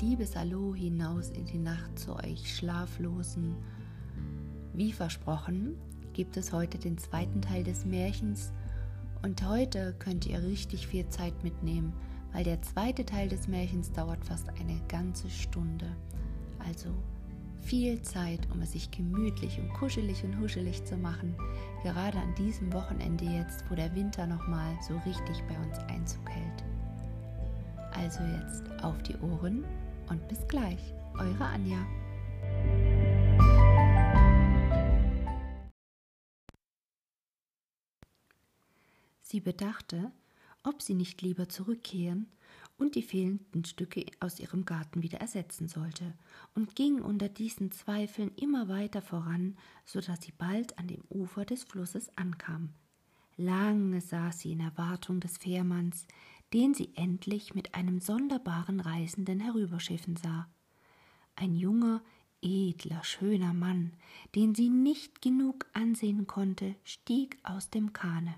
liebes 0.00 0.34
Hallo 0.34 0.74
hinaus 0.74 1.28
in 1.28 1.44
die 1.44 1.58
Nacht 1.58 1.98
zu 1.98 2.16
euch 2.16 2.56
Schlaflosen. 2.56 3.54
Wie 4.72 4.92
versprochen, 4.92 5.76
gibt 6.14 6.38
es 6.38 6.54
heute 6.54 6.78
den 6.78 6.96
zweiten 6.96 7.42
Teil 7.42 7.64
des 7.64 7.84
Märchens 7.84 8.50
und 9.22 9.46
heute 9.46 9.94
könnt 9.98 10.26
ihr 10.26 10.42
richtig 10.42 10.86
viel 10.86 11.06
Zeit 11.08 11.44
mitnehmen, 11.44 11.92
weil 12.32 12.44
der 12.44 12.62
zweite 12.62 13.04
Teil 13.04 13.28
des 13.28 13.46
Märchens 13.46 13.92
dauert 13.92 14.24
fast 14.24 14.48
eine 14.48 14.80
ganze 14.88 15.28
Stunde. 15.28 15.94
Also 16.66 16.88
viel 17.60 18.00
Zeit, 18.00 18.48
um 18.54 18.62
es 18.62 18.72
sich 18.72 18.90
gemütlich 18.90 19.58
und 19.58 19.70
kuschelig 19.74 20.24
und 20.24 20.40
huschelig 20.40 20.82
zu 20.84 20.96
machen, 20.96 21.34
gerade 21.82 22.16
an 22.16 22.34
diesem 22.36 22.72
Wochenende 22.72 23.26
jetzt, 23.26 23.64
wo 23.68 23.74
der 23.74 23.94
Winter 23.94 24.26
nochmal 24.26 24.78
so 24.86 24.96
richtig 25.04 25.42
bei 25.46 25.58
uns 25.58 25.78
Einzug 25.90 26.26
hält. 26.30 26.64
Also 27.92 28.22
jetzt 28.22 28.82
auf 28.82 29.02
die 29.02 29.16
Ohren 29.18 29.64
und 30.10 30.28
bis 30.28 30.46
gleich, 30.48 30.92
eure 31.14 31.44
Anja. 31.44 31.86
Sie 39.20 39.40
bedachte, 39.40 40.10
ob 40.64 40.82
sie 40.82 40.94
nicht 40.94 41.22
lieber 41.22 41.48
zurückkehren 41.48 42.26
und 42.76 42.96
die 42.96 43.02
fehlenden 43.02 43.64
Stücke 43.64 44.04
aus 44.18 44.40
ihrem 44.40 44.64
Garten 44.64 45.02
wieder 45.02 45.20
ersetzen 45.20 45.68
sollte, 45.68 46.14
und 46.54 46.74
ging 46.74 47.00
unter 47.00 47.28
diesen 47.28 47.70
Zweifeln 47.70 48.32
immer 48.34 48.68
weiter 48.68 49.02
voran, 49.02 49.56
so 49.84 50.00
dass 50.00 50.22
sie 50.22 50.32
bald 50.32 50.76
an 50.78 50.88
dem 50.88 51.04
Ufer 51.08 51.44
des 51.44 51.62
Flusses 51.62 52.10
ankam. 52.16 52.70
Lange 53.36 54.00
saß 54.00 54.40
sie 54.40 54.52
in 54.52 54.60
Erwartung 54.60 55.20
des 55.20 55.38
Fährmanns, 55.38 56.06
den 56.52 56.74
sie 56.74 56.90
endlich 56.94 57.54
mit 57.54 57.74
einem 57.74 58.00
sonderbaren 58.00 58.80
Reisenden 58.80 59.40
herüberschiffen 59.40 60.16
sah. 60.16 60.48
Ein 61.36 61.54
junger, 61.54 62.02
edler, 62.42 63.04
schöner 63.04 63.54
Mann, 63.54 63.92
den 64.34 64.54
sie 64.54 64.68
nicht 64.68 65.22
genug 65.22 65.66
ansehen 65.72 66.26
konnte, 66.26 66.74
stieg 66.84 67.38
aus 67.42 67.70
dem 67.70 67.92
Kahne. 67.92 68.34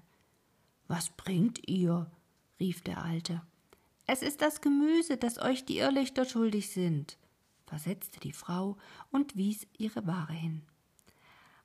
Was 0.88 1.10
bringt 1.10 1.68
ihr? 1.68 2.10
rief 2.60 2.82
der 2.82 3.02
Alte. 3.02 3.42
Es 4.06 4.22
ist 4.22 4.42
das 4.42 4.60
Gemüse, 4.60 5.16
das 5.16 5.38
euch 5.38 5.64
die 5.64 5.78
Irrlichter 5.78 6.24
schuldig 6.24 6.70
sind, 6.70 7.16
versetzte 7.66 8.20
die 8.20 8.32
Frau 8.32 8.76
und 9.10 9.36
wies 9.36 9.66
ihre 9.78 10.06
Ware 10.06 10.32
hin. 10.32 10.62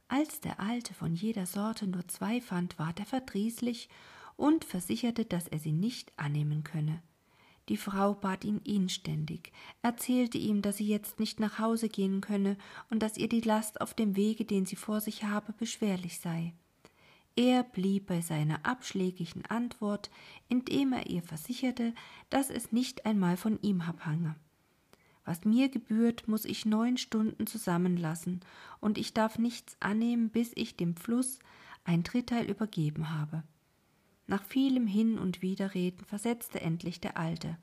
Als 0.08 0.40
der 0.40 0.60
Alte 0.60 0.94
von 0.94 1.14
jeder 1.14 1.46
Sorte 1.46 1.88
nur 1.88 2.08
zwei 2.08 2.40
fand, 2.40 2.80
ward 2.80 3.00
er 3.00 3.06
verdrießlich 3.06 3.90
und 4.38 4.64
versicherte, 4.64 5.26
dass 5.26 5.48
er 5.48 5.60
sie 5.60 5.74
nicht 5.74 6.14
annehmen 6.18 6.64
könne. 6.64 7.02
Die 7.70 7.78
Frau 7.78 8.14
bat 8.14 8.46
ihn 8.46 8.62
inständig, 8.64 9.52
erzählte 9.82 10.38
ihm, 10.38 10.62
dass 10.62 10.78
sie 10.78 10.88
jetzt 10.88 11.20
nicht 11.20 11.42
nach 11.42 11.60
Hause 11.60 11.90
gehen 11.90 12.22
könne 12.22 12.58
und 12.90 13.04
dass 13.04 13.18
ihr 13.18 13.28
die 13.28 13.42
Last 13.42 13.82
auf 13.82 13.94
dem 13.94 14.16
Wege, 14.16 14.46
den 14.46 14.66
sie 14.66 14.78
vor 14.78 15.02
sich 15.02 15.26
habe, 15.26 15.52
beschwerlich 15.52 16.20
sei. 16.20 16.54
Er 17.36 17.64
blieb 17.64 18.08
bei 18.08 18.22
seiner 18.22 18.66
abschlägigen 18.66 19.46
Antwort, 19.46 20.10
indem 20.48 20.94
er 20.94 21.08
ihr 21.08 21.22
versicherte, 21.22 21.94
dass 22.30 22.50
es 22.50 22.72
nicht 22.72 23.06
einmal 23.06 23.38
von 23.38 23.62
ihm 23.62 23.82
abhange. 23.82 24.36
Was 25.26 25.44
mir 25.44 25.68
gebührt, 25.68 26.30
muss 26.30 26.46
ich 26.46 26.66
neun 26.66 26.98
Stunden 26.98 27.48
zusammenlassen, 27.48 28.40
und 28.80 28.98
ich 28.98 29.14
darf 29.14 29.38
nichts 29.38 29.76
annehmen, 29.82 30.30
bis 30.30 30.54
ich 30.56 30.78
dem 30.78 30.96
Fluss 30.96 31.40
ein 31.84 32.02
Dritteil 32.02 32.50
übergeben 32.50 33.10
habe. 33.12 33.44
Nach 34.28 34.44
vielem 34.44 34.88
Hin 34.88 35.18
und 35.18 35.42
Widerreden 35.42 36.06
versetzte 36.06 36.60
endlich 36.60 37.00
der 37.00 37.18
Alte. 37.18 37.58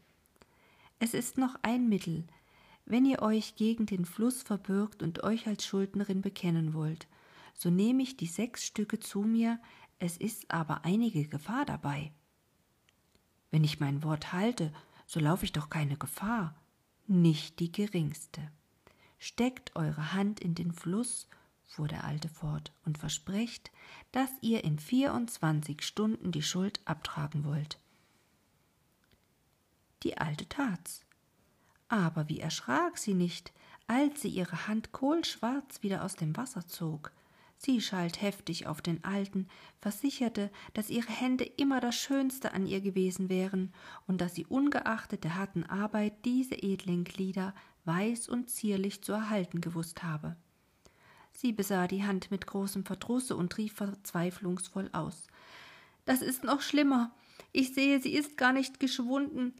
Es 0.98 1.12
ist 1.12 1.36
noch 1.36 1.56
ein 1.62 1.88
Mittel, 1.88 2.24
wenn 2.86 3.04
ihr 3.04 3.22
euch 3.22 3.56
gegen 3.56 3.86
den 3.86 4.04
Fluss 4.04 4.42
verbürgt 4.42 5.02
und 5.02 5.22
euch 5.22 5.46
als 5.46 5.64
Schuldnerin 5.64 6.22
bekennen 6.22 6.74
wollt, 6.74 7.06
so 7.54 7.70
nehme 7.70 8.02
ich 8.02 8.16
die 8.16 8.26
sechs 8.26 8.64
Stücke 8.64 8.98
zu 8.98 9.22
mir, 9.22 9.60
es 9.98 10.16
ist 10.16 10.50
aber 10.50 10.84
einige 10.84 11.26
Gefahr 11.26 11.64
dabei. 11.64 12.12
Wenn 13.50 13.64
ich 13.64 13.80
mein 13.80 14.02
Wort 14.02 14.32
halte, 14.32 14.72
so 15.06 15.20
laufe 15.20 15.44
ich 15.44 15.52
doch 15.52 15.70
keine 15.70 15.96
Gefahr, 15.96 16.56
nicht 17.06 17.60
die 17.60 17.72
geringste. 17.72 18.40
Steckt 19.18 19.76
eure 19.76 20.12
Hand 20.12 20.40
in 20.40 20.54
den 20.54 20.72
Fluss, 20.72 21.28
fuhr 21.66 21.88
der 21.88 22.04
Alte 22.04 22.28
fort, 22.28 22.72
und 22.84 22.98
versprecht, 22.98 23.70
dass 24.12 24.30
ihr 24.40 24.64
in 24.64 24.78
vierundzwanzig 24.78 25.82
Stunden 25.82 26.32
die 26.32 26.42
Schuld 26.42 26.80
abtragen 26.84 27.44
wollt. 27.44 27.78
Die 30.02 30.18
Alte 30.18 30.48
tat's. 30.48 31.04
Aber 31.88 32.28
wie 32.28 32.40
erschrak 32.40 32.98
sie 32.98 33.14
nicht, 33.14 33.52
als 33.86 34.22
sie 34.22 34.28
ihre 34.28 34.66
Hand 34.66 34.92
kohlschwarz 34.92 35.82
wieder 35.82 36.04
aus 36.04 36.16
dem 36.16 36.36
Wasser 36.36 36.66
zog. 36.66 37.12
Sie 37.56 37.80
schalt 37.80 38.20
heftig 38.20 38.66
auf 38.66 38.82
den 38.82 39.02
Alten, 39.04 39.48
versicherte, 39.80 40.50
dass 40.74 40.90
ihre 40.90 41.10
Hände 41.10 41.44
immer 41.44 41.80
das 41.80 41.94
Schönste 41.94 42.52
an 42.52 42.66
ihr 42.66 42.80
gewesen 42.80 43.28
wären 43.28 43.72
und 44.06 44.20
dass 44.20 44.34
sie 44.34 44.44
ungeachtet 44.44 45.24
der 45.24 45.36
harten 45.36 45.64
Arbeit 45.64 46.24
diese 46.24 46.56
edlen 46.56 47.04
Glieder 47.04 47.54
weiß 47.84 48.28
und 48.28 48.50
zierlich 48.50 49.02
zu 49.02 49.12
erhalten 49.12 49.60
gewusst 49.60 50.02
habe. 50.02 50.36
Sie 51.44 51.52
besah 51.52 51.86
die 51.86 52.04
Hand 52.04 52.30
mit 52.30 52.46
großem 52.46 52.86
Verdrusse 52.86 53.36
und 53.36 53.58
rief 53.58 53.74
verzweiflungsvoll 53.74 54.88
aus 54.94 55.26
Das 56.06 56.22
ist 56.22 56.42
noch 56.42 56.62
schlimmer. 56.62 57.10
Ich 57.52 57.74
sehe, 57.74 58.00
sie 58.00 58.14
ist 58.14 58.38
gar 58.38 58.54
nicht 58.54 58.80
geschwunden. 58.80 59.52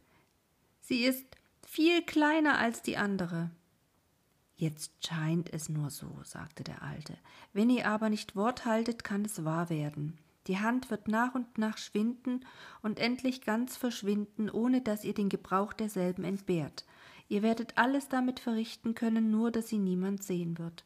Sie 0.81 1.03
ist 1.03 1.27
viel 1.61 2.01
kleiner 2.01 2.57
als 2.57 2.81
die 2.81 2.97
andere. 2.97 3.51
Jetzt 4.57 4.93
scheint 5.05 5.53
es 5.53 5.69
nur 5.69 5.91
so, 5.91 6.09
sagte 6.23 6.63
der 6.63 6.81
Alte. 6.81 7.19
Wenn 7.53 7.69
ihr 7.69 7.87
aber 7.87 8.09
nicht 8.09 8.35
Wort 8.35 8.65
haltet, 8.65 9.03
kann 9.03 9.23
es 9.23 9.45
wahr 9.45 9.69
werden. 9.69 10.17
Die 10.47 10.57
Hand 10.57 10.89
wird 10.89 11.07
nach 11.07 11.35
und 11.35 11.59
nach 11.59 11.77
schwinden 11.77 12.47
und 12.81 12.97
endlich 12.97 13.41
ganz 13.41 13.77
verschwinden, 13.77 14.49
ohne 14.49 14.81
dass 14.81 15.03
ihr 15.03 15.13
den 15.13 15.29
Gebrauch 15.29 15.71
derselben 15.71 16.23
entbehrt. 16.23 16.83
Ihr 17.29 17.43
werdet 17.43 17.77
alles 17.77 18.09
damit 18.09 18.39
verrichten 18.39 18.95
können, 18.95 19.29
nur 19.29 19.51
dass 19.51 19.67
sie 19.67 19.77
niemand 19.77 20.23
sehen 20.23 20.57
wird. 20.57 20.83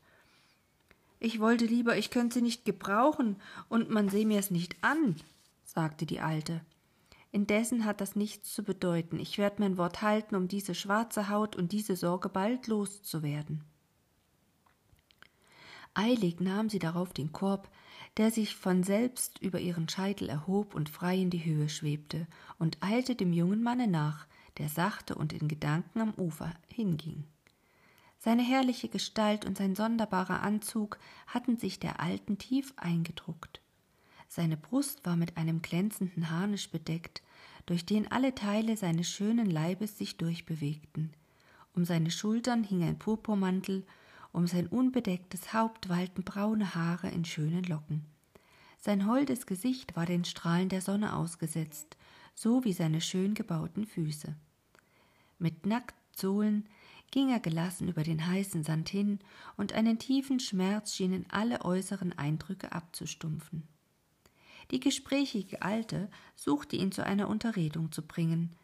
Ich 1.20 1.40
wollte 1.40 1.66
lieber, 1.66 1.98
ich 1.98 2.12
könnte 2.12 2.36
sie 2.36 2.42
nicht 2.42 2.64
gebrauchen, 2.64 3.36
und 3.68 3.90
man 3.90 4.10
sehe 4.10 4.26
mir 4.26 4.40
es 4.40 4.52
nicht 4.52 4.78
an, 4.82 5.16
sagte 5.66 6.06
die 6.06 6.22
Alte. 6.22 6.62
Indessen 7.32 7.86
hat 7.86 8.02
das 8.02 8.16
nichts 8.16 8.54
zu 8.54 8.64
bedeuten. 8.64 9.20
Ich 9.20 9.38
werde 9.38 9.62
mein 9.62 9.78
Wort 9.78 10.02
halten, 10.02 10.36
um 10.36 10.48
diese 10.48 10.74
schwarze 10.74 11.30
Haut 11.30 11.56
und 11.56 11.72
diese 11.72 11.96
Sorge 11.96 12.30
bald 12.30 12.68
loszuwerden. 12.68 13.64
Eilig 15.94 16.40
nahm 16.40 16.70
sie 16.70 16.80
darauf 16.80 17.14
den 17.14 17.32
Korb, 17.32 17.70
der 18.18 18.32
sich 18.32 18.56
von 18.56 18.84
selbst 18.84 19.40
über 19.40 19.60
ihren 19.60 19.90
Scheitel 19.90 20.30
erhob 20.30 20.74
und 20.74 20.90
frei 20.90 21.18
in 21.18 21.30
die 21.30 21.44
Höhe 21.44 21.70
schwebte, 21.70 22.28
und 22.58 22.78
eilte 22.82 23.16
dem 23.16 23.34
jungen 23.34 23.62
Manne 23.62 23.88
nach, 23.88 24.26
der 24.58 24.70
sachte 24.70 25.16
und 25.16 25.34
in 25.34 25.48
Gedanken 25.48 26.02
am 26.02 26.14
Ufer 26.16 26.54
hinging. 26.68 27.26
Seine 28.22 28.44
herrliche 28.44 28.90
Gestalt 28.90 29.46
und 29.46 29.58
sein 29.58 29.76
sonderbarer 29.76 30.44
Anzug 30.44 31.00
hatten 31.26 31.58
sich 31.58 31.80
der 31.80 32.02
Alten 32.02 32.38
tief 32.38 32.74
eingedruckt. 32.76 33.62
Seine 34.28 34.58
Brust 34.58 35.06
war 35.06 35.16
mit 35.16 35.38
einem 35.38 35.62
glänzenden 35.62 36.30
Harnisch 36.30 36.70
bedeckt, 36.70 37.24
durch 37.66 37.86
den 37.86 38.12
alle 38.12 38.36
Teile 38.36 38.76
seines 38.76 39.10
schönen 39.10 39.50
Leibes 39.50 39.98
sich 39.98 40.18
durchbewegten. 40.18 41.14
Um 41.74 41.86
seine 41.86 42.12
Schultern 42.12 42.64
hing 42.66 42.84
ein 42.84 43.00
Purpurmantel, 43.00 43.86
um 44.34 44.48
sein 44.48 44.68
unbedecktes 44.68 45.54
Haupt 45.54 45.88
wallten 45.88 46.24
braune 46.24 46.76
Haare 46.76 47.10
in 47.10 47.24
schönen 47.24 47.64
Locken. 47.64 48.06
Sein 48.78 49.08
holdes 49.08 49.46
Gesicht 49.46 49.96
war 49.96 50.06
den 50.06 50.26
Strahlen 50.26 50.70
der 50.70 50.82
Sonne 50.82 51.16
ausgesetzt, 51.16 51.98
so 52.36 52.64
wie 52.66 52.74
seine 52.74 53.02
schön 53.02 53.34
gebauten 53.34 53.86
Füße. 53.86 54.36
Mit 55.38 55.66
Nacktsohlen 55.66 56.68
ging 57.12 57.30
er 57.30 57.40
gelassen 57.40 57.88
über 57.88 58.04
den 58.04 58.28
heißen 58.28 58.64
Sand 58.64 58.90
hin, 58.90 59.20
und 59.58 59.74
einen 59.74 60.00
tiefen 60.00 60.40
Schmerz 60.40 60.94
schienen 60.94 61.26
alle 61.30 61.66
äußeren 61.66 62.18
Eindrücke 62.18 62.72
abzustumpfen. 62.72 63.68
Die 64.72 64.80
gesprächige 64.80 65.62
Alte 65.62 66.10
suchte 66.36 66.76
ihn 66.76 66.92
zu 66.92 67.06
einer 67.06 67.28
Unterredung 67.28 67.92
zu 67.92 68.06
bringen, 68.06 68.56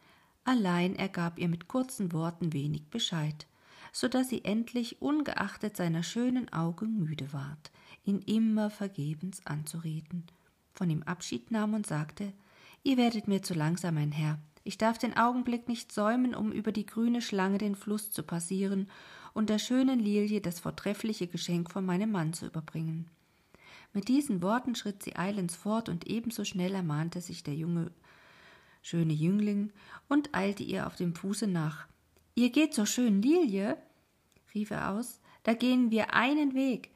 allein 0.43 0.95
er 0.95 1.09
gab 1.09 1.39
ihr 1.39 1.49
mit 1.49 1.67
kurzen 1.67 2.13
Worten 2.13 2.53
wenig 2.53 2.89
Bescheid, 2.89 3.47
so 3.91 4.07
dass 4.07 4.29
sie 4.29 4.43
endlich 4.43 5.01
ungeachtet 5.01 5.75
seiner 5.75 6.03
schönen 6.03 6.51
Augen 6.53 6.99
müde 6.99 7.33
ward, 7.33 7.71
ihn 8.03 8.19
immer 8.19 8.69
vergebens 8.69 9.45
anzureden, 9.45 10.25
von 10.73 10.89
ihm 10.89 11.01
Abschied 11.03 11.49
nahm 11.49 11.73
und 11.73 11.87
sagte 11.87 12.33
Ihr 12.83 12.97
werdet 12.97 13.27
mir 13.27 13.41
zu 13.41 13.55
langsam, 13.55 13.95
mein 13.95 14.11
Herr, 14.11 14.37
ich 14.65 14.79
darf 14.79 14.97
den 14.97 15.15
Augenblick 15.15 15.69
nicht 15.69 15.91
säumen, 15.91 16.33
um 16.33 16.51
über 16.51 16.71
die 16.71 16.87
grüne 16.87 17.21
Schlange 17.21 17.59
den 17.59 17.75
Fluss 17.75 18.11
zu 18.11 18.23
passieren 18.23 18.89
und 19.33 19.51
der 19.51 19.59
schönen 19.59 19.99
Lilie 19.99 20.41
das 20.41 20.59
vortreffliche 20.59 21.27
Geschenk 21.27 21.71
von 21.71 21.85
meinem 21.85 22.11
Mann 22.11 22.33
zu 22.33 22.47
überbringen. 22.47 23.07
Mit 23.93 24.07
diesen 24.07 24.41
Worten 24.41 24.73
schritt 24.73 25.03
sie 25.03 25.15
eilends 25.15 25.55
fort, 25.55 25.87
und 25.87 26.07
ebenso 26.07 26.43
schnell 26.43 26.73
ermahnte 26.73 27.21
sich 27.21 27.43
der 27.43 27.53
junge, 27.53 27.91
schöne 28.81 29.13
Jüngling 29.13 29.71
und 30.09 30.33
eilte 30.33 30.63
ihr 30.63 30.87
auf 30.87 30.95
dem 30.95 31.13
Fuße 31.13 31.47
nach. 31.47 31.87
Ihr 32.33 32.49
geht 32.49 32.73
zur 32.73 32.87
schönen 32.87 33.21
Lilie, 33.21 33.77
rief 34.55 34.71
er 34.71 34.89
aus, 34.91 35.21
da 35.43 35.53
gehen 35.53 35.91
wir 35.91 36.15
einen 36.15 36.55
Weg. 36.55 36.89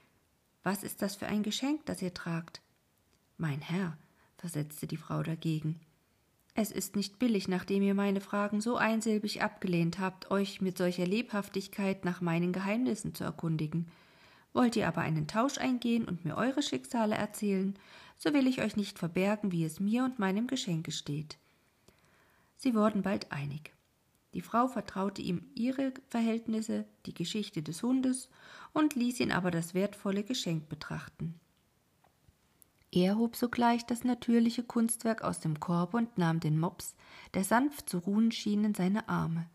Was 0.63 0.83
ist 0.83 1.03
das 1.03 1.15
für 1.15 1.27
ein 1.27 1.43
Geschenk, 1.43 1.85
das 1.85 2.01
ihr 2.01 2.15
tragt? 2.15 2.61
Mein 3.37 3.61
Herr, 3.61 3.95
versetzte 4.37 4.87
die 4.87 4.97
Frau 4.97 5.21
dagegen, 5.21 5.79
es 6.55 6.71
ist 6.71 6.95
nicht 6.95 7.19
billig, 7.19 7.47
nachdem 7.47 7.83
ihr 7.83 7.93
meine 7.93 8.21
Fragen 8.21 8.61
so 8.61 8.75
einsilbig 8.75 9.41
abgelehnt 9.41 9.99
habt, 9.99 10.31
euch 10.31 10.61
mit 10.61 10.77
solcher 10.77 11.05
Lebhaftigkeit 11.05 12.05
nach 12.05 12.21
meinen 12.21 12.51
Geheimnissen 12.51 13.15
zu 13.15 13.23
erkundigen. 13.23 13.87
Wollt 14.53 14.75
ihr 14.75 14.87
aber 14.87 15.01
einen 15.01 15.27
Tausch 15.27 15.57
eingehen 15.57 16.05
und 16.05 16.25
mir 16.25 16.35
eure 16.35 16.61
Schicksale 16.61 17.15
erzählen, 17.15 17.77
so 18.17 18.33
will 18.33 18.47
ich 18.47 18.61
euch 18.61 18.75
nicht 18.75 18.99
verbergen, 18.99 19.51
wie 19.51 19.63
es 19.63 19.79
mir 19.79 20.03
und 20.03 20.19
meinem 20.19 20.47
Geschenke 20.47 20.91
steht. 20.91 21.37
Sie 22.57 22.75
wurden 22.75 23.03
bald 23.03 23.31
einig. 23.31 23.71
Die 24.33 24.41
Frau 24.41 24.67
vertraute 24.67 25.21
ihm 25.21 25.45
ihre 25.55 25.93
Verhältnisse, 26.09 26.85
die 27.05 27.13
Geschichte 27.13 27.63
des 27.63 27.81
Hundes 27.81 28.29
und 28.73 28.95
ließ 28.95 29.21
ihn 29.21 29.31
aber 29.31 29.49
das 29.49 29.73
wertvolle 29.73 30.23
Geschenk 30.23 30.67
betrachten. 30.67 31.39
Er 32.91 33.17
hob 33.17 33.35
sogleich 33.35 33.85
das 33.85 34.03
natürliche 34.03 34.63
Kunstwerk 34.63 35.21
aus 35.21 35.39
dem 35.39 35.59
Korbe 35.59 35.97
und 35.97 36.17
nahm 36.17 36.39
den 36.39 36.59
Mops, 36.59 36.95
der 37.35 37.43
sanft 37.43 37.87
zu 37.87 37.99
ruhen 37.99 38.31
schien, 38.31 38.63
in 38.63 38.73
seine 38.73 39.07
Arme. 39.07 39.47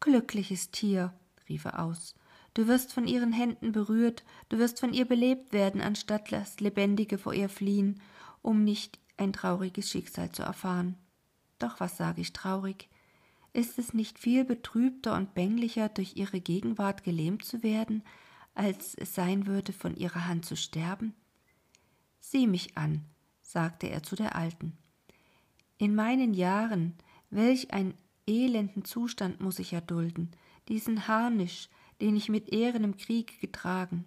Glückliches 0.00 0.70
Tier, 0.70 1.14
rief 1.48 1.64
er 1.64 1.82
aus, 1.82 2.14
du 2.52 2.66
wirst 2.68 2.92
von 2.92 3.06
ihren 3.06 3.32
Händen 3.32 3.72
berührt, 3.72 4.22
du 4.50 4.58
wirst 4.58 4.80
von 4.80 4.92
ihr 4.92 5.06
belebt 5.06 5.54
werden, 5.54 5.80
anstatt 5.80 6.30
das 6.30 6.60
Lebendige 6.60 7.16
vor 7.16 7.32
ihr 7.32 7.48
fliehen, 7.48 8.00
um 8.42 8.64
nicht 8.64 8.98
ein 9.16 9.32
trauriges 9.32 9.90
Schicksal 9.90 10.30
zu 10.30 10.42
erfahren. 10.42 10.96
Doch 11.58 11.80
was 11.80 11.96
sage 11.96 12.20
ich 12.20 12.34
traurig? 12.34 12.90
Ist 13.54 13.78
es 13.78 13.94
nicht 13.94 14.18
viel 14.18 14.44
betrübter 14.44 15.16
und 15.16 15.32
bänglicher, 15.32 15.88
durch 15.88 16.16
ihre 16.16 16.40
Gegenwart 16.40 17.02
gelähmt 17.02 17.46
zu 17.46 17.62
werden, 17.62 18.02
als 18.54 18.94
es 18.94 19.14
sein 19.14 19.46
würde, 19.46 19.72
von 19.72 19.96
ihrer 19.96 20.28
Hand 20.28 20.44
zu 20.44 20.56
sterben? 20.56 21.14
Sieh 22.28 22.48
mich 22.48 22.76
an, 22.76 23.04
sagte 23.40 23.88
er 23.88 24.02
zu 24.02 24.16
der 24.16 24.34
Alten. 24.34 24.76
In 25.78 25.94
meinen 25.94 26.34
Jahren, 26.34 26.94
welch 27.30 27.72
einen 27.72 27.94
elenden 28.26 28.84
Zustand 28.84 29.40
muss 29.40 29.60
ich 29.60 29.72
erdulden, 29.72 30.32
diesen 30.66 31.06
Harnisch, 31.06 31.68
den 32.00 32.16
ich 32.16 32.28
mit 32.28 32.52
Ehren 32.52 32.82
im 32.82 32.96
Krieg 32.96 33.40
getragen, 33.40 34.04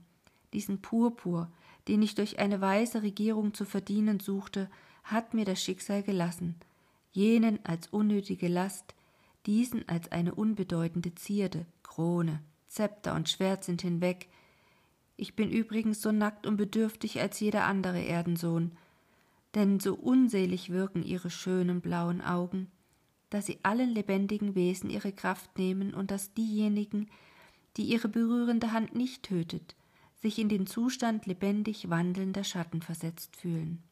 diesen 0.52 0.82
Purpur, 0.82 1.50
den 1.88 2.02
ich 2.02 2.14
durch 2.14 2.40
eine 2.40 2.60
weise 2.60 3.04
Regierung 3.04 3.54
zu 3.54 3.64
verdienen 3.64 4.20
suchte, 4.20 4.70
hat 5.06 5.34
mir 5.34 5.46
das 5.46 5.64
Schicksal 5.64 6.04
gelassen, 6.04 6.56
jenen 7.14 7.64
als 7.64 7.88
unnötige 7.88 8.50
Last, 8.50 8.96
diesen 9.46 9.88
als 9.88 10.12
eine 10.12 10.36
unbedeutende 10.36 11.16
Zierde, 11.16 11.66
Krone, 11.84 12.44
Zepter 12.68 13.16
und 13.16 13.30
Schwert 13.30 13.64
sind 13.64 13.82
hinweg, 13.82 14.28
ich 15.20 15.36
bin 15.36 15.52
übrigens 15.52 16.02
so 16.02 16.12
nackt 16.12 16.48
und 16.48 16.58
bedürftig 16.58 17.20
als 17.20 17.40
jeder 17.40 17.66
andere 17.66 18.00
Erdensohn, 18.00 18.72
denn 19.56 19.80
so 19.80 19.96
unselig 19.96 20.70
wirken 20.70 21.04
ihre 21.04 21.30
schönen 21.30 21.82
blauen 21.82 22.22
Augen, 22.22 22.68
dass 23.30 23.46
sie 23.46 23.60
allen 23.64 23.90
lebendigen 23.90 24.56
Wesen 24.56 24.90
ihre 24.90 25.12
Kraft 25.12 25.58
nehmen 25.58 25.94
und 25.94 26.12
dass 26.12 26.34
diejenigen, 26.34 27.10
die 27.78 27.84
ihre 27.84 28.08
berührende 28.08 28.72
Hand 28.72 28.96
nicht 28.96 29.24
tötet, 29.24 29.76
sich 30.16 30.40
in 30.40 30.50
den 30.50 30.68
Zustand 30.68 31.26
lebendig 31.26 31.90
wandelnder 31.90 32.44
Schatten 32.44 32.82
versetzt 32.82 33.36
fühlen. 33.36 33.84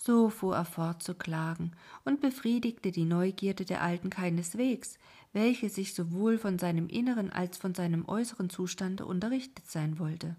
So 0.00 0.30
fuhr 0.30 0.54
er 0.54 0.64
fort 0.64 1.02
zu 1.02 1.14
klagen 1.14 1.72
und 2.04 2.20
befriedigte 2.20 2.92
die 2.92 3.04
Neugierde 3.04 3.64
der 3.64 3.82
Alten 3.82 4.10
keineswegs, 4.10 4.96
welche 5.32 5.68
sich 5.68 5.92
sowohl 5.92 6.38
von 6.38 6.58
seinem 6.58 6.88
inneren 6.88 7.30
als 7.30 7.58
von 7.58 7.74
seinem 7.74 8.08
äußeren 8.08 8.48
Zustande 8.48 9.04
unterrichtet 9.04 9.68
sein 9.68 9.98
wollte. 9.98 10.36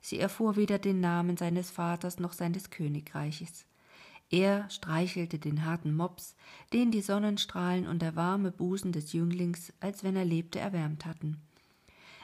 Sie 0.00 0.18
erfuhr 0.18 0.56
weder 0.56 0.80
den 0.80 1.00
Namen 1.00 1.36
seines 1.36 1.70
Vaters 1.70 2.18
noch 2.18 2.32
seines 2.32 2.70
Königreiches. 2.70 3.66
Er 4.30 4.68
streichelte 4.68 5.38
den 5.38 5.64
harten 5.64 5.94
Mops, 5.94 6.34
den 6.72 6.90
die 6.90 7.02
Sonnenstrahlen 7.02 7.86
und 7.86 8.02
der 8.02 8.16
warme 8.16 8.50
Busen 8.50 8.90
des 8.90 9.12
Jünglings, 9.12 9.72
als 9.78 10.02
wenn 10.02 10.16
er 10.16 10.24
lebte, 10.24 10.58
erwärmt 10.58 11.06
hatten. 11.06 11.40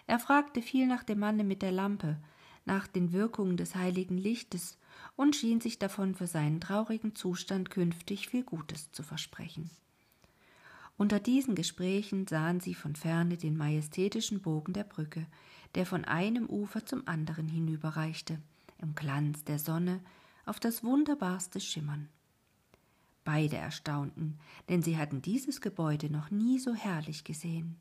Er 0.09 0.19
fragte 0.19 0.61
viel 0.61 0.87
nach 0.89 1.05
dem 1.05 1.21
Manne 1.21 1.45
mit 1.45 1.63
der 1.63 1.71
Lampe, 1.71 2.17
nach 2.65 2.89
den 2.89 3.13
Wirkungen 3.13 3.57
des 3.57 3.77
heiligen 3.77 4.19
Lichtes 4.19 4.77
und 5.19 5.35
schien 5.35 5.61
sich 5.61 5.81
davon 5.81 6.15
für 6.15 6.29
seinen 6.29 6.61
traurigen 6.61 7.17
Zustand 7.17 7.71
künftig 7.71 8.29
viel 8.29 8.45
Gutes 8.45 8.93
zu 8.93 9.03
versprechen. 9.03 9.69
Unter 10.97 11.19
diesen 11.19 11.57
Gesprächen 11.57 12.29
sahen 12.29 12.61
sie 12.61 12.73
von 12.73 12.95
ferne 12.95 13.37
den 13.37 13.57
majestätischen 13.57 14.41
Bogen 14.41 14.75
der 14.75 14.85
Brücke, 14.85 15.27
der 15.75 15.87
von 15.87 16.05
einem 16.05 16.47
Ufer 16.47 16.87
zum 16.87 17.09
anderen 17.09 17.49
hinüberreichte, 17.49 18.41
im 18.81 18.95
Glanz 18.95 19.43
der 19.43 19.59
Sonne, 19.59 20.01
auf 20.47 20.61
das 20.61 20.85
wunderbarste 20.85 21.59
Schimmern. 21.59 22.09
Beide 23.25 23.57
erstaunten, 23.57 24.39
denn 24.69 24.85
sie 24.85 24.99
hatten 24.99 25.21
dieses 25.21 25.61
Gebäude 25.61 26.11
noch 26.11 26.31
nie 26.31 26.61
so 26.61 26.75
herrlich 26.75 27.25
gesehen. 27.25 27.75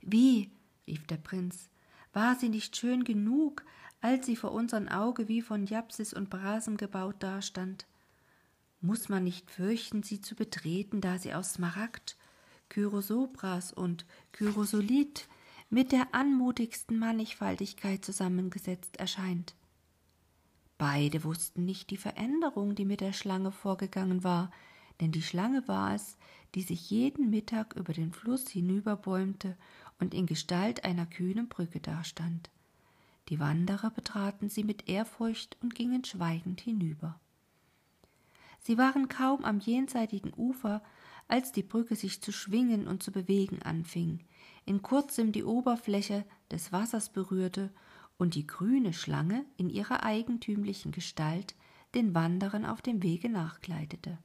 Wie, 0.00 0.52
rief 0.86 1.08
der 1.08 1.16
Prinz, 1.16 1.68
war 2.12 2.36
sie 2.36 2.50
nicht 2.50 2.76
schön 2.76 3.02
genug, 3.02 3.64
als 4.02 4.26
sie 4.26 4.36
vor 4.36 4.52
unserem 4.52 4.88
Auge 4.88 5.28
wie 5.28 5.40
von 5.40 5.64
Japsis 5.64 6.12
und 6.12 6.28
Brasen 6.28 6.76
gebaut 6.76 7.16
dastand. 7.20 7.86
Muß 8.80 9.08
man 9.08 9.22
nicht 9.24 9.50
fürchten, 9.50 10.02
sie 10.02 10.20
zu 10.20 10.34
betreten, 10.34 11.00
da 11.00 11.18
sie 11.18 11.32
aus 11.32 11.54
Smaragd, 11.54 12.16
Kyrosobras 12.68 13.72
und 13.72 14.04
Kyrosolit 14.32 15.28
mit 15.70 15.92
der 15.92 16.14
anmutigsten 16.14 16.98
Mannigfaltigkeit 16.98 18.04
zusammengesetzt 18.04 18.96
erscheint. 18.96 19.54
Beide 20.78 21.22
wussten 21.22 21.64
nicht 21.64 21.90
die 21.90 21.96
Veränderung, 21.96 22.74
die 22.74 22.84
mit 22.84 23.00
der 23.00 23.12
Schlange 23.12 23.52
vorgegangen 23.52 24.24
war, 24.24 24.50
denn 25.00 25.12
die 25.12 25.22
Schlange 25.22 25.66
war 25.68 25.94
es, 25.94 26.16
die 26.56 26.62
sich 26.62 26.90
jeden 26.90 27.30
Mittag 27.30 27.76
über 27.76 27.92
den 27.92 28.12
Fluss 28.12 28.48
hinüberbäumte 28.48 29.56
und 30.00 30.12
in 30.12 30.26
Gestalt 30.26 30.84
einer 30.84 31.06
kühnen 31.06 31.48
Brücke 31.48 31.78
dastand. 31.78 32.50
Die 33.28 33.38
Wanderer 33.40 33.90
betraten 33.90 34.48
sie 34.48 34.64
mit 34.64 34.88
Ehrfurcht 34.88 35.56
und 35.62 35.74
gingen 35.74 36.04
schweigend 36.04 36.60
hinüber. 36.60 37.20
Sie 38.60 38.78
waren 38.78 39.08
kaum 39.08 39.44
am 39.44 39.58
jenseitigen 39.58 40.32
Ufer, 40.36 40.82
als 41.28 41.52
die 41.52 41.62
Brücke 41.62 41.96
sich 41.96 42.22
zu 42.22 42.32
schwingen 42.32 42.86
und 42.86 43.02
zu 43.02 43.10
bewegen 43.10 43.62
anfing, 43.62 44.20
in 44.64 44.82
kurzem 44.82 45.32
die 45.32 45.44
Oberfläche 45.44 46.24
des 46.50 46.72
Wassers 46.72 47.08
berührte 47.08 47.72
und 48.18 48.34
die 48.34 48.46
grüne 48.46 48.92
Schlange 48.92 49.44
in 49.56 49.70
ihrer 49.70 50.02
eigentümlichen 50.04 50.92
Gestalt 50.92 51.54
den 51.94 52.14
Wanderern 52.14 52.64
auf 52.64 52.82
dem 52.82 53.02
Wege 53.02 53.28
nachgleitete. 53.28 54.18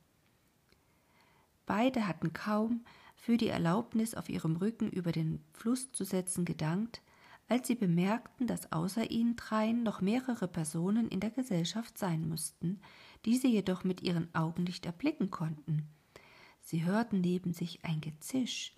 Beide 1.66 2.08
hatten 2.08 2.34
kaum 2.34 2.86
für 3.16 3.38
die 3.38 3.48
Erlaubnis, 3.48 4.14
auf 4.14 4.30
ihrem 4.30 4.56
Rücken 4.56 4.90
über 4.90 5.12
den 5.12 5.44
Fluss 5.54 5.92
zu 5.92 6.04
setzen, 6.04 6.46
gedankt, 6.46 7.02
als 7.50 7.68
sie 7.68 7.76
bemerkten, 7.76 8.46
dass 8.46 8.72
außer 8.72 9.10
ihnen 9.10 9.36
dreien 9.36 9.84
noch 9.84 10.02
mehrere 10.02 10.48
Personen 10.48 11.08
in 11.08 11.20
der 11.20 11.30
Gesellschaft 11.30 11.98
sein 11.98 12.28
müssten, 12.28 12.82
die 13.26 13.38
sie 13.38 13.48
jedoch 13.48 13.84
mit 13.84 14.02
ihren 14.02 14.34
Augen 14.36 14.64
nicht 14.64 14.86
erblicken 14.86 15.32
konnten. 15.32 15.88
Sie 16.62 16.84
hörten 16.84 17.22
neben 17.22 17.54
sich 17.54 17.86
ein 17.86 18.02
Gezisch, 18.02 18.74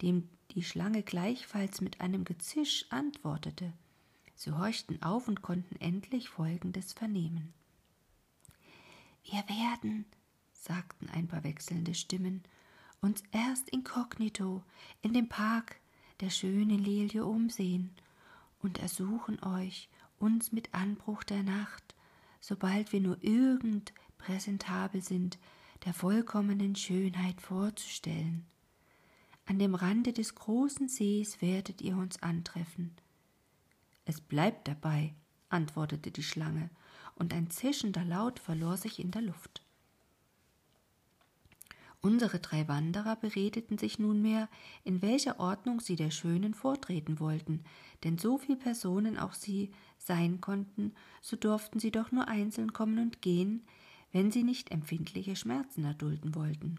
dem 0.00 0.28
die 0.52 0.62
Schlange 0.62 1.02
gleichfalls 1.02 1.80
mit 1.80 2.00
einem 2.00 2.24
Gezisch 2.24 2.86
antwortete. 2.90 3.72
Sie 4.34 4.52
horchten 4.52 5.02
auf 5.02 5.28
und 5.28 5.42
konnten 5.42 5.76
endlich 5.76 6.28
Folgendes 6.28 6.92
vernehmen. 6.92 7.52
Wir 9.24 9.44
werden, 9.48 10.06
sagten 10.52 11.08
ein 11.10 11.28
paar 11.28 11.44
wechselnde 11.44 11.94
Stimmen, 11.94 12.42
uns 13.00 13.22
erst 13.32 13.68
inkognito 13.68 14.62
in 15.02 15.12
dem 15.12 15.28
Park 15.28 15.76
der 16.20 16.30
schönen 16.30 16.78
Lilie 16.78 17.24
umsehen 17.24 17.90
und 18.64 18.78
ersuchen 18.78 19.40
euch, 19.44 19.88
uns 20.18 20.50
mit 20.50 20.74
Anbruch 20.74 21.22
der 21.22 21.42
Nacht, 21.42 21.94
sobald 22.40 22.92
wir 22.92 23.00
nur 23.00 23.22
irgend 23.22 23.92
präsentabel 24.16 25.02
sind, 25.02 25.38
der 25.84 25.92
vollkommenen 25.92 26.74
Schönheit 26.74 27.40
vorzustellen. 27.42 28.46
An 29.46 29.58
dem 29.58 29.74
Rande 29.74 30.14
des 30.14 30.34
großen 30.34 30.88
Sees 30.88 31.42
werdet 31.42 31.82
ihr 31.82 31.96
uns 31.96 32.22
antreffen. 32.22 32.92
Es 34.06 34.20
bleibt 34.20 34.66
dabei, 34.66 35.14
antwortete 35.50 36.10
die 36.10 36.22
Schlange, 36.22 36.70
und 37.16 37.34
ein 37.34 37.50
zischender 37.50 38.04
Laut 38.04 38.38
verlor 38.38 38.78
sich 38.78 38.98
in 38.98 39.10
der 39.10 39.22
Luft. 39.22 39.63
Unsere 42.04 42.38
drei 42.38 42.68
Wanderer 42.68 43.16
beredeten 43.16 43.78
sich 43.78 43.98
nunmehr, 43.98 44.50
in 44.84 45.00
welcher 45.00 45.40
Ordnung 45.40 45.80
sie 45.80 45.96
der 45.96 46.10
Schönen 46.10 46.52
vortreten 46.52 47.18
wollten, 47.18 47.64
denn 48.04 48.18
so 48.18 48.36
viel 48.36 48.56
Personen 48.56 49.16
auch 49.16 49.32
sie 49.32 49.70
sein 49.96 50.42
konnten, 50.42 50.92
so 51.22 51.34
durften 51.34 51.78
sie 51.80 51.90
doch 51.90 52.12
nur 52.12 52.28
einzeln 52.28 52.74
kommen 52.74 52.98
und 52.98 53.22
gehen, 53.22 53.62
wenn 54.12 54.30
sie 54.30 54.42
nicht 54.42 54.70
empfindliche 54.70 55.34
Schmerzen 55.34 55.86
erdulden 55.86 56.34
wollten. 56.34 56.76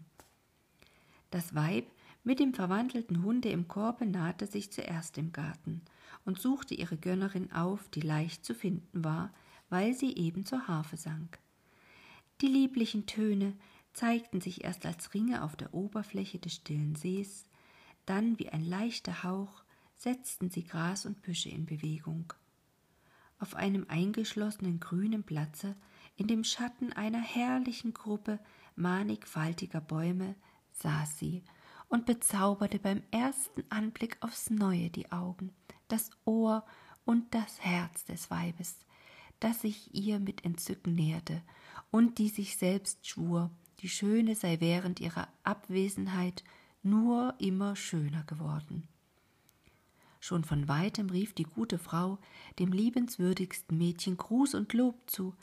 Das 1.32 1.56
Weib 1.56 1.86
Mit 2.22 2.38
dem 2.38 2.54
verwandelten 2.54 3.24
Hunde 3.24 3.48
im 3.48 3.66
Korbe 3.66 4.06
nahte 4.06 4.46
sich 4.46 4.70
zuerst 4.70 5.18
im 5.18 5.32
Garten 5.32 5.82
und 6.24 6.40
suchte 6.40 6.74
ihre 6.74 6.96
Gönnerin 6.96 7.50
auf, 7.50 7.88
die 7.88 8.00
leicht 8.00 8.44
zu 8.44 8.54
finden 8.54 9.02
war, 9.02 9.34
weil 9.70 9.92
sie 9.92 10.14
eben 10.16 10.46
zur 10.46 10.68
Harfe 10.68 10.96
sank. 10.96 11.40
Die 12.42 12.48
lieblichen 12.48 13.06
Töne 13.06 13.54
zeigten 13.96 14.42
sich 14.42 14.62
erst 14.62 14.84
als 14.84 15.14
Ringe 15.14 15.42
auf 15.42 15.56
der 15.56 15.72
Oberfläche 15.72 16.38
des 16.38 16.56
stillen 16.56 16.96
Sees, 16.96 17.46
dann 18.04 18.38
wie 18.38 18.50
ein 18.50 18.62
leichter 18.62 19.22
Hauch 19.22 19.64
setzten 19.96 20.50
sie 20.50 20.64
Gras 20.64 21.06
und 21.06 21.22
Büsche 21.22 21.48
in 21.48 21.64
Bewegung. 21.64 22.32
Auf 23.38 23.54
einem 23.54 23.86
eingeschlossenen 23.88 24.80
grünen 24.80 25.24
Platze, 25.24 25.74
in 26.16 26.26
dem 26.26 26.44
Schatten 26.44 26.92
einer 26.92 27.22
herrlichen 27.22 27.94
Gruppe 27.94 28.38
mannigfaltiger 28.74 29.80
Bäume, 29.80 30.34
saß 30.72 31.18
sie 31.18 31.42
und 31.88 32.04
bezauberte 32.04 32.78
beim 32.78 33.02
ersten 33.10 33.64
Anblick 33.70 34.18
aufs 34.20 34.50
neue 34.50 34.90
die 34.90 35.10
Augen, 35.10 35.54
das 35.88 36.10
Ohr 36.26 36.66
und 37.06 37.34
das 37.34 37.60
Herz 37.60 38.04
des 38.04 38.30
Weibes, 38.30 38.76
das 39.40 39.62
sich 39.62 39.94
ihr 39.94 40.18
mit 40.18 40.44
Entzücken 40.44 40.94
näherte 40.94 41.42
und 41.90 42.18
die 42.18 42.28
sich 42.28 42.58
selbst 42.58 43.06
schwur, 43.06 43.50
die 43.80 43.88
Schöne 43.88 44.34
sei 44.34 44.60
während 44.60 45.00
ihrer 45.00 45.28
Abwesenheit 45.44 46.44
nur 46.82 47.34
immer 47.38 47.76
schöner 47.76 48.24
geworden. 48.24 48.88
Schon 50.20 50.44
von 50.44 50.66
weitem 50.66 51.10
rief 51.10 51.34
die 51.34 51.44
gute 51.44 51.78
Frau 51.78 52.18
dem 52.58 52.72
liebenswürdigsten 52.72 53.76
Mädchen 53.76 54.16
Gruß 54.16 54.54
und 54.54 54.72
Lob 54.72 54.96
zu. 55.06 55.34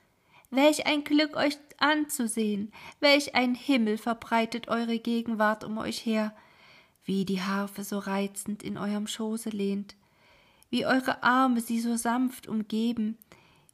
Welch 0.49 0.85
ein 0.85 1.03
Glück, 1.03 1.35
euch 1.35 1.57
anzusehen, 1.77 2.71
welch 2.99 3.35
ein 3.35 3.55
Himmel 3.55 3.97
verbreitet 3.97 4.67
eure 4.67 4.99
Gegenwart 4.99 5.63
um 5.63 5.77
euch 5.77 6.05
her, 6.05 6.35
wie 7.05 7.25
die 7.25 7.41
Harfe 7.41 7.83
so 7.83 7.97
reizend 7.99 8.63
in 8.63 8.77
eurem 8.77 9.07
Schoße 9.07 9.49
lehnt, 9.49 9.95
wie 10.69 10.85
eure 10.85 11.23
Arme 11.23 11.61
sie 11.61 11.79
so 11.79 11.95
sanft 11.95 12.47
umgeben, 12.47 13.17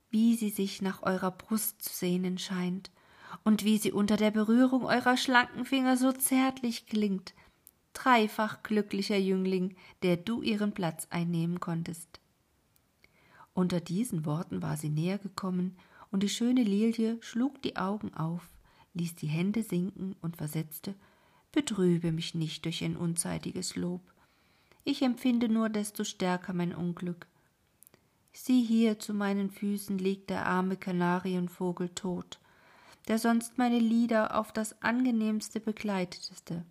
wie 0.10 0.36
sie 0.36 0.50
sich 0.50 0.82
nach 0.82 1.04
eurer 1.04 1.32
Brust 1.32 1.82
zu 1.82 1.94
sehnen 1.94 2.38
scheint, 2.38 2.92
und 3.44 3.64
wie 3.64 3.78
sie 3.78 3.92
unter 3.92 4.18
der 4.18 4.32
Berührung 4.32 4.86
eurer 4.86 5.18
schlanken 5.18 5.66
Finger 5.66 5.98
so 5.98 6.12
zärtlich 6.12 6.86
klingt, 6.86 7.34
dreifach 7.94 8.64
glücklicher 8.64 9.18
Jüngling, 9.18 9.76
der 10.04 10.18
du 10.18 10.42
ihren 10.42 10.74
Platz 10.74 11.08
einnehmen 11.10 11.60
konntest. 11.60 12.20
Unter 13.54 13.82
diesen 13.82 14.26
Worten 14.26 14.62
war 14.62 14.78
sie 14.78 14.90
näher 14.90 15.18
gekommen, 15.18 15.78
und 16.12 16.24
die 16.24 16.30
schöne 16.30 16.64
Lilie 16.64 17.18
schlug 17.22 17.62
die 17.62 17.76
Augen 17.76 18.14
auf, 18.16 18.50
ließ 18.94 19.16
die 19.16 19.28
Hände 19.28 19.62
sinken 19.64 20.16
und 20.22 20.38
versetzte 20.38 20.96
Betrübe 21.52 22.12
mich 22.12 22.36
nicht 22.36 22.66
durch 22.66 22.84
ein 22.84 22.96
unzeitiges 22.96 23.76
Lob. 23.76 24.02
Ich 24.84 25.02
empfinde 25.02 25.50
nur 25.50 25.70
desto 25.70 26.04
stärker 26.04 26.54
mein 26.54 26.74
Unglück. 26.74 27.28
Sieh 28.34 28.64
hier 28.64 29.00
zu 29.00 29.14
meinen 29.14 29.50
Füßen 29.50 29.98
liegt 29.98 30.30
der 30.30 30.46
arme 30.46 30.78
Kanarienvogel 30.78 31.90
tot, 31.90 32.40
der 33.10 33.18
sonst 33.18 33.58
meine 33.58 33.80
Lieder 33.80 34.38
auf 34.38 34.54
das 34.54 34.82
angenehmste 34.82 35.60
begleiteteste. 35.60 36.63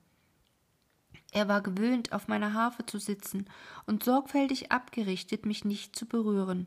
Er 1.33 1.49
war 1.49 1.61
gewöhnt, 1.61 2.13
auf 2.13 2.29
meiner 2.29 2.55
Harfe 2.55 2.87
zu 2.87 2.99
sitzen 2.99 3.47
und 3.87 4.05
sorgfältig 4.05 4.73
abgerichtet, 4.73 5.45
mich 5.45 5.65
nicht 5.65 5.95
zu 5.95 6.07
berühren. 6.07 6.67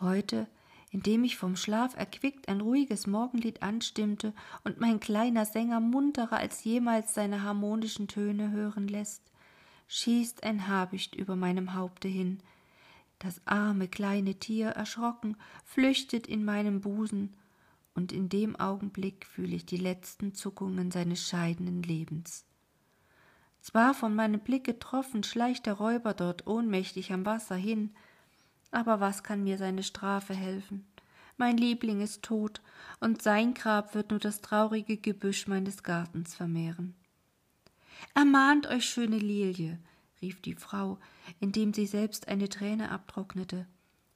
Heute, 0.00 0.46
indem 0.90 1.24
ich 1.24 1.36
vom 1.36 1.56
Schlaf 1.56 1.96
erquickt 1.96 2.48
ein 2.48 2.60
ruhiges 2.60 3.06
Morgenlied 3.06 3.62
anstimmte 3.62 4.34
und 4.64 4.80
mein 4.80 5.00
kleiner 5.00 5.46
Sänger 5.46 5.80
munterer 5.80 6.36
als 6.36 6.64
jemals 6.64 7.14
seine 7.14 7.44
harmonischen 7.44 8.08
Töne 8.08 8.50
hören 8.50 8.88
lässt, 8.88 9.22
schießt 9.88 10.42
ein 10.42 10.66
Habicht 10.66 11.14
über 11.14 11.36
meinem 11.36 11.74
Haupte 11.74 12.08
hin. 12.08 12.40
Das 13.20 13.40
arme 13.46 13.88
kleine 13.88 14.34
Tier, 14.34 14.70
erschrocken, 14.70 15.36
flüchtet 15.64 16.26
in 16.26 16.44
meinem 16.44 16.80
Busen, 16.80 17.32
und 17.96 18.12
in 18.12 18.28
dem 18.28 18.56
Augenblick 18.56 19.26
fühle 19.26 19.56
ich 19.56 19.66
die 19.66 19.78
letzten 19.78 20.34
Zuckungen 20.34 20.90
seines 20.90 21.26
scheidenden 21.26 21.82
Lebens. 21.82 22.44
Zwar 23.60 23.94
von 23.94 24.14
meinem 24.14 24.40
Blick 24.40 24.64
getroffen, 24.64 25.24
schleicht 25.24 25.66
der 25.66 25.74
Räuber 25.74 26.14
dort 26.14 26.46
ohnmächtig 26.46 27.12
am 27.12 27.26
Wasser 27.26 27.56
hin, 27.56 27.94
aber 28.70 29.00
was 29.00 29.24
kann 29.24 29.42
mir 29.42 29.58
seine 29.58 29.82
Strafe 29.82 30.34
helfen? 30.34 30.86
Mein 31.38 31.56
Liebling 31.56 32.00
ist 32.00 32.22
tot, 32.22 32.60
und 33.00 33.22
sein 33.22 33.54
Grab 33.54 33.94
wird 33.94 34.10
nur 34.10 34.20
das 34.20 34.40
traurige 34.40 34.96
Gebüsch 34.96 35.46
meines 35.46 35.82
Gartens 35.82 36.34
vermehren. 36.34 36.94
Ermahnt 38.14 38.66
euch, 38.66 38.84
schöne 38.84 39.18
Lilie, 39.18 39.78
rief 40.22 40.40
die 40.40 40.54
Frau, 40.54 40.98
indem 41.40 41.74
sie 41.74 41.86
selbst 41.86 42.28
eine 42.28 42.48
Träne 42.48 42.90
abtrocknete, 42.90 43.66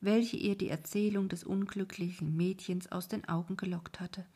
welche 0.00 0.37
ihr 0.37 0.57
die 0.57 0.69
Erzählung 0.69 1.28
des 1.28 1.45
unglücklichen 1.45 2.37
Mädchens 2.37 2.90
aus 2.90 3.09
den 3.09 3.28
Augen 3.28 3.57
gelockt 3.57 4.00
hatte. 4.00 4.26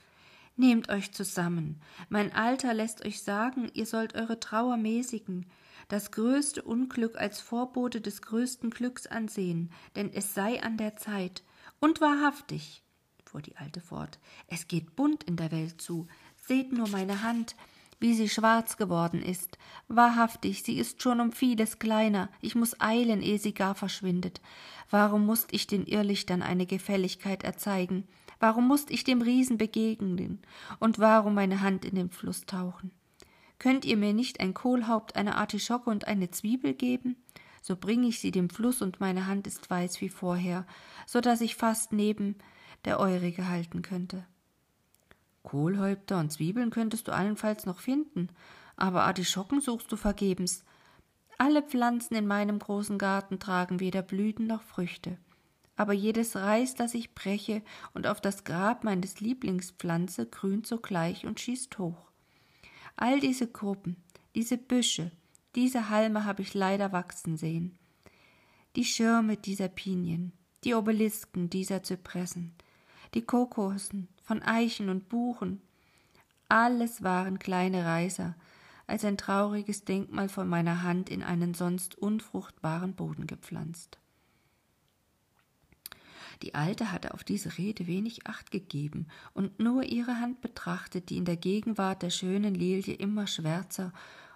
Nehmt 0.56 0.88
euch 0.88 1.12
zusammen. 1.12 1.80
Mein 2.08 2.32
Alter 2.32 2.74
lässt 2.74 3.04
euch 3.04 3.22
sagen, 3.22 3.70
ihr 3.74 3.86
sollt 3.86 4.14
eure 4.14 4.38
Trauer 4.38 4.76
mäßigen, 4.76 5.46
das 5.88 6.12
größte 6.12 6.62
Unglück 6.62 7.16
als 7.16 7.40
Vorbote 7.40 8.00
des 8.00 8.22
größten 8.22 8.70
Glücks 8.70 9.06
ansehen, 9.06 9.70
denn 9.96 10.12
es 10.12 10.34
sei 10.34 10.62
an 10.62 10.76
der 10.76 10.96
Zeit. 10.96 11.42
Und 11.80 12.00
wahrhaftig, 12.00 12.84
fuhr 13.24 13.42
die 13.42 13.56
Alte 13.56 13.80
fort, 13.80 14.18
es 14.46 14.68
geht 14.68 14.94
bunt 14.94 15.24
in 15.24 15.36
der 15.36 15.50
Welt 15.50 15.80
zu. 15.80 16.06
Seht 16.36 16.72
nur 16.72 16.88
meine 16.88 17.22
Hand, 17.22 17.56
wie 18.00 18.14
sie 18.14 18.28
schwarz 18.28 18.76
geworden 18.76 19.22
ist. 19.22 19.58
Wahrhaftig, 19.88 20.62
sie 20.62 20.78
ist 20.78 21.02
schon 21.02 21.20
um 21.20 21.32
vieles 21.32 21.78
kleiner. 21.78 22.28
Ich 22.40 22.54
muss 22.54 22.80
eilen, 22.80 23.22
ehe 23.22 23.38
sie 23.38 23.54
gar 23.54 23.74
verschwindet. 23.74 24.40
Warum 24.90 25.26
musst 25.26 25.52
ich 25.52 25.66
den 25.66 25.86
Irrlichtern 25.86 26.42
eine 26.42 26.66
Gefälligkeit 26.66 27.42
erzeigen? 27.42 28.06
Warum 28.40 28.68
musst 28.68 28.90
ich 28.90 29.04
dem 29.04 29.22
Riesen 29.22 29.58
begegnen? 29.58 30.40
Und 30.80 30.98
warum 30.98 31.34
meine 31.34 31.60
Hand 31.60 31.84
in 31.84 31.94
den 31.94 32.10
Fluss 32.10 32.46
tauchen? 32.46 32.90
Könnt 33.58 33.84
ihr 33.84 33.96
mir 33.96 34.12
nicht 34.12 34.40
ein 34.40 34.52
Kohlhaupt, 34.52 35.16
eine 35.16 35.36
Artischocke 35.36 35.88
und 35.88 36.06
eine 36.06 36.30
Zwiebel 36.30 36.74
geben? 36.74 37.16
So 37.62 37.76
bringe 37.76 38.08
ich 38.08 38.20
sie 38.20 38.30
dem 38.30 38.50
Fluss 38.50 38.82
und 38.82 39.00
meine 39.00 39.26
Hand 39.26 39.46
ist 39.46 39.70
weiß 39.70 40.02
wie 40.02 40.10
vorher, 40.10 40.66
so 41.06 41.22
dass 41.22 41.40
ich 41.40 41.56
fast 41.56 41.92
neben 41.92 42.36
der 42.84 43.00
eurige 43.00 43.48
halten 43.48 43.80
könnte. 43.80 44.26
Kohlhäupter 45.44 46.18
und 46.18 46.32
Zwiebeln 46.32 46.70
könntest 46.70 47.06
du 47.06 47.12
allenfalls 47.12 47.66
noch 47.66 47.78
finden, 47.78 48.28
aber 48.76 49.04
Artischocken 49.04 49.60
suchst 49.60 49.92
du 49.92 49.96
vergebens. 49.96 50.64
Alle 51.38 51.62
Pflanzen 51.62 52.16
in 52.16 52.26
meinem 52.26 52.58
großen 52.58 52.98
Garten 52.98 53.38
tragen 53.38 53.78
weder 53.78 54.02
Blüten 54.02 54.48
noch 54.48 54.62
Früchte. 54.62 55.18
Aber 55.76 55.92
jedes 55.92 56.36
Reis, 56.36 56.74
das 56.74 56.94
ich 56.94 57.14
breche 57.14 57.62
und 57.92 58.06
auf 58.06 58.20
das 58.20 58.44
Grab 58.44 58.84
meines 58.84 59.20
Lieblings 59.20 59.72
pflanze, 59.72 60.26
grünt 60.26 60.66
sogleich 60.66 61.26
und 61.26 61.40
schießt 61.40 61.78
hoch. 61.78 62.10
All 62.96 63.20
diese 63.20 63.48
Gruppen, 63.48 63.96
diese 64.34 64.56
Büsche, 64.56 65.10
diese 65.56 65.88
Halme 65.88 66.24
habe 66.24 66.42
ich 66.42 66.54
leider 66.54 66.92
wachsen 66.92 67.36
sehen. 67.36 67.76
Die 68.76 68.84
Schirme 68.84 69.36
dieser 69.36 69.68
Pinien, 69.68 70.32
die 70.62 70.74
Obelisken 70.74 71.50
dieser 71.50 71.82
Zypressen, 71.82 72.54
die 73.14 73.22
Kokosen 73.22 74.08
von 74.24 74.42
Eichen 74.42 74.88
und 74.88 75.08
Buchen, 75.08 75.60
alles 76.48 77.02
waren 77.02 77.38
kleine 77.38 77.84
Reiser, 77.84 78.34
als 78.86 79.04
ein 79.04 79.16
trauriges 79.16 79.84
Denkmal 79.84 80.28
von 80.28 80.48
meiner 80.48 80.82
Hand 80.82 81.08
in 81.08 81.22
einen 81.22 81.54
sonst 81.54 81.96
unfruchtbaren 81.96 82.94
Boden 82.94 83.26
gepflanzt. 83.26 83.98
Die 86.42 86.54
Alte 86.54 86.92
hatte 86.92 87.14
auf 87.14 87.24
diese 87.24 87.56
Rede 87.58 87.86
wenig 87.86 88.26
Acht 88.26 88.50
gegeben 88.50 89.06
und 89.32 89.58
nur 89.60 89.84
ihre 89.84 90.20
Hand 90.20 90.40
betrachtet, 90.40 91.08
die 91.08 91.16
in 91.16 91.24
der 91.24 91.36
Gegenwart 91.36 92.02
der 92.02 92.10
schönen 92.10 92.54
Lilie 92.54 92.94
immer 92.94 93.26
schwärzer 93.26 93.92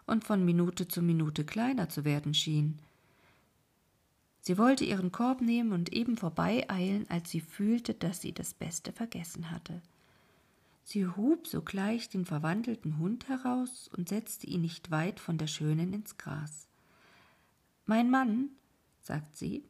und 0.07 0.25
von 0.25 0.45
Minute 0.45 0.88
zu 0.88 1.02
Minute 1.02 1.45
kleiner 1.45 1.88
zu 1.88 2.04
werden 2.04 2.33
schien. 2.35 2.78
Sie 4.49 4.57
wollte 4.57 4.83
ihren 4.83 5.12
Korb 5.12 5.43
nehmen 5.43 5.75
und 5.75 5.93
eben 5.93 6.17
vorbeieilen, 6.17 7.05
als 7.11 7.31
sie 7.31 7.43
fühlte, 7.43 7.93
dass 7.93 8.23
sie 8.23 8.33
das 8.33 8.55
Beste 8.55 8.95
vergessen 8.95 9.50
hatte. 9.50 9.83
Sie 10.85 11.07
hub 11.07 11.47
sogleich 11.47 12.09
den 12.09 12.25
verwandelten 12.25 12.97
Hund 12.97 13.28
heraus 13.28 13.90
und 13.95 14.09
setzte 14.09 14.47
ihn 14.47 14.62
nicht 14.62 14.90
weit 14.90 15.21
von 15.21 15.37
der 15.37 15.49
Schönen 15.49 15.93
ins 15.93 16.17
Gras. 16.17 16.67
Mein 17.85 18.09
Mann, 18.09 18.49
sagt 19.02 19.37
sie, 19.37 19.64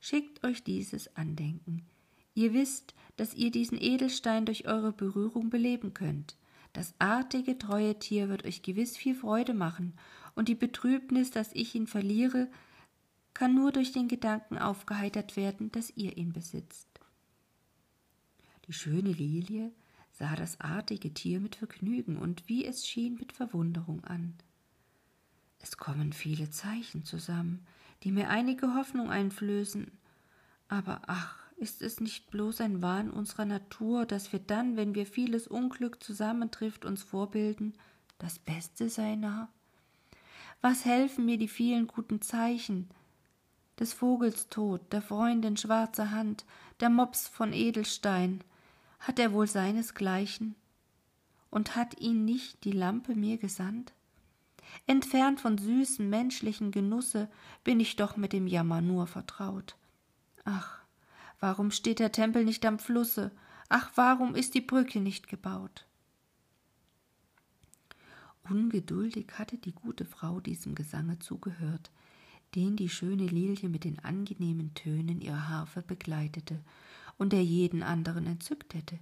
schickt 0.00 0.42
euch 0.42 0.64
dieses 0.64 1.14
Andenken. 1.14 1.86
Ihr 2.34 2.52
wisst, 2.52 2.96
dass 3.16 3.34
ihr 3.34 3.52
diesen 3.52 3.80
Edelstein 3.80 4.46
durch 4.46 4.66
eure 4.66 4.90
Berührung 4.90 5.48
beleben 5.48 5.94
könnt. 5.94 6.34
Das 6.72 6.92
artige, 6.98 7.56
treue 7.56 7.96
Tier 8.00 8.28
wird 8.28 8.44
euch 8.44 8.62
gewiss 8.62 8.96
viel 8.96 9.14
Freude 9.14 9.54
machen, 9.54 9.92
und 10.34 10.48
die 10.48 10.56
Betrübnis, 10.56 11.30
dass 11.30 11.52
ich 11.52 11.76
ihn 11.76 11.86
verliere, 11.86 12.48
kann 13.38 13.54
nur 13.54 13.70
durch 13.70 13.92
den 13.92 14.08
Gedanken 14.08 14.58
aufgeheitert 14.58 15.36
werden, 15.36 15.70
dass 15.70 15.96
ihr 15.96 16.16
ihn 16.16 16.32
besitzt. 16.32 16.88
Die 18.66 18.72
schöne 18.72 19.12
Lilie 19.12 19.70
sah 20.10 20.34
das 20.34 20.60
artige 20.60 21.14
Tier 21.14 21.38
mit 21.38 21.54
Vergnügen 21.54 22.16
und 22.16 22.48
wie 22.48 22.64
es 22.64 22.84
schien 22.84 23.14
mit 23.14 23.32
Verwunderung 23.32 24.02
an. 24.02 24.34
Es 25.60 25.76
kommen 25.76 26.12
viele 26.12 26.50
Zeichen 26.50 27.04
zusammen, 27.04 27.64
die 28.02 28.10
mir 28.10 28.28
einige 28.28 28.74
Hoffnung 28.74 29.08
einflößen. 29.08 29.92
Aber 30.66 31.02
ach, 31.06 31.38
ist 31.58 31.80
es 31.80 32.00
nicht 32.00 32.32
bloß 32.32 32.60
ein 32.60 32.82
Wahn 32.82 33.08
unserer 33.08 33.44
Natur, 33.44 34.04
dass 34.04 34.32
wir 34.32 34.40
dann, 34.40 34.76
wenn 34.76 34.96
wir 34.96 35.06
vieles 35.06 35.46
Unglück 35.46 36.02
zusammentrifft, 36.02 36.84
uns 36.84 37.04
vorbilden, 37.04 37.74
das 38.18 38.40
Beste 38.40 38.88
sei 38.88 39.14
nah? 39.14 39.48
Was 40.60 40.84
helfen 40.84 41.24
mir 41.24 41.38
die 41.38 41.46
vielen 41.46 41.86
guten 41.86 42.20
Zeichen? 42.20 42.88
Des 43.78 43.92
Vogels 43.92 44.48
Tod, 44.48 44.80
der 44.92 45.02
Freundin 45.02 45.56
schwarze 45.56 46.10
Hand, 46.10 46.44
der 46.80 46.90
Mops 46.90 47.28
von 47.28 47.52
Edelstein, 47.52 48.42
hat 48.98 49.18
er 49.18 49.32
wohl 49.32 49.46
seinesgleichen? 49.46 50.56
Und 51.50 51.76
hat 51.76 51.98
ihn 52.00 52.24
nicht 52.24 52.64
die 52.64 52.72
Lampe 52.72 53.14
mir 53.14 53.38
gesandt? 53.38 53.92
Entfernt 54.86 55.40
von 55.40 55.56
süßem 55.56 56.10
menschlichen 56.10 56.72
Genusse 56.72 57.30
bin 57.64 57.80
ich 57.80 57.96
doch 57.96 58.16
mit 58.16 58.32
dem 58.32 58.46
Jammer 58.46 58.80
nur 58.80 59.06
vertraut. 59.06 59.76
Ach, 60.44 60.80
warum 61.40 61.70
steht 61.70 62.00
der 62.00 62.12
Tempel 62.12 62.44
nicht 62.44 62.66
am 62.66 62.78
Flusse? 62.78 63.30
Ach, 63.68 63.90
warum 63.94 64.34
ist 64.34 64.54
die 64.54 64.60
Brücke 64.60 65.00
nicht 65.00 65.28
gebaut? 65.28 65.86
Ungeduldig 68.48 69.26
hatte 69.38 69.58
die 69.58 69.72
gute 69.72 70.04
Frau 70.04 70.40
diesem 70.40 70.74
Gesange 70.74 71.18
zugehört, 71.18 71.90
den 72.54 72.76
die 72.76 72.88
schöne 72.88 73.26
Lilie 73.26 73.68
mit 73.68 73.84
den 73.84 73.98
angenehmen 74.00 74.74
Tönen 74.74 75.20
ihrer 75.20 75.48
Harfe 75.48 75.82
begleitete 75.82 76.60
und 77.18 77.32
der 77.32 77.44
jeden 77.44 77.82
anderen 77.82 78.26
entzückt 78.26 78.74
hätte. 78.74 78.98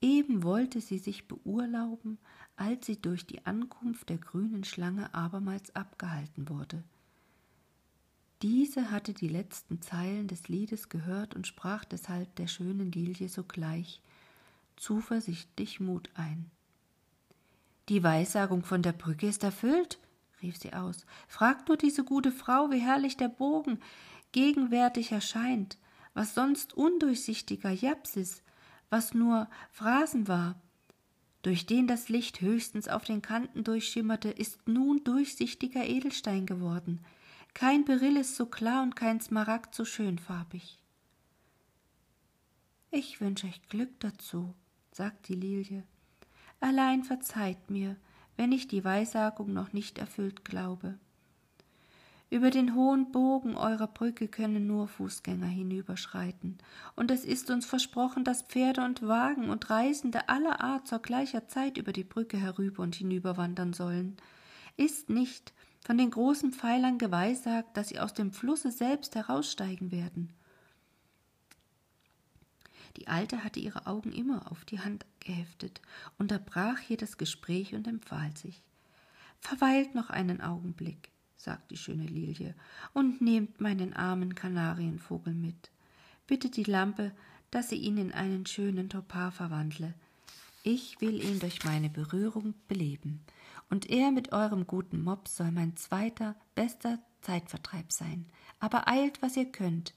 Eben 0.00 0.42
wollte 0.42 0.80
sie 0.80 0.98
sich 0.98 1.28
beurlauben, 1.28 2.18
als 2.56 2.86
sie 2.86 3.00
durch 3.00 3.26
die 3.26 3.46
Ankunft 3.46 4.08
der 4.08 4.18
grünen 4.18 4.64
Schlange 4.64 5.14
abermals 5.14 5.74
abgehalten 5.76 6.48
wurde. 6.48 6.82
Diese 8.42 8.90
hatte 8.90 9.14
die 9.14 9.28
letzten 9.28 9.80
Zeilen 9.80 10.26
des 10.26 10.48
Liedes 10.48 10.88
gehört 10.88 11.36
und 11.36 11.46
sprach 11.46 11.84
deshalb 11.84 12.34
der 12.34 12.48
schönen 12.48 12.90
Lilie 12.90 13.28
sogleich 13.28 14.02
zuversichtlich 14.76 15.78
Mut 15.78 16.10
ein. 16.14 16.50
Die 17.88 18.02
Weissagung 18.02 18.64
von 18.64 18.82
der 18.82 18.92
Brücke 18.92 19.28
ist 19.28 19.44
erfüllt, 19.44 19.98
rief 20.42 20.56
sie 20.56 20.72
aus. 20.72 21.06
Fragt 21.28 21.68
nur 21.68 21.76
diese 21.76 22.04
gute 22.04 22.32
Frau, 22.32 22.70
wie 22.70 22.80
herrlich 22.80 23.16
der 23.16 23.28
Bogen 23.28 23.78
gegenwärtig 24.32 25.12
erscheint, 25.12 25.78
was 26.14 26.34
sonst 26.34 26.74
undurchsichtiger 26.74 27.70
Japsis, 27.70 28.42
was 28.90 29.14
nur 29.14 29.48
Phrasen 29.70 30.28
war, 30.28 30.60
durch 31.42 31.66
den 31.66 31.88
das 31.88 32.08
Licht 32.08 32.40
höchstens 32.40 32.88
auf 32.88 33.04
den 33.04 33.20
Kanten 33.20 33.64
durchschimmerte, 33.64 34.30
ist 34.30 34.68
nun 34.68 35.02
durchsichtiger 35.02 35.84
Edelstein 35.84 36.46
geworden. 36.46 37.00
Kein 37.52 37.84
Beryl 37.84 38.16
ist 38.16 38.36
so 38.36 38.46
klar 38.46 38.82
und 38.82 38.94
kein 38.94 39.20
Smaragd 39.20 39.74
so 39.74 39.84
schönfarbig. 39.84 40.78
Ich 42.90 43.20
wünsche 43.20 43.46
euch 43.46 43.60
Glück 43.68 43.98
dazu, 44.00 44.54
sagt 44.92 45.28
die 45.28 45.34
Lilie. 45.34 45.82
Allein 46.60 47.02
verzeiht 47.02 47.70
mir, 47.70 47.96
wenn 48.36 48.52
ich 48.52 48.68
die 48.68 48.84
Weissagung 48.84 49.52
noch 49.52 49.72
nicht 49.72 49.98
erfüllt 49.98 50.44
glaube. 50.44 50.98
Über 52.32 52.48
den 52.50 52.74
hohen 52.74 53.12
Bogen 53.12 53.58
eurer 53.58 53.86
Brücke 53.86 54.26
können 54.26 54.66
nur 54.66 54.88
Fußgänger 54.88 55.46
hinüberschreiten, 55.46 56.56
und 56.96 57.10
es 57.10 57.26
ist 57.26 57.50
uns 57.50 57.66
versprochen, 57.66 58.24
dass 58.24 58.40
Pferde 58.40 58.82
und 58.82 59.06
Wagen 59.06 59.50
und 59.50 59.68
Reisende 59.68 60.30
aller 60.30 60.62
Art 60.62 60.88
zur 60.88 61.00
gleicher 61.00 61.46
Zeit 61.48 61.76
über 61.76 61.92
die 61.92 62.04
Brücke 62.04 62.38
herüber 62.38 62.82
und 62.82 62.94
hinüberwandern 62.94 63.74
sollen. 63.74 64.16
Ist 64.78 65.10
nicht 65.10 65.52
von 65.84 65.98
den 65.98 66.10
großen 66.10 66.52
Pfeilern 66.52 66.96
geweissagt, 66.96 67.76
dass 67.76 67.90
sie 67.90 68.00
aus 68.00 68.14
dem 68.14 68.32
Flusse 68.32 68.70
selbst 68.70 69.14
heraussteigen 69.14 69.92
werden? 69.92 70.32
Die 72.96 73.08
Alte 73.08 73.44
hatte 73.44 73.60
ihre 73.60 73.86
Augen 73.86 74.12
immer 74.12 74.50
auf 74.50 74.64
die 74.64 74.80
Hand 74.80 75.06
geheftet, 75.20 75.80
unterbrach 76.18 76.78
hier 76.78 76.96
das 76.96 77.18
Gespräch 77.18 77.74
und 77.74 77.86
empfahl 77.86 78.36
sich. 78.36 78.62
Verweilt 79.40 79.94
noch 79.94 80.10
einen 80.10 80.40
Augenblick 80.40 81.12
sagt 81.42 81.70
die 81.70 81.76
schöne 81.76 82.06
Lilie, 82.06 82.54
und 82.92 83.20
nehmt 83.20 83.60
meinen 83.60 83.92
armen 83.94 84.34
Kanarienvogel 84.34 85.34
mit. 85.34 85.70
Bitte 86.26 86.48
die 86.48 86.64
Lampe, 86.64 87.12
dass 87.50 87.68
sie 87.68 87.76
ihn 87.76 87.98
in 87.98 88.12
einen 88.12 88.46
schönen 88.46 88.88
Topar 88.88 89.32
verwandle. 89.32 89.94
Ich 90.62 91.00
will 91.00 91.22
ihn 91.22 91.40
durch 91.40 91.64
meine 91.64 91.90
Berührung 91.90 92.54
beleben, 92.68 93.20
und 93.68 93.90
er 93.90 94.12
mit 94.12 94.32
eurem 94.32 94.66
guten 94.66 95.02
Mops 95.02 95.36
soll 95.36 95.50
mein 95.50 95.76
zweiter, 95.76 96.36
bester 96.54 96.98
Zeitvertreib 97.22 97.92
sein. 97.92 98.26
Aber 98.60 98.86
eilt, 98.86 99.20
was 99.22 99.36
ihr 99.36 99.50
könnt, 99.50 99.94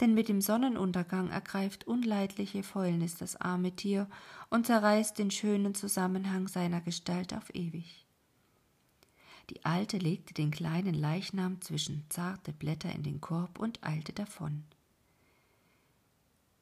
denn 0.00 0.14
mit 0.14 0.28
dem 0.28 0.40
Sonnenuntergang 0.40 1.30
ergreift 1.30 1.86
unleidliche 1.86 2.62
Fäulnis 2.62 3.16
das 3.16 3.36
arme 3.36 3.72
Tier 3.74 4.08
und 4.50 4.66
zerreißt 4.66 5.18
den 5.18 5.30
schönen 5.30 5.74
Zusammenhang 5.74 6.48
seiner 6.48 6.80
Gestalt 6.80 7.32
auf 7.34 7.54
ewig. 7.54 8.06
Die 9.50 9.64
Alte 9.64 9.98
legte 9.98 10.34
den 10.34 10.50
kleinen 10.50 10.94
Leichnam 10.94 11.60
zwischen 11.60 12.04
zarte 12.08 12.52
Blätter 12.52 12.92
in 12.92 13.02
den 13.02 13.20
Korb 13.20 13.58
und 13.58 13.82
eilte 13.84 14.12
davon. 14.12 14.64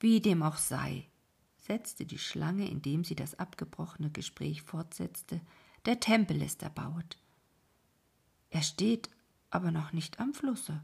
Wie 0.01 0.21
dem 0.21 0.43
auch 0.43 0.59
sei, 0.59 1.09
setzte 1.57 2.05
die 2.05 2.19
Schlange, 2.19 2.69
indem 2.69 3.05
sie 3.05 3.17
das 3.17 3.39
abgebrochene 3.39 4.11
Gespräch 4.11 4.63
fortsetzte, 4.63 5.41
der 5.87 5.99
Tempel 5.99 6.43
ist 6.43 6.63
erbaut. 6.63 7.19
Er 8.51 8.63
steht 8.63 9.09
aber 9.51 9.71
noch 9.71 9.93
nicht 9.93 10.21
am 10.21 10.35
Flusse, 10.35 10.83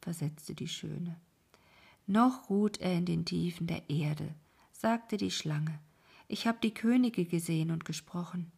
versetzte 0.00 0.54
die 0.54 0.68
Schöne. 0.68 1.20
Noch 2.06 2.50
ruht 2.50 2.78
er 2.78 2.94
in 2.94 3.06
den 3.06 3.24
Tiefen 3.24 3.66
der 3.66 3.88
Erde, 3.88 4.34
sagte 4.72 5.16
die 5.16 5.30
Schlange. 5.30 5.78
Ich 6.28 6.46
hab 6.46 6.60
die 6.60 6.74
Könige 6.74 7.24
gesehen 7.24 7.70
und 7.70 7.84
gesprochen. 7.84 8.50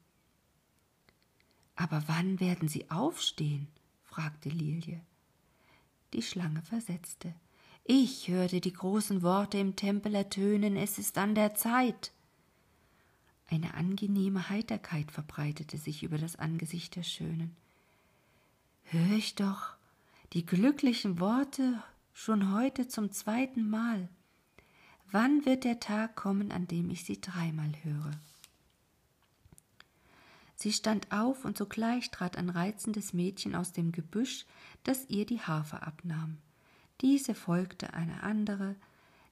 Aber 1.77 2.05
wann 2.07 2.41
werden 2.41 2.69
sie 2.69 2.91
aufstehen? 2.91 3.69
fragte 4.05 4.49
Lilie. 4.49 5.01
Die 6.13 6.23
Schlange 6.23 6.63
versetzte. 6.63 7.35
Ich 7.85 8.29
hörte 8.29 8.61
die 8.61 8.73
großen 8.73 9.23
Worte 9.23 9.59
im 9.59 9.77
Tempel 9.77 10.15
ertönen, 10.15 10.77
es 10.77 10.99
ist 10.99 11.19
an 11.19 11.35
der 11.35 11.55
Zeit. 11.55 12.13
Eine 13.51 13.75
angenehme 13.75 14.49
Heiterkeit 14.49 15.11
verbreitete 15.11 15.77
sich 15.77 16.03
über 16.03 16.17
das 16.17 16.37
Angesicht 16.37 16.97
der 16.97 17.03
Schönen. 17.03 17.55
Hör 18.85 19.17
ich 19.17 19.35
doch 19.35 19.75
die 20.33 20.47
glücklichen 20.47 21.21
Worte 21.21 21.83
schon 22.15 22.55
heute 22.55 22.87
zum 22.87 23.11
zweiten 23.11 23.69
Mal. 23.69 24.09
Wann 25.11 25.45
wird 25.45 25.65
der 25.65 25.81
Tag 25.81 26.15
kommen, 26.15 26.53
an 26.53 26.67
dem 26.69 26.89
ich 26.89 27.05
sie 27.05 27.21
dreimal 27.21 27.73
höre? 27.83 28.13
Sie 30.55 30.73
stand 30.73 31.11
auf, 31.13 31.45
und 31.45 31.59
sogleich 31.59 32.11
trat 32.13 32.39
ein 32.39 32.49
reizendes 32.49 33.13
Mädchen 33.13 33.55
aus 33.57 33.73
dem 33.73 33.91
Gebüsch, 33.91 34.47
das 34.85 35.11
ihr 35.11 35.27
die 35.27 35.41
Harfe 35.41 35.83
abnahm. 35.83 36.39
Diese 37.01 37.35
folgte 37.35 37.93
eine 37.93 38.23
andere, 38.23 38.77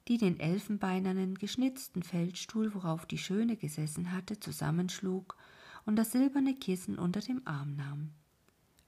die 0.08 0.18
den 0.18 0.40
elfenbeinernen 0.40 1.36
geschnitzten 1.36 2.02
Feldstuhl, 2.02 2.74
worauf 2.74 3.06
die 3.06 3.18
Schöne 3.18 3.56
gesessen 3.56 4.10
hatte, 4.10 4.40
zusammenschlug 4.40 5.36
und 5.86 5.94
das 5.94 6.10
silberne 6.10 6.54
Kissen 6.54 6.98
unter 6.98 7.20
dem 7.20 7.42
Arm 7.46 7.76
nahm. 7.76 8.10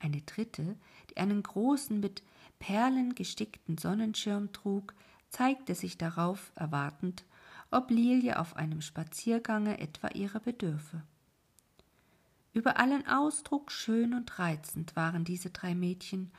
Eine 0.01 0.21
dritte, 0.23 0.77
die 1.11 1.17
einen 1.17 1.45
großen 1.45 2.01
mit 2.01 2.25
Perlen 2.59 3.15
gestickten 3.15 3.79
Sonnenschirm 3.79 4.53
trug, 4.53 4.95
zeigte 5.29 5.75
sich 5.75 5.99
darauf 5.99 6.53
erwartend, 6.55 7.25
ob 7.71 7.91
Lilie 7.91 8.39
auf 8.39 8.57
einem 8.57 8.81
Spaziergange 8.81 9.79
etwa 9.81 10.09
ihrer 10.09 10.41
bedürfe. 10.41 11.03
Über 12.53 12.79
allen 12.79 13.07
Ausdruck 13.09 13.73
schön 13.73 14.15
und 14.15 14.39
reizend 14.39 14.95
waren 14.95 15.25
diese 15.25 15.51
drei 15.51 15.75
Mädchen, 15.75 16.31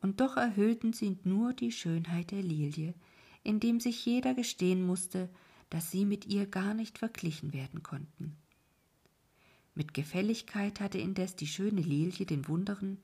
und 0.00 0.20
doch 0.20 0.36
erhöhten 0.36 0.92
sie 0.92 1.18
nur 1.24 1.52
die 1.52 1.72
Schönheit 1.72 2.30
der 2.30 2.42
Lilie, 2.42 2.94
indem 3.42 3.80
sich 3.80 4.04
jeder 4.06 4.34
gestehen 4.34 4.86
musste, 4.86 5.28
dass 5.70 5.90
sie 5.90 6.04
mit 6.04 6.26
ihr 6.26 6.46
gar 6.46 6.72
nicht 6.72 6.98
verglichen 6.98 7.52
werden 7.52 7.82
konnten. 7.82 8.36
Mit 9.74 9.94
Gefälligkeit 9.94 10.80
hatte 10.80 10.98
indes 10.98 11.36
die 11.36 11.46
schöne 11.46 11.80
Lilie 11.80 12.26
den 12.26 12.48
wunderen, 12.48 12.98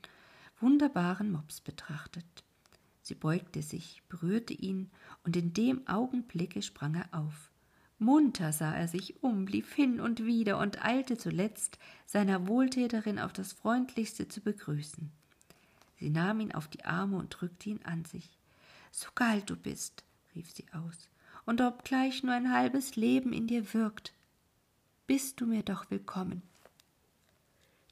wunderbaren 0.61 1.31
Mops 1.31 1.61
betrachtet. 1.61 2.44
Sie 3.05 3.15
beugte 3.15 3.61
sich, 3.61 4.03
berührte 4.09 4.55
ihn, 4.55 4.91
und 5.25 5.37
in 5.37 5.53
dem 5.53 5.87
Augenblicke 5.87 6.63
sprang 6.63 6.95
er 6.95 7.07
auf. 7.13 7.51
Munter 7.99 8.51
sah 8.51 8.75
er 8.75 8.89
sich 8.89 9.23
um, 9.23 9.47
lief 9.47 9.75
hin 9.75 10.01
und 10.01 10.25
wieder 10.25 10.59
und 10.59 10.83
eilte 10.83 11.19
zuletzt, 11.19 11.79
seiner 12.07 12.49
Wohltäterin 12.49 13.19
auf 13.19 13.35
das 13.35 13.53
freundlichste 13.53 14.29
zu 14.29 14.41
begrüßen. 14.41 15.13
Sie 15.99 16.09
nahm 16.09 16.41
ihn 16.41 16.53
auf 16.53 16.67
die 16.67 16.87
Arme 16.87 17.19
und 17.19 17.29
drückte 17.29 17.69
ihn 17.69 17.81
an 17.85 18.07
sich. 18.07 18.39
So 18.91 19.11
kalt 19.15 19.51
du 19.51 19.57
bist, 19.57 20.03
rief 20.35 20.51
sie 20.51 20.65
aus, 20.73 21.11
und 21.45 21.61
obgleich 21.61 22.23
nur 22.23 22.33
ein 22.33 22.55
halbes 22.55 22.97
Leben 22.97 23.35
in 23.35 23.47
dir 23.47 23.75
wirkt, 23.75 24.15
bist 25.07 25.43
du 25.43 25.47
mir 25.47 25.63
doch 25.63 25.91
willkommen. 25.91 26.41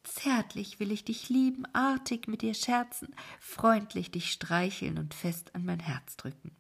Zärtlich 0.05 0.81
will 0.81 0.91
ich 0.91 1.05
dich 1.05 1.29
lieben, 1.29 1.65
artig 1.73 2.27
mit 2.27 2.43
dir 2.43 2.55
scherzen, 2.55 3.15
freundlich 3.41 4.11
dich 4.11 4.33
streicheln 4.33 4.99
und 4.99 5.15
fest 5.15 5.55
an 5.55 5.65
mein 5.65 5.81
Herz 5.81 6.17
drücken. 6.17 6.57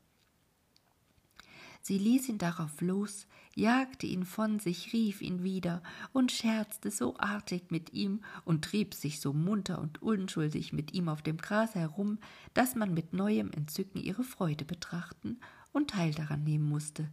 Sie 1.85 1.98
ließ 1.98 2.28
ihn 2.28 2.38
darauf 2.38 2.81
los, 2.81 3.26
jagte 3.57 4.07
ihn 4.07 4.24
von 4.24 4.61
sich, 4.61 4.92
rief 4.92 5.20
ihn 5.20 5.42
wieder 5.42 5.83
und 6.12 6.31
scherzte 6.31 6.92
so 6.92 7.16
artig 7.18 7.72
mit 7.72 7.92
ihm 7.92 8.22
und 8.44 8.64
trieb 8.64 8.94
sich 8.94 9.20
so 9.20 9.33
munter 9.33 9.81
und 9.81 10.00
unschuldig 10.00 10.72
mit 10.72 10.94
ihm 10.94 11.09
auf 11.09 11.22
dem 11.22 11.38
Gras 11.38 11.74
herum, 11.74 12.18
dass 12.55 12.76
man 12.76 12.94
mit 12.94 13.12
neuem 13.12 13.50
Entzücken 13.50 14.00
ihre 14.00 14.22
Freude 14.22 14.64
betrachten 14.64 15.40
und 15.72 15.90
teil 15.90 16.14
daran 16.14 16.44
nehmen 16.44 16.68
musste, 16.68 17.11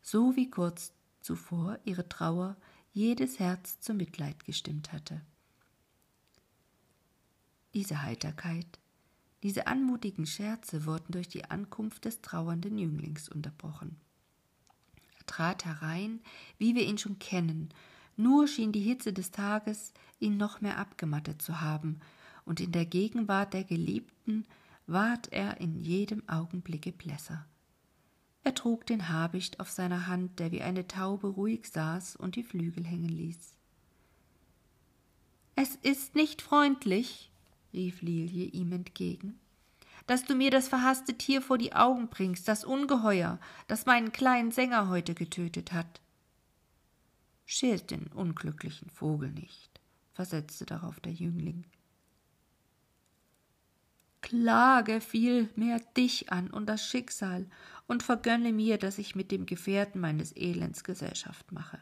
so 0.00 0.34
wie 0.36 0.48
kurz 0.48 0.94
zuvor 1.20 1.78
ihre 1.84 2.08
Trauer 2.08 2.56
jedes 2.94 3.38
Herz 3.38 3.78
zum 3.80 3.98
Mitleid 3.98 4.46
gestimmt 4.46 4.90
hatte. 4.90 5.20
Diese 7.74 8.02
Heiterkeit, 8.02 8.78
diese 9.42 9.66
anmutigen 9.66 10.26
Scherze 10.26 10.86
wurden 10.86 11.12
durch 11.12 11.28
die 11.28 11.44
Ankunft 11.44 12.04
des 12.04 12.20
trauernden 12.22 12.78
Jünglings 12.78 13.28
unterbrochen. 13.28 14.00
Er 15.18 15.26
trat 15.26 15.64
herein, 15.64 16.20
wie 16.58 16.74
wir 16.74 16.84
ihn 16.84 16.98
schon 16.98 17.18
kennen, 17.18 17.68
nur 18.16 18.48
schien 18.48 18.72
die 18.72 18.80
Hitze 18.80 19.12
des 19.12 19.30
Tages 19.30 19.92
ihn 20.18 20.36
noch 20.36 20.60
mehr 20.60 20.78
abgemattet 20.78 21.40
zu 21.40 21.60
haben, 21.60 22.00
und 22.44 22.60
in 22.60 22.72
der 22.72 22.86
Gegenwart 22.86 23.52
der 23.52 23.62
Geliebten 23.62 24.46
ward 24.86 25.30
er 25.32 25.60
in 25.60 25.78
jedem 25.78 26.26
Augenblicke 26.28 26.92
blässer. 26.92 27.46
Er 28.42 28.54
trug 28.54 28.86
den 28.86 29.10
Habicht 29.10 29.60
auf 29.60 29.70
seiner 29.70 30.06
Hand, 30.06 30.38
der 30.38 30.50
wie 30.50 30.62
eine 30.62 30.88
Taube 30.88 31.28
ruhig 31.28 31.68
saß 31.70 32.16
und 32.16 32.36
die 32.36 32.42
Flügel 32.42 32.84
hängen 32.84 33.10
ließ. 33.10 33.52
Es 35.54 35.74
ist 35.76 36.14
nicht 36.14 36.40
freundlich, 36.40 37.30
rief 37.72 38.02
Lilie 38.02 38.46
ihm 38.46 38.72
entgegen, 38.72 39.38
dass 40.06 40.24
du 40.24 40.34
mir 40.34 40.50
das 40.50 40.68
verhaßte 40.68 41.14
Tier 41.14 41.42
vor 41.42 41.58
die 41.58 41.74
Augen 41.74 42.08
bringst, 42.08 42.48
das 42.48 42.64
Ungeheuer, 42.64 43.38
das 43.66 43.86
meinen 43.86 44.12
kleinen 44.12 44.50
Sänger 44.50 44.88
heute 44.88 45.14
getötet 45.14 45.72
hat. 45.72 46.00
Schält 47.44 47.90
den 47.90 48.06
unglücklichen 48.08 48.90
Vogel 48.90 49.30
nicht, 49.30 49.80
versetzte 50.12 50.66
darauf 50.66 51.00
der 51.00 51.12
Jüngling. 51.12 51.64
Klage 54.20 55.00
vielmehr 55.00 55.80
dich 55.96 56.30
an 56.32 56.50
und 56.50 56.66
das 56.66 56.86
Schicksal 56.86 57.46
und 57.86 58.02
vergönne 58.02 58.52
mir, 58.52 58.76
dass 58.76 58.98
ich 58.98 59.14
mit 59.14 59.30
dem 59.30 59.46
Gefährten 59.46 60.00
meines 60.00 60.36
Elends 60.36 60.84
Gesellschaft 60.84 61.52
mache. 61.52 61.78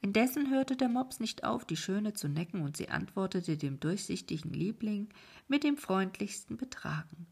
Indessen 0.00 0.50
hörte 0.50 0.76
der 0.76 0.88
Mops 0.88 1.18
nicht 1.18 1.44
auf, 1.44 1.64
die 1.64 1.76
Schöne 1.76 2.12
zu 2.12 2.28
necken, 2.28 2.62
und 2.62 2.76
sie 2.76 2.88
antwortete 2.88 3.56
dem 3.56 3.80
durchsichtigen 3.80 4.52
Liebling 4.52 5.08
mit 5.48 5.64
dem 5.64 5.76
freundlichsten 5.76 6.56
Betragen. 6.56 7.26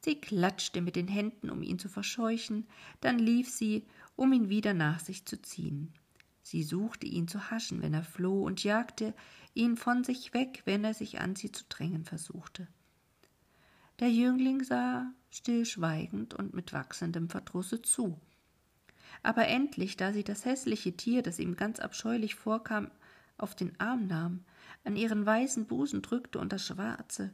Sie 0.00 0.20
klatschte 0.20 0.82
mit 0.82 0.94
den 0.94 1.08
Händen, 1.08 1.50
um 1.50 1.62
ihn 1.62 1.78
zu 1.78 1.88
verscheuchen, 1.88 2.68
dann 3.00 3.18
lief 3.18 3.48
sie, 3.48 3.86
um 4.14 4.32
ihn 4.32 4.48
wieder 4.48 4.74
nach 4.74 5.00
sich 5.00 5.24
zu 5.24 5.40
ziehen. 5.40 5.94
Sie 6.42 6.62
suchte 6.62 7.06
ihn 7.06 7.26
zu 7.26 7.50
haschen, 7.50 7.82
wenn 7.82 7.94
er 7.94 8.04
floh, 8.04 8.44
und 8.44 8.62
jagte 8.62 9.14
ihn 9.54 9.76
von 9.76 10.04
sich 10.04 10.34
weg, 10.34 10.62
wenn 10.64 10.84
er 10.84 10.94
sich 10.94 11.18
an 11.18 11.34
sie 11.34 11.50
zu 11.50 11.64
drängen 11.68 12.04
versuchte. 12.04 12.68
Der 13.98 14.10
Jüngling 14.10 14.62
sah 14.62 15.10
stillschweigend 15.30 16.34
und 16.34 16.52
mit 16.52 16.72
wachsendem 16.74 17.30
Verdrusse 17.30 17.80
zu 17.80 18.20
aber 19.22 19.48
endlich, 19.48 19.96
da 19.96 20.12
sie 20.12 20.24
das 20.24 20.44
hässliche 20.44 20.96
Tier, 20.96 21.22
das 21.22 21.38
ihm 21.38 21.56
ganz 21.56 21.80
abscheulich 21.80 22.34
vorkam, 22.34 22.90
auf 23.38 23.54
den 23.54 23.78
Arm 23.78 24.06
nahm, 24.06 24.44
an 24.84 24.96
ihren 24.96 25.26
weißen 25.26 25.66
Busen 25.66 26.02
drückte 26.02 26.38
und 26.38 26.52
das 26.52 26.66
schwarze, 26.66 27.32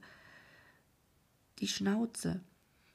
die 1.59 1.69
Schnauze, 1.69 2.41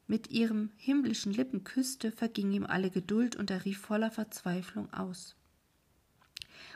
mit 0.07 0.29
ihren 0.31 0.71
himmlischen 0.77 1.33
Lippen 1.33 1.63
küsste, 1.63 2.11
verging 2.11 2.51
ihm 2.51 2.65
alle 2.65 2.89
Geduld 2.89 3.35
und 3.35 3.51
er 3.51 3.65
rief 3.65 3.79
voller 3.79 4.09
Verzweiflung 4.09 4.91
aus. 4.93 5.35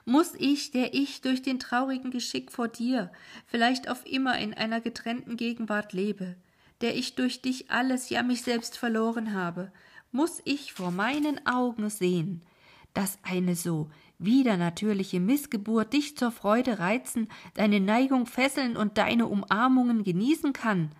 Muß 0.06 0.36
ich, 0.38 0.71
der 0.71 0.93
ich 0.93 1.21
durch 1.21 1.41
den 1.41 1.60
traurigen 1.60 2.12
Geschick 2.12 2.52
vor 2.52 2.67
dir 2.67 3.12
vielleicht 3.45 3.89
auf 3.89 4.06
immer 4.06 4.38
in 4.38 4.54
einer 4.54 4.82
getrennten 4.82 5.38
Gegenwart 5.38 5.93
lebe, 5.93 6.36
der 6.82 6.95
ich 6.95 7.15
durch 7.15 7.41
dich 7.41 7.71
alles, 7.71 8.10
ja 8.10 8.24
mich 8.24 8.41
selbst 8.41 8.78
verloren 8.78 9.34
habe, 9.34 9.71
muss 10.12 10.41
ich 10.45 10.74
vor 10.74 10.91
meinen 10.91 11.45
Augen 11.45 11.89
sehen, 11.89 12.41
dass 12.93 13.19
eine 13.24 13.56
so 13.56 13.89
widernatürliche 14.19 15.19
Missgeburt 15.19 15.93
dich 15.93 16.17
zur 16.17 16.32
Freude 16.32 16.80
reizen, 16.80 17.28
deine 17.54 17.80
Neigung 17.80 18.26
fesseln 18.26 18.78
und 18.78 18.97
deine 18.97 19.28
Umarmungen 19.28 20.04
genießen 20.04 20.54
kann? 20.54 20.91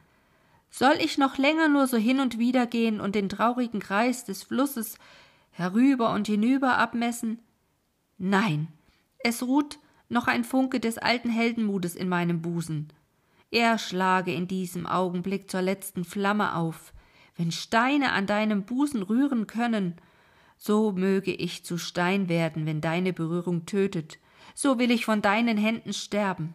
Soll 0.70 0.96
ich 1.00 1.18
noch 1.18 1.38
länger 1.38 1.68
nur 1.68 1.86
so 1.88 1.98
hin 1.98 2.20
und 2.20 2.40
wider 2.40 2.66
gehen 2.66 3.02
und 3.02 3.14
den 3.14 3.28
traurigen 3.28 3.82
Kreis 3.82 4.24
des 4.24 4.44
Flusses 4.44 4.98
herüber 5.52 6.14
und 6.14 6.28
hinüber 6.28 6.78
abmessen? 6.78 7.40
Nein, 8.18 8.70
es 9.20 9.44
ruht 9.44 9.80
noch 10.08 10.28
ein 10.28 10.44
Funke 10.44 10.80
des 10.80 10.98
alten 10.98 11.30
Heldenmutes 11.30 11.96
in 11.96 12.08
meinem 12.08 12.42
Busen. 12.42 12.92
Er 13.50 13.78
schlage 13.78 14.34
in 14.34 14.48
diesem 14.48 14.86
Augenblick 14.86 15.52
zur 15.52 15.62
letzten 15.62 16.06
Flamme 16.06 16.56
auf, 16.56 16.94
wenn 17.42 17.52
Steine 17.52 18.12
an 18.12 18.28
deinem 18.28 18.66
Busen 18.66 19.02
rühren 19.02 19.48
können, 19.48 19.96
so 20.60 20.92
möge 20.92 21.34
ich 21.34 21.66
zu 21.66 21.80
Stein 21.80 22.30
werden, 22.30 22.68
wenn 22.68 22.82
deine 22.82 23.14
Berührung 23.14 23.66
tötet, 23.66 24.20
so 24.54 24.78
will 24.78 24.92
ich 24.92 25.06
von 25.06 25.24
deinen 25.24 25.58
Händen 25.58 25.92
sterben. 25.92 26.54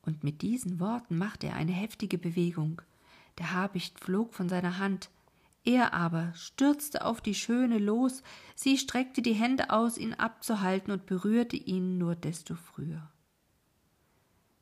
Und 0.00 0.24
mit 0.24 0.40
diesen 0.40 0.80
Worten 0.80 1.18
machte 1.18 1.48
er 1.48 1.56
eine 1.56 1.72
heftige 1.72 2.16
Bewegung. 2.16 2.80
Der 3.36 3.52
Habicht 3.52 4.00
flog 4.00 4.32
von 4.32 4.48
seiner 4.48 4.78
Hand, 4.78 5.10
er 5.66 5.92
aber 5.92 6.32
stürzte 6.32 7.04
auf 7.04 7.20
die 7.20 7.34
Schöne 7.34 7.76
los, 7.76 8.22
sie 8.54 8.78
streckte 8.78 9.20
die 9.20 9.34
Hände 9.34 9.68
aus, 9.68 9.98
ihn 9.98 10.14
abzuhalten 10.14 10.94
und 10.94 11.04
berührte 11.04 11.56
ihn 11.56 11.98
nur 11.98 12.16
desto 12.16 12.54
früher. 12.54 13.10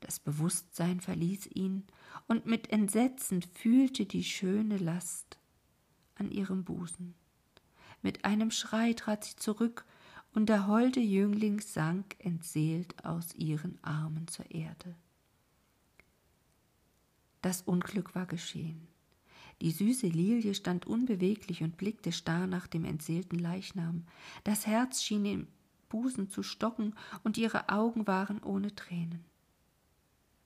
Das 0.01 0.19
Bewusstsein 0.19 1.01
verließ 1.01 1.47
ihn, 1.55 1.85
und 2.27 2.47
mit 2.47 2.71
Entsetzen 2.71 3.43
fühlte 3.43 4.07
die 4.07 4.25
schöne 4.25 4.79
Last 4.79 5.39
an 6.17 6.31
ihrem 6.31 6.65
Busen. 6.65 7.15
Mit 8.03 8.25
einem 8.25 8.51
Schrei 8.51 8.93
trat 8.93 9.25
sie 9.25 9.37
zurück, 9.37 9.85
und 10.35 10.51
der 10.51 10.67
holde 10.67 11.01
Jüngling 11.01 11.61
sank 11.61 12.15
entseelt 12.19 13.05
aus 13.07 13.35
ihren 13.35 13.83
Armen 13.83 14.29
zur 14.29 14.51
Erde. 14.51 14.95
Das 17.41 17.63
Unglück 17.63 18.15
war 18.15 18.27
geschehen. 18.27 18.87
Die 19.63 19.71
süße 19.71 20.09
Lilie 20.09 20.55
stand 20.55 20.87
unbeweglich 20.87 21.63
und 21.63 21.79
blickte 21.79 22.13
starr 22.13 22.47
nach 22.47 22.67
dem 22.67 22.85
entseelten 22.85 23.39
Leichnam. 23.39 24.05
Das 24.45 24.67
Herz 24.67 25.03
schien 25.03 25.25
im 25.25 25.47
Busen 25.89 26.29
zu 26.29 26.43
stocken, 26.43 26.95
und 27.25 27.39
ihre 27.39 27.71
Augen 27.71 28.07
waren 28.07 28.43
ohne 28.43 28.75
Tränen. 28.75 29.25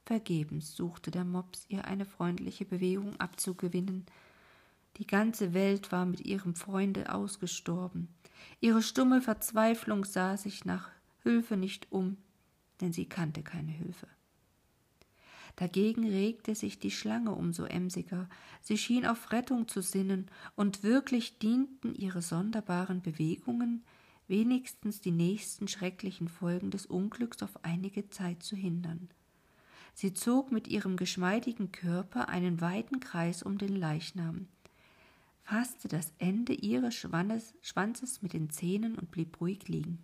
Vergebens 0.05 0.75
suchte 0.75 1.11
der 1.11 1.25
Mops, 1.25 1.67
ihr 1.69 1.85
eine 1.85 2.05
freundliche 2.05 2.65
Bewegung 2.65 3.19
abzugewinnen. 3.21 4.07
Die 4.97 5.07
ganze 5.07 5.55
Welt 5.55 5.93
war 5.93 6.07
mit 6.07 6.21
ihrem 6.21 6.55
Freunde 6.55 7.15
ausgestorben. 7.15 8.09
Ihre 8.61 8.83
stumme 8.83 9.23
Verzweiflung 9.23 10.05
sah 10.05 10.37
sich 10.37 10.65
nach 10.65 10.91
Hülfe 11.23 11.57
nicht 11.57 11.93
um, 11.93 12.17
denn 12.81 12.93
sie 12.93 13.07
kannte 13.07 13.43
keine 13.43 13.73
Hilfe. 13.73 14.09
Dagegen 15.57 16.09
regte 16.09 16.55
sich 16.55 16.79
die 16.79 16.91
Schlange 16.91 17.33
umso 17.33 17.65
emsiger, 17.65 18.29
sie 18.63 18.79
schien 18.79 19.05
auf 19.05 19.31
Rettung 19.33 19.69
zu 19.69 19.83
sinnen, 19.83 20.31
und 20.57 20.83
wirklich 20.83 21.39
dienten 21.39 21.95
ihre 21.95 22.23
sonderbaren 22.23 23.03
Bewegungen, 23.03 23.85
wenigstens 24.27 25.01
die 25.01 25.11
nächsten 25.11 25.69
schrecklichen 25.69 26.29
Folgen 26.29 26.71
des 26.71 26.87
Unglücks 26.87 27.43
auf 27.43 27.65
einige 27.65 28.09
Zeit 28.11 28.43
zu 28.43 28.57
hindern. 28.57 29.11
Sie 29.95 30.15
zog 30.15 30.53
mit 30.53 30.69
ihrem 30.69 30.97
geschmeidigen 30.97 31.73
Körper 31.73 32.29
einen 32.29 32.61
weiten 32.61 33.01
Kreis 33.01 33.43
um 33.43 33.59
den 33.59 33.77
Leichnam, 33.77 34.49
fasste 35.43 35.89
das 35.89 36.13
Ende 36.19 36.53
ihres 36.53 36.95
Schwanzes 36.95 38.23
mit 38.23 38.33
den 38.33 38.51
Zähnen 38.51 38.97
und 38.97 39.11
blieb 39.11 39.41
ruhig 39.41 39.69
liegen. 39.69 39.99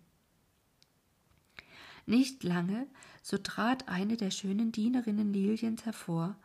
Nicht 2.05 2.43
lange, 2.43 2.87
so 3.21 3.37
trat 3.37 3.89
eine 3.89 4.15
der 4.15 4.31
schönen 4.31 4.71
Dienerinnen 4.71 5.33
Liliens 5.33 5.85
hervor, 5.85 6.37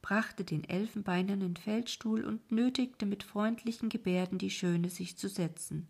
brachte 0.00 0.44
den 0.44 0.62
elfenbeinernen 0.62 1.56
Feldstuhl 1.56 2.24
und 2.24 2.52
nötigte 2.52 3.04
mit 3.04 3.24
freundlichen 3.24 3.88
Gebärden 3.88 4.38
die 4.38 4.50
Schöne 4.50 4.90
sich 4.90 5.16
zu 5.16 5.28
setzen. 5.28 5.88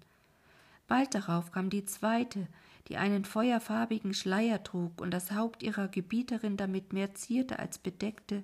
Bald 0.86 1.14
darauf 1.14 1.52
kam 1.52 1.68
die 1.68 1.84
zweite, 1.84 2.48
die 2.88 2.96
einen 2.96 3.24
feuerfarbigen 3.24 4.14
Schleier 4.14 4.62
trug 4.62 5.00
und 5.00 5.10
das 5.10 5.32
Haupt 5.32 5.62
ihrer 5.62 5.88
Gebieterin 5.88 6.56
damit 6.56 6.92
mehr 6.92 7.14
zierte 7.14 7.58
als 7.58 7.78
bedeckte, 7.78 8.42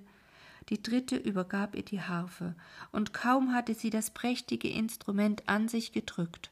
die 0.69 0.81
dritte 0.81 1.15
übergab 1.15 1.75
ihr 1.75 1.85
die 1.85 2.01
Harfe, 2.01 2.55
und 2.91 3.13
kaum 3.13 3.53
hatte 3.53 3.75
sie 3.75 3.89
das 3.89 4.11
prächtige 4.11 4.69
Instrument 4.69 5.47
an 5.47 5.67
sich 5.67 5.91
gedrückt 5.91 6.51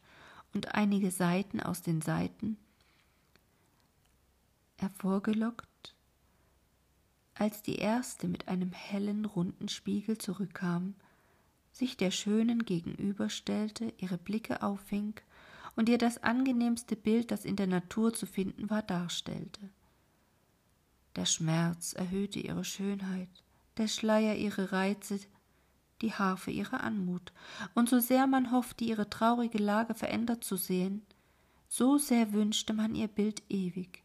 und 0.53 0.75
einige 0.75 1.11
Saiten 1.11 1.59
aus 1.59 1.81
den 1.81 2.01
Saiten 2.01 2.57
hervorgelockt, 4.77 5.95
als 7.35 7.61
die 7.61 7.77
erste 7.77 8.27
mit 8.27 8.47
einem 8.47 8.71
hellen, 8.71 9.25
runden 9.25 9.69
Spiegel 9.69 10.17
zurückkam, 10.17 10.95
sich 11.71 11.97
der 11.97 12.11
Schönen 12.11 12.65
gegenüberstellte, 12.65 13.93
ihre 13.97 14.17
Blicke 14.17 14.61
auffing 14.61 15.15
und 15.75 15.89
ihr 15.89 15.97
das 15.97 16.21
angenehmste 16.21 16.95
Bild, 16.95 17.31
das 17.31 17.45
in 17.45 17.55
der 17.55 17.67
Natur 17.67 18.13
zu 18.13 18.25
finden 18.25 18.69
war, 18.69 18.81
darstellte. 18.81 19.69
Der 21.15 21.25
Schmerz 21.25 21.93
erhöhte 21.93 22.39
ihre 22.39 22.63
Schönheit, 22.63 23.29
der 23.77 23.87
Schleier 23.87 24.35
ihre 24.35 24.71
Reize, 24.71 25.19
die 26.01 26.13
Harfe 26.13 26.51
ihre 26.51 26.81
Anmut, 26.81 27.31
und 27.75 27.89
so 27.89 27.99
sehr 27.99 28.27
man 28.27 28.51
hoffte, 28.51 28.83
ihre 28.83 29.09
traurige 29.09 29.57
Lage 29.57 29.93
verändert 29.93 30.43
zu 30.43 30.57
sehen, 30.57 31.03
so 31.67 31.97
sehr 31.97 32.33
wünschte 32.33 32.73
man 32.73 32.93
ihr 32.93 33.07
Bild 33.07 33.41
ewig, 33.49 34.03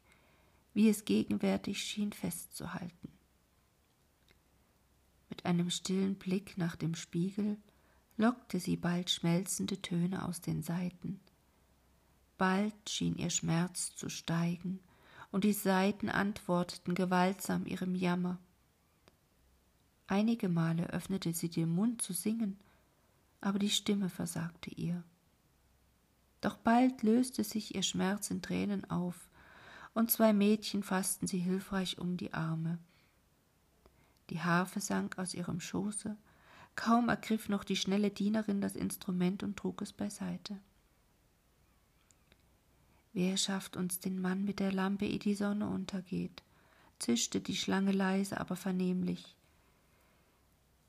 wie 0.74 0.88
es 0.88 1.04
gegenwärtig 1.04 1.83
schien 1.83 2.12
festzuhalten. 2.12 3.12
Mit 5.28 5.44
einem 5.44 5.70
stillen 5.70 6.14
Blick 6.14 6.57
nach 6.57 6.76
dem 6.76 6.94
Spiegel 6.94 7.59
lockte 8.16 8.59
sie 8.59 8.76
bald 8.76 9.11
schmelzende 9.11 9.81
Töne 9.81 10.24
aus 10.24 10.40
den 10.40 10.62
Saiten. 10.62 11.20
Bald 12.38 12.88
schien 12.88 13.16
ihr 13.16 13.31
Schmerz 13.31 13.94
zu 13.96 14.09
steigen, 14.09 14.79
und 15.31 15.44
die 15.44 15.53
Saiten 15.53 16.09
antworteten 16.09 16.94
gewaltsam 16.94 17.66
ihrem 17.66 17.94
Jammer. 17.94 18.38
Einige 20.07 20.48
Male 20.48 20.88
öffnete 20.88 21.35
sie 21.35 21.51
den 21.51 21.68
Mund 21.68 22.01
zu 22.01 22.14
singen, 22.14 22.57
aber 23.40 23.59
die 23.59 23.68
Stimme 23.68 24.09
versagte 24.09 24.70
ihr. 24.70 25.03
Doch 26.40 26.57
bald 26.57 27.03
löste 27.03 27.44
sich 27.44 27.74
ihr 27.74 27.83
Schmerz 27.83 28.31
in 28.31 28.40
Tränen 28.40 28.88
auf, 28.88 29.29
und 29.92 30.11
zwei 30.11 30.33
Mädchen 30.33 30.85
fassten 30.85 31.27
sie 31.27 31.38
hilfreich 31.38 31.98
um 31.98 32.16
die 32.16 32.33
Arme. 32.33 32.79
Die 34.31 34.40
Harfe 34.40 34.81
sank 34.81 35.18
aus 35.18 35.35
ihrem 35.35 35.61
Schoße, 35.61 36.16
kaum 36.77 37.09
ergriff 37.09 37.48
noch 37.48 37.64
die 37.64 37.77
schnelle 37.77 38.11
Dienerin 38.11 38.61
das 38.61 38.77
Instrument 38.77 39.42
und 39.42 39.57
trug 39.57 39.83
es 39.83 39.92
beiseite. 39.92 40.59
Wer 43.12 43.37
schafft 43.37 43.77
uns 43.77 44.01
den 44.01 44.21
Mann 44.21 44.44
mit 44.44 44.61
der 44.61 44.73
Lampe, 44.73 45.07
ehe 45.07 45.18
die 45.18 45.35
Sonne 45.35 45.68
untergeht? 45.68 46.42
zischte 46.99 47.40
die 47.40 47.57
Schlange 47.57 47.92
leise, 47.92 48.40
aber 48.40 48.57
vernehmlich. 48.57 49.37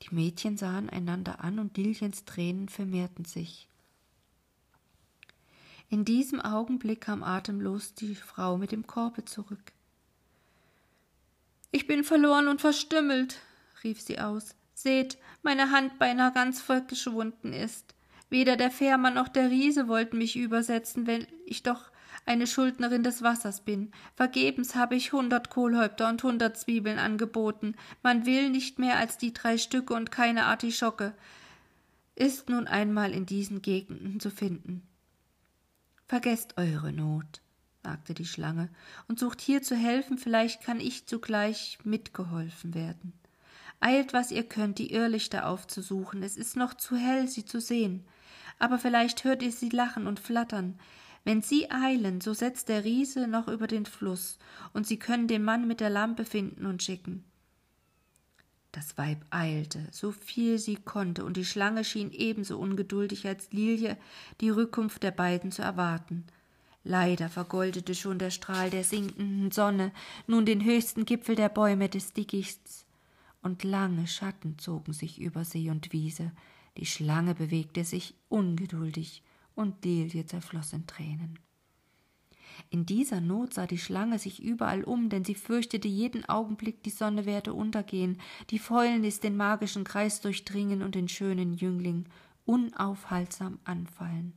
Die 0.02 0.14
Mädchen 0.14 0.56
sahen 0.56 0.90
einander 0.90 1.44
an 1.44 1.58
und 1.58 1.76
Liliens 1.76 2.24
Tränen 2.24 2.68
vermehrten 2.68 3.24
sich. 3.24 3.68
In 5.88 6.04
diesem 6.04 6.40
Augenblick 6.40 7.02
kam 7.02 7.22
atemlos 7.22 7.94
die 7.94 8.14
Frau 8.14 8.56
mit 8.56 8.72
dem 8.72 8.86
Korbe 8.86 9.24
zurück. 9.24 9.72
Ich 11.72 11.86
bin 11.86 12.04
verloren 12.04 12.48
und 12.48 12.60
verstümmelt, 12.60 13.40
rief 13.84 14.00
sie 14.00 14.18
aus. 14.18 14.54
Seht, 14.74 15.18
meine 15.42 15.70
Hand 15.70 15.98
beinahe 15.98 16.32
ganz 16.32 16.60
verschwunden 16.60 17.52
ist. 17.52 17.94
Weder 18.30 18.56
der 18.56 18.70
Fährmann 18.70 19.14
noch 19.14 19.28
der 19.28 19.50
Riese 19.50 19.88
wollten 19.88 20.18
mich 20.18 20.36
übersetzen, 20.36 21.06
wenn 21.06 21.26
ich 21.44 21.62
doch 21.62 21.89
eine 22.30 22.46
Schuldnerin 22.46 23.02
des 23.02 23.22
Wassers 23.22 23.60
bin. 23.62 23.90
Vergebens 24.14 24.76
habe 24.76 24.94
ich 24.94 25.12
hundert 25.12 25.50
Kohlhäupter 25.50 26.08
und 26.08 26.22
hundert 26.22 26.56
Zwiebeln 26.56 27.00
angeboten. 27.00 27.74
Man 28.04 28.24
will 28.24 28.50
nicht 28.50 28.78
mehr 28.78 28.98
als 28.98 29.18
die 29.18 29.34
drei 29.34 29.58
Stücke 29.58 29.94
und 29.94 30.12
keine 30.12 30.44
Artischocke. 30.44 31.12
Ist 32.14 32.48
nun 32.48 32.68
einmal 32.68 33.10
in 33.10 33.26
diesen 33.26 33.62
Gegenden 33.62 34.20
zu 34.20 34.30
finden. 34.30 34.86
Vergesst 36.06 36.56
eure 36.56 36.92
Not, 36.92 37.40
sagte 37.82 38.14
die 38.14 38.26
Schlange, 38.26 38.68
und 39.08 39.18
sucht 39.18 39.40
hier 39.40 39.60
zu 39.60 39.74
helfen, 39.74 40.16
vielleicht 40.16 40.62
kann 40.62 40.78
ich 40.78 41.06
zugleich 41.06 41.78
mitgeholfen 41.82 42.74
werden. 42.74 43.12
Eilt, 43.80 44.12
was 44.12 44.30
ihr 44.30 44.44
könnt, 44.44 44.78
die 44.78 44.92
Irrlichter 44.92 45.48
aufzusuchen, 45.48 46.22
es 46.22 46.36
ist 46.36 46.56
noch 46.56 46.74
zu 46.74 46.94
hell, 46.94 47.26
sie 47.26 47.44
zu 47.44 47.60
sehen, 47.60 48.04
aber 48.60 48.78
vielleicht 48.78 49.24
hört 49.24 49.42
ihr 49.42 49.50
sie 49.50 49.70
lachen 49.70 50.06
und 50.06 50.20
flattern, 50.20 50.78
wenn 51.24 51.42
Sie 51.42 51.70
eilen, 51.70 52.20
so 52.20 52.32
setzt 52.34 52.68
der 52.68 52.84
Riese 52.84 53.26
noch 53.26 53.48
über 53.48 53.66
den 53.66 53.86
Fluss, 53.86 54.38
und 54.72 54.86
Sie 54.86 54.98
können 54.98 55.28
den 55.28 55.44
Mann 55.44 55.66
mit 55.66 55.80
der 55.80 55.90
Lampe 55.90 56.24
finden 56.24 56.66
und 56.66 56.82
schicken. 56.82 57.24
Das 58.72 58.96
Weib 58.96 59.24
eilte, 59.30 59.88
so 59.90 60.12
viel 60.12 60.58
sie 60.58 60.76
konnte, 60.76 61.24
und 61.24 61.36
die 61.36 61.44
Schlange 61.44 61.82
schien 61.82 62.12
ebenso 62.12 62.56
ungeduldig 62.58 63.26
als 63.26 63.50
Lilie, 63.52 63.96
die 64.40 64.50
Rückkunft 64.50 65.02
der 65.02 65.10
beiden 65.10 65.50
zu 65.50 65.62
erwarten. 65.62 66.24
Leider 66.84 67.28
vergoldete 67.28 67.94
schon 67.94 68.18
der 68.18 68.30
Strahl 68.30 68.70
der 68.70 68.84
sinkenden 68.84 69.50
Sonne 69.50 69.92
nun 70.26 70.46
den 70.46 70.64
höchsten 70.64 71.04
Gipfel 71.04 71.34
der 71.34 71.48
Bäume 71.48 71.88
des 71.88 72.12
Dickichts, 72.12 72.86
und 73.42 73.64
lange 73.64 74.06
Schatten 74.06 74.58
zogen 74.58 74.92
sich 74.92 75.20
über 75.20 75.44
See 75.44 75.70
und 75.70 75.92
Wiese. 75.92 76.30
Die 76.76 76.86
Schlange 76.86 77.34
bewegte 77.34 77.84
sich 77.84 78.14
ungeduldig, 78.28 79.24
und 79.60 79.84
Delie 79.84 80.24
zerfloss 80.24 80.72
in 80.72 80.86
Tränen. 80.86 81.38
In 82.70 82.86
dieser 82.86 83.20
Not 83.20 83.54
sah 83.54 83.66
die 83.66 83.78
Schlange 83.78 84.18
sich 84.18 84.42
überall 84.42 84.84
um, 84.84 85.08
denn 85.08 85.24
sie 85.24 85.34
fürchtete 85.34 85.88
jeden 85.88 86.28
Augenblick, 86.28 86.82
die 86.82 86.90
Sonne 86.90 87.26
werde 87.26 87.52
untergehen, 87.54 88.18
die 88.50 88.58
Fäulnis 88.58 89.20
den 89.20 89.36
magischen 89.36 89.84
Kreis 89.84 90.20
durchdringen 90.20 90.82
und 90.82 90.94
den 90.94 91.08
schönen 91.08 91.54
Jüngling 91.54 92.06
unaufhaltsam 92.44 93.58
anfallen. 93.64 94.34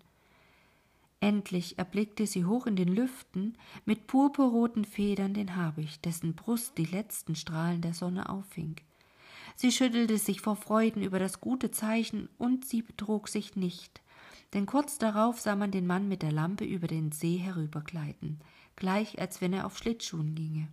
Endlich 1.19 1.77
erblickte 1.77 2.27
sie 2.27 2.45
hoch 2.45 2.65
in 2.67 2.75
den 2.75 2.89
Lüften 2.89 3.57
mit 3.85 4.07
purpurroten 4.07 4.83
Federn 4.83 5.33
den 5.33 5.55
Habicht, 5.55 6.03
dessen 6.03 6.35
Brust 6.35 6.77
die 6.77 6.85
letzten 6.85 7.35
Strahlen 7.35 7.81
der 7.81 7.93
Sonne 7.93 8.29
auffing. 8.29 8.75
Sie 9.55 9.71
schüttelte 9.71 10.17
sich 10.17 10.41
vor 10.41 10.57
Freuden 10.57 11.01
über 11.01 11.19
das 11.19 11.39
gute 11.39 11.71
Zeichen, 11.71 12.27
und 12.37 12.65
sie 12.65 12.81
betrog 12.81 13.29
sich 13.29 13.55
nicht 13.55 14.02
denn 14.53 14.65
kurz 14.65 14.97
darauf 14.97 15.39
sah 15.39 15.55
man 15.55 15.71
den 15.71 15.87
Mann 15.87 16.07
mit 16.07 16.21
der 16.21 16.31
Lampe 16.31 16.65
über 16.65 16.87
den 16.87 17.11
See 17.11 17.37
herübergleiten, 17.37 18.39
gleich 18.75 19.19
als 19.19 19.41
wenn 19.41 19.53
er 19.53 19.65
auf 19.65 19.77
Schlittschuhen 19.77 20.35
ginge. 20.35 20.67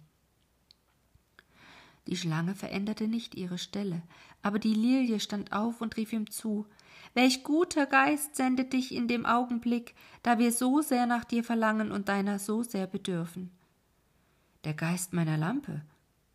Die 2.07 2.17
Schlange 2.17 2.55
veränderte 2.55 3.09
nicht 3.09 3.35
ihre 3.35 3.59
Stelle, 3.59 4.03
aber 4.43 4.59
die 4.59 4.75
Lilie 4.75 5.21
stand 5.21 5.53
auf 5.53 5.81
und 5.81 5.97
rief 5.97 6.13
ihm 6.13 6.31
zu 6.31 6.67
Welch 7.15 7.43
guter 7.43 7.87
Geist 7.87 8.37
sendet 8.37 8.73
dich 8.73 8.95
in 8.95 9.09
dem 9.09 9.27
Augenblick, 9.27 9.95
da 10.23 10.39
wir 10.39 10.53
so 10.53 10.81
sehr 10.81 11.07
nach 11.07 11.25
dir 11.25 11.43
verlangen 11.43 11.91
und 11.91 12.09
deiner 12.09 12.39
so 12.39 12.63
sehr 12.63 12.87
bedürfen. 12.87 13.51
Der 14.65 14.75
Geist 14.75 15.13
meiner 15.13 15.37
Lampe, 15.37 15.83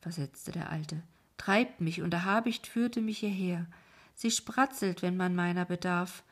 versetzte 0.01 0.51
der 0.51 0.69
Alte, 0.69 1.01
treibt 1.37 1.79
mich, 1.79 2.01
und 2.01 2.11
der 2.11 2.25
Habicht 2.25 2.67
führte 2.67 3.01
mich 3.01 3.19
hierher. 3.19 3.67
Sie 4.15 4.31
spratzelt, 4.31 5.01
wenn 5.01 5.15
man 5.15 5.35
meiner 5.35 5.65
bedarf, 5.65 6.23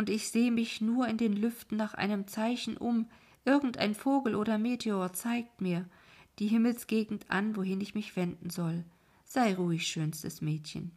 und 0.00 0.08
ich 0.08 0.30
sehe 0.30 0.50
mich 0.50 0.80
nur 0.80 1.08
in 1.08 1.18
den 1.18 1.34
Lüften 1.34 1.76
nach 1.76 1.92
einem 1.92 2.26
Zeichen 2.26 2.78
um, 2.78 3.06
irgendein 3.44 3.94
Vogel 3.94 4.34
oder 4.34 4.56
Meteor 4.56 5.12
zeigt 5.12 5.60
mir 5.60 5.86
die 6.38 6.46
Himmelsgegend 6.46 7.30
an, 7.30 7.54
wohin 7.54 7.82
ich 7.82 7.94
mich 7.94 8.16
wenden 8.16 8.48
soll. 8.48 8.86
Sei 9.26 9.54
ruhig, 9.54 9.86
schönstes 9.86 10.40
Mädchen. 10.40 10.92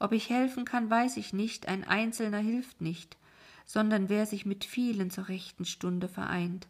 Ob 0.00 0.10
ich 0.10 0.30
helfen 0.30 0.64
kann, 0.64 0.90
weiß 0.90 1.16
ich 1.16 1.32
nicht, 1.32 1.68
ein 1.68 1.84
Einzelner 1.84 2.38
hilft 2.38 2.80
nicht, 2.80 3.16
sondern 3.66 4.08
wer 4.08 4.26
sich 4.26 4.44
mit 4.44 4.64
vielen 4.64 5.12
zur 5.12 5.28
rechten 5.28 5.64
Stunde 5.64 6.08
vereint. 6.08 6.66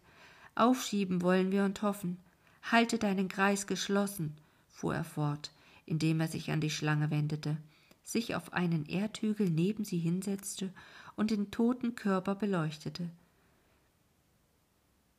Aufschieben 0.54 1.22
wollen 1.22 1.50
wir 1.50 1.64
und 1.64 1.80
hoffen. 1.80 2.18
Halte 2.60 2.98
deinen 2.98 3.28
Kreis 3.28 3.66
geschlossen, 3.66 4.36
fuhr 4.68 4.96
er 4.96 5.04
fort, 5.04 5.50
indem 5.86 6.20
er 6.20 6.28
sich 6.28 6.50
an 6.50 6.60
die 6.60 6.68
Schlange 6.68 7.10
wendete, 7.10 7.56
sich 8.02 8.34
auf 8.34 8.52
einen 8.52 8.84
Erdhügel 8.84 9.48
neben 9.48 9.86
sie 9.86 9.98
hinsetzte 9.98 10.70
und 11.16 11.30
den 11.30 11.50
toten 11.50 11.94
Körper 11.94 12.34
beleuchtete. 12.34 13.10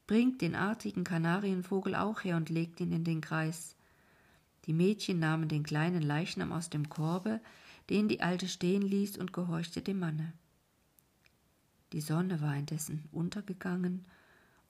Bringt 0.08 0.42
den 0.42 0.56
artigen 0.56 1.04
Kanarienvogel 1.04 1.96
auch 1.96 2.24
her 2.24 2.38
und 2.38 2.50
legt 2.50 2.80
ihn 2.80 2.92
in 2.92 3.04
den 3.04 3.22
Kreis. 3.22 3.76
Die 4.66 4.74
Mädchen 4.74 5.20
nahmen 5.20 5.48
den 5.48 5.64
kleinen 5.64 6.02
Leichnam 6.02 6.52
aus 6.52 6.70
dem 6.70 6.90
Korbe, 6.90 7.42
den 7.90 8.08
die 8.08 8.22
Alte 8.22 8.48
stehen 8.48 8.82
ließ, 8.82 9.18
und 9.18 9.34
gehorchte 9.34 9.82
dem 9.82 10.00
Manne. 10.00 10.34
Die 11.94 12.02
Sonne 12.02 12.42
war 12.42 12.56
indessen 12.56 13.04
untergegangen, 13.12 14.06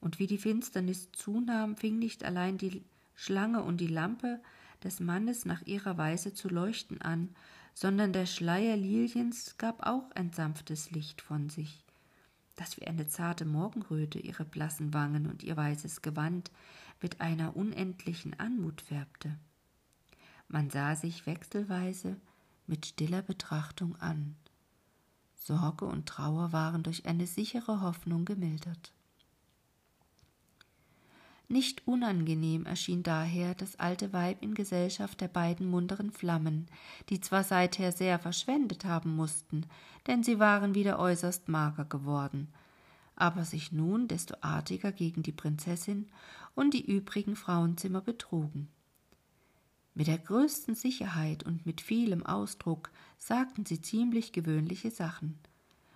und 0.00 0.18
wie 0.18 0.26
die 0.26 0.38
Finsternis 0.38 1.10
zunahm, 1.12 1.76
fing 1.76 1.98
nicht 1.98 2.24
allein 2.24 2.58
die 2.58 2.84
Schlange 3.14 3.62
und 3.62 3.78
die 3.78 3.86
Lampe 3.88 4.40
des 4.84 5.00
Mannes 5.00 5.46
nach 5.46 5.62
ihrer 5.62 5.96
Weise 5.98 6.34
zu 6.34 6.48
leuchten 6.48 7.00
an, 7.00 7.34
sondern 7.76 8.14
der 8.14 8.24
Schleier 8.24 8.74
Liliens 8.74 9.58
gab 9.58 9.86
auch 9.86 10.10
ein 10.12 10.32
sanftes 10.32 10.92
Licht 10.92 11.20
von 11.20 11.50
sich, 11.50 11.84
das 12.56 12.80
wie 12.80 12.86
eine 12.86 13.06
zarte 13.06 13.44
Morgenröte 13.44 14.18
ihre 14.18 14.46
blassen 14.46 14.94
Wangen 14.94 15.26
und 15.26 15.42
ihr 15.42 15.58
weißes 15.58 16.00
Gewand 16.00 16.50
mit 17.02 17.20
einer 17.20 17.54
unendlichen 17.54 18.32
Anmut 18.40 18.80
färbte. 18.80 19.36
Man 20.48 20.70
sah 20.70 20.96
sich 20.96 21.26
wechselweise 21.26 22.16
mit 22.66 22.86
stiller 22.86 23.20
Betrachtung 23.20 23.94
an. 23.96 24.36
Sorge 25.34 25.84
und 25.84 26.08
Trauer 26.08 26.52
waren 26.52 26.82
durch 26.82 27.04
eine 27.04 27.26
sichere 27.26 27.82
Hoffnung 27.82 28.24
gemildert. 28.24 28.94
Nicht 31.48 31.86
unangenehm 31.86 32.66
erschien 32.66 33.04
daher 33.04 33.54
das 33.54 33.78
alte 33.78 34.12
Weib 34.12 34.42
in 34.42 34.54
Gesellschaft 34.54 35.20
der 35.20 35.28
beiden 35.28 35.68
munteren 35.68 36.10
Flammen, 36.10 36.66
die 37.08 37.20
zwar 37.20 37.44
seither 37.44 37.92
sehr 37.92 38.18
verschwendet 38.18 38.84
haben 38.84 39.14
mussten, 39.14 39.64
denn 40.08 40.24
sie 40.24 40.40
waren 40.40 40.74
wieder 40.74 40.98
äußerst 40.98 41.48
mager 41.48 41.84
geworden, 41.84 42.48
aber 43.14 43.44
sich 43.44 43.70
nun 43.70 44.08
desto 44.08 44.34
artiger 44.40 44.90
gegen 44.90 45.22
die 45.22 45.32
Prinzessin 45.32 46.08
und 46.56 46.74
die 46.74 46.84
übrigen 46.84 47.36
Frauenzimmer 47.36 48.00
betrugen. 48.00 48.68
Mit 49.94 50.08
der 50.08 50.18
größten 50.18 50.74
Sicherheit 50.74 51.44
und 51.44 51.64
mit 51.64 51.80
vielem 51.80 52.26
Ausdruck 52.26 52.90
sagten 53.18 53.64
sie 53.64 53.80
ziemlich 53.80 54.32
gewöhnliche 54.32 54.90
Sachen. 54.90 55.38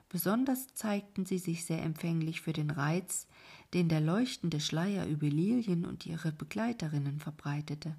Besonders 0.08 0.74
zeigten 0.74 1.26
sie 1.26 1.38
sich 1.38 1.64
sehr 1.64 1.82
empfänglich 1.82 2.40
für 2.40 2.52
den 2.52 2.70
Reiz, 2.70 3.28
den 3.74 3.88
der 3.88 4.00
leuchtende 4.00 4.60
Schleier 4.60 5.06
über 5.06 5.28
Lilien 5.28 5.84
und 5.84 6.06
ihre 6.06 6.32
Begleiterinnen 6.32 7.20
verbreitete. 7.20 7.94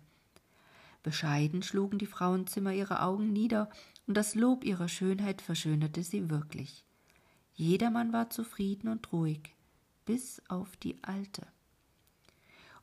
Bescheiden 1.04 1.64
schlugen 1.64 1.98
die 1.98 2.06
Frauenzimmer 2.06 2.74
ihre 2.74 3.02
Augen 3.02 3.32
nieder, 3.32 3.70
und 4.08 4.16
das 4.18 4.36
Lob 4.36 4.64
ihrer 4.64 4.88
Schönheit 4.88 5.42
verschönerte 5.42 6.04
sie 6.04 6.30
wirklich. 6.30 6.86
Jedermann 7.54 8.14
war 8.14 8.30
zufrieden 8.30 8.88
und 8.88 9.12
ruhig, 9.12 9.56
bis 10.06 10.42
auf 10.50 10.76
die 10.78 10.98
Alte. 11.04 11.48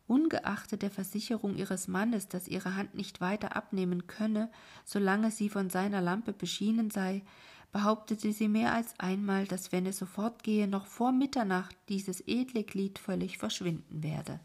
Ungeachtet 0.07 0.83
der 0.83 0.91
Versicherung 0.91 1.57
ihres 1.57 1.87
Mannes, 1.87 2.29
dass 2.29 2.49
ihre 2.49 2.77
Hand 2.77 2.95
nicht 2.95 3.21
weiter 3.21 3.57
abnehmen 3.57 4.07
könne, 4.07 4.51
solange 4.85 5.31
sie 5.31 5.51
von 5.51 5.69
seiner 5.69 6.01
Lampe 6.01 6.33
beschienen 6.33 6.91
sei, 6.91 7.23
behauptete 7.73 8.33
sie 8.33 8.49
mehr 8.49 8.73
als 8.73 8.99
einmal, 8.99 9.47
dass 9.47 9.73
wenn 9.73 9.87
es 9.87 9.99
so 9.99 10.07
fortgehe, 10.07 10.67
noch 10.67 10.87
vor 10.87 11.13
Mitternacht 11.13 11.77
dieses 11.89 12.21
edle 12.27 12.65
Glied 12.65 12.99
völlig 12.99 13.39
verschwinden 13.39 14.03
werde. 14.03 14.41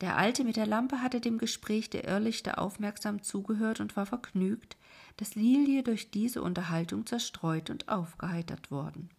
Der 0.00 0.16
Alte 0.16 0.44
mit 0.44 0.56
der 0.56 0.66
Lampe 0.66 1.02
hatte 1.02 1.20
dem 1.20 1.38
Gespräch 1.38 1.90
der 1.90 2.06
Irrlichter 2.06 2.58
aufmerksam 2.58 3.22
zugehört 3.22 3.80
und 3.80 3.96
war 3.96 4.06
vergnügt, 4.06 4.76
dass 5.16 5.34
Lilie 5.34 5.82
durch 5.82 6.10
diese 6.10 6.42
Unterhaltung 6.42 7.04
zerstreut 7.04 7.68
und 7.68 7.88
aufgeheitert 7.88 8.70
worden. 8.70 9.10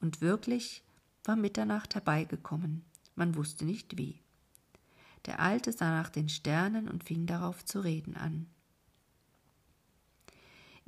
Und 0.00 0.20
wirklich 0.22 0.82
war 1.24 1.36
Mitternacht 1.36 1.94
herbeigekommen, 1.94 2.84
man 3.14 3.34
wusste 3.34 3.66
nicht 3.66 3.98
wie. 3.98 4.18
Der 5.26 5.40
Alte 5.40 5.72
sah 5.72 5.90
nach 5.90 6.08
den 6.08 6.30
Sternen 6.30 6.88
und 6.88 7.04
fing 7.04 7.26
darauf 7.26 7.64
zu 7.64 7.80
reden 7.80 8.16
an. 8.16 8.46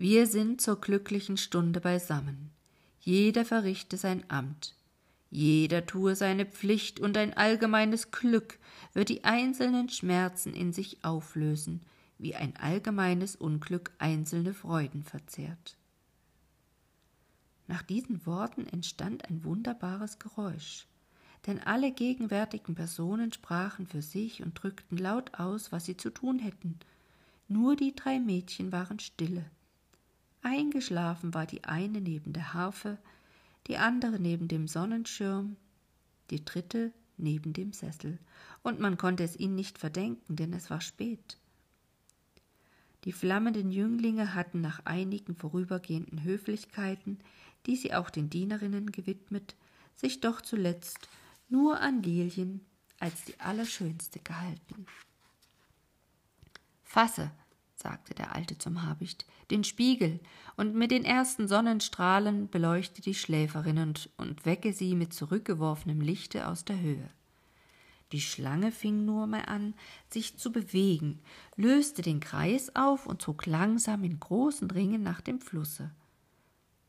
Wir 0.00 0.26
sind 0.26 0.62
zur 0.62 0.80
glücklichen 0.80 1.36
Stunde 1.36 1.78
beisammen. 1.78 2.48
Jeder 3.00 3.44
verrichte 3.44 3.98
sein 3.98 4.24
Amt. 4.28 4.74
Jeder 5.30 5.84
tue 5.84 6.16
seine 6.16 6.46
Pflicht 6.46 7.00
und 7.00 7.18
ein 7.18 7.36
allgemeines 7.36 8.10
Glück 8.10 8.58
wird 8.94 9.10
die 9.10 9.24
einzelnen 9.24 9.90
Schmerzen 9.90 10.54
in 10.54 10.72
sich 10.72 11.04
auflösen, 11.04 11.82
wie 12.16 12.34
ein 12.34 12.56
allgemeines 12.56 13.36
Unglück 13.36 13.92
einzelne 13.98 14.54
Freuden 14.54 15.02
verzehrt. 15.02 15.76
Nach 17.66 17.82
diesen 17.82 18.24
Worten 18.24 18.66
entstand 18.68 19.28
ein 19.28 19.44
wunderbares 19.44 20.18
Geräusch, 20.18 20.86
denn 21.46 21.58
alle 21.58 21.92
gegenwärtigen 21.92 22.74
Personen 22.74 23.34
sprachen 23.34 23.86
für 23.86 24.00
sich 24.00 24.42
und 24.42 24.54
drückten 24.54 24.96
laut 24.96 25.34
aus, 25.34 25.72
was 25.72 25.84
sie 25.84 25.98
zu 25.98 26.08
tun 26.08 26.38
hätten. 26.38 26.78
Nur 27.48 27.76
die 27.76 27.94
drei 27.94 28.18
Mädchen 28.18 28.72
waren 28.72 28.98
stille. 28.98 29.44
Eingeschlafen 30.42 31.34
war 31.34 31.46
die 31.46 31.64
eine 31.64 32.00
neben 32.00 32.32
der 32.32 32.54
Harfe, 32.54 32.98
die 33.66 33.76
andere 33.76 34.18
neben 34.18 34.48
dem 34.48 34.68
Sonnenschirm, 34.68 35.56
die 36.30 36.44
dritte 36.44 36.92
neben 37.18 37.52
dem 37.52 37.72
Sessel, 37.72 38.18
und 38.62 38.80
man 38.80 38.96
konnte 38.96 39.22
es 39.22 39.38
ihnen 39.38 39.54
nicht 39.54 39.78
verdenken, 39.78 40.36
denn 40.36 40.52
es 40.52 40.70
war 40.70 40.80
spät. 40.80 41.38
Die 43.04 43.12
flammenden 43.12 43.70
Jünglinge 43.70 44.34
hatten 44.34 44.60
nach 44.60 44.84
einigen 44.84 45.34
vorübergehenden 45.34 46.22
Höflichkeiten, 46.22 47.18
die 47.66 47.76
sie 47.76 47.94
auch 47.94 48.10
den 48.10 48.28
Dienerinnen 48.28 48.92
gewidmet, 48.92 49.54
sich 49.96 50.20
doch 50.20 50.40
zuletzt 50.40 51.08
nur 51.48 51.80
an 51.80 52.02
Lilien 52.02 52.64
als 52.98 53.24
die 53.24 53.38
allerschönste 53.40 54.20
gehalten. 54.20 54.86
Fasse, 56.82 57.30
sagte 57.80 58.14
der 58.14 58.34
Alte 58.34 58.58
zum 58.58 58.82
Habicht, 58.82 59.26
den 59.50 59.64
Spiegel, 59.64 60.20
und 60.56 60.74
mit 60.74 60.90
den 60.90 61.04
ersten 61.04 61.48
Sonnenstrahlen 61.48 62.48
beleuchte 62.48 63.02
die 63.02 63.14
Schläferin 63.14 63.78
und, 63.78 64.10
und 64.16 64.44
wecke 64.44 64.72
sie 64.72 64.94
mit 64.94 65.12
zurückgeworfenem 65.12 66.00
Lichte 66.00 66.46
aus 66.46 66.64
der 66.64 66.78
Höhe. 66.80 67.10
Die 68.12 68.20
Schlange 68.20 68.72
fing 68.72 69.04
nur 69.04 69.26
mal 69.26 69.44
an, 69.46 69.74
sich 70.08 70.36
zu 70.36 70.50
bewegen, 70.50 71.20
löste 71.56 72.02
den 72.02 72.20
Kreis 72.20 72.74
auf 72.74 73.06
und 73.06 73.22
zog 73.22 73.46
langsam 73.46 74.02
in 74.02 74.18
großen 74.18 74.70
Ringen 74.70 75.02
nach 75.02 75.20
dem 75.20 75.40
Flusse. 75.40 75.90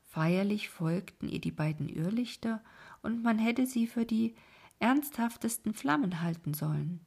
Feierlich 0.09 0.69
folgten 0.69 1.29
ihr 1.29 1.39
die 1.39 1.51
beiden 1.51 1.87
Irrlichter, 1.87 2.61
und 3.03 3.23
man 3.23 3.39
hätte 3.39 3.65
sie 3.65 3.87
für 3.87 4.05
die 4.05 4.35
ernsthaftesten 4.79 5.73
Flammen 5.73 6.21
halten 6.21 6.53
sollen. 6.53 6.99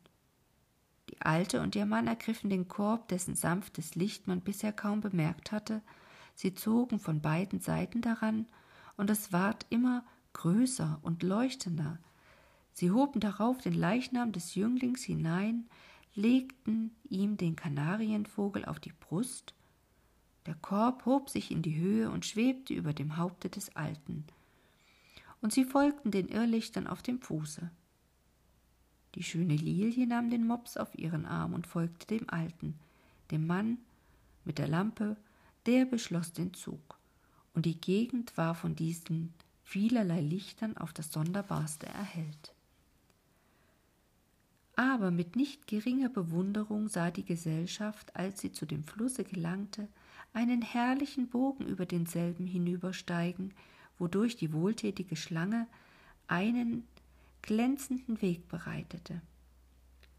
Die 1.11 1.21
Alte 1.21 1.61
und 1.61 1.77
ihr 1.77 1.87
Mann 1.87 2.07
ergriffen 2.07 2.51
den 2.51 2.69
Korb, 2.69 3.09
dessen 3.09 3.35
sanftes 3.35 3.95
Licht 3.95 4.27
man 4.27 4.41
bisher 4.41 4.73
kaum 4.73 5.01
bemerkt 5.01 5.53
hatte, 5.53 5.83
sie 6.35 6.55
zogen 6.55 6.99
von 6.99 7.21
beiden 7.21 7.61
Seiten 7.61 8.01
daran, 8.01 8.47
und 8.97 9.11
es 9.11 9.33
ward 9.33 9.67
immer 9.71 10.05
größer 10.33 11.01
und 11.03 11.23
leuchtender. 11.23 11.99
Sie 12.73 12.91
hoben 12.91 13.21
darauf 13.21 13.59
den 13.59 13.75
Leichnam 13.75 14.33
des 14.33 14.55
Jünglings 14.55 15.03
hinein, 15.03 15.69
legten 16.15 16.95
ihm 17.09 17.37
den 17.37 17.57
Kanarienvogel 17.57 18.65
auf 18.65 18.81
die 18.81 18.93
Brust, 18.93 19.55
der 20.47 20.55
Korb 20.55 21.07
hob 21.07 21.31
sich 21.31 21.51
in 21.51 21.63
die 21.63 21.77
Höhe 21.77 22.11
und 22.11 22.27
schwebte 22.27 22.75
über 22.75 22.93
dem 22.93 23.17
Haupte 23.17 23.49
des 23.49 23.75
Alten, 23.77 24.25
und 25.41 25.53
sie 25.53 25.65
folgten 25.65 26.11
den 26.11 26.29
Irrlichtern 26.29 26.87
auf 26.87 27.03
dem 27.03 27.21
Fuße. 27.21 27.71
Die 29.15 29.23
schöne 29.23 29.57
Lilie 29.57 30.07
nahm 30.07 30.31
den 30.31 30.47
Mops 30.47 30.77
auf 30.77 30.97
ihren 30.99 31.27
Arm 31.27 31.55
und 31.55 31.67
folgte 31.67 32.19
dem 32.19 32.29
Alten. 32.29 32.75
Dem 33.31 33.47
Mann 33.47 33.79
mit 34.45 34.59
der 34.59 34.69
Lampe, 34.69 35.17
der 35.67 35.85
beschloss 35.85 36.33
den 36.33 36.53
Zug. 36.53 36.99
Und 37.55 37.67
die 37.67 37.81
Gegend 37.81 38.37
war 38.37 38.55
von 38.55 38.75
diesen 38.75 39.33
vielerlei 39.63 40.21
Lichtern 40.21 40.77
auf 40.77 40.93
das 40.93 41.13
Sonderbarste 41.13 41.87
erhellt. 41.87 42.55
Aber 44.77 45.13
mit 45.13 45.37
nicht 45.37 45.69
geringer 45.69 46.09
Bewunderung 46.09 46.89
sah 46.89 47.13
die 47.13 47.25
Gesellschaft, 47.25 48.17
als 48.17 48.41
sie 48.41 48.51
zu 48.51 48.67
dem 48.67 48.83
Flusse 48.83 49.23
gelangte, 49.23 49.89
einen 50.33 50.63
herrlichen 50.63 51.29
Bogen 51.29 51.67
über 51.67 51.87
denselben 51.87 52.47
hinübersteigen, 52.47 53.55
wodurch 53.99 54.35
die 54.35 54.53
wohltätige 54.53 55.15
Schlange 55.15 55.69
einen 56.27 56.85
glänzenden 57.45 58.23
Weg 58.23 58.49
bereitete. 58.49 59.21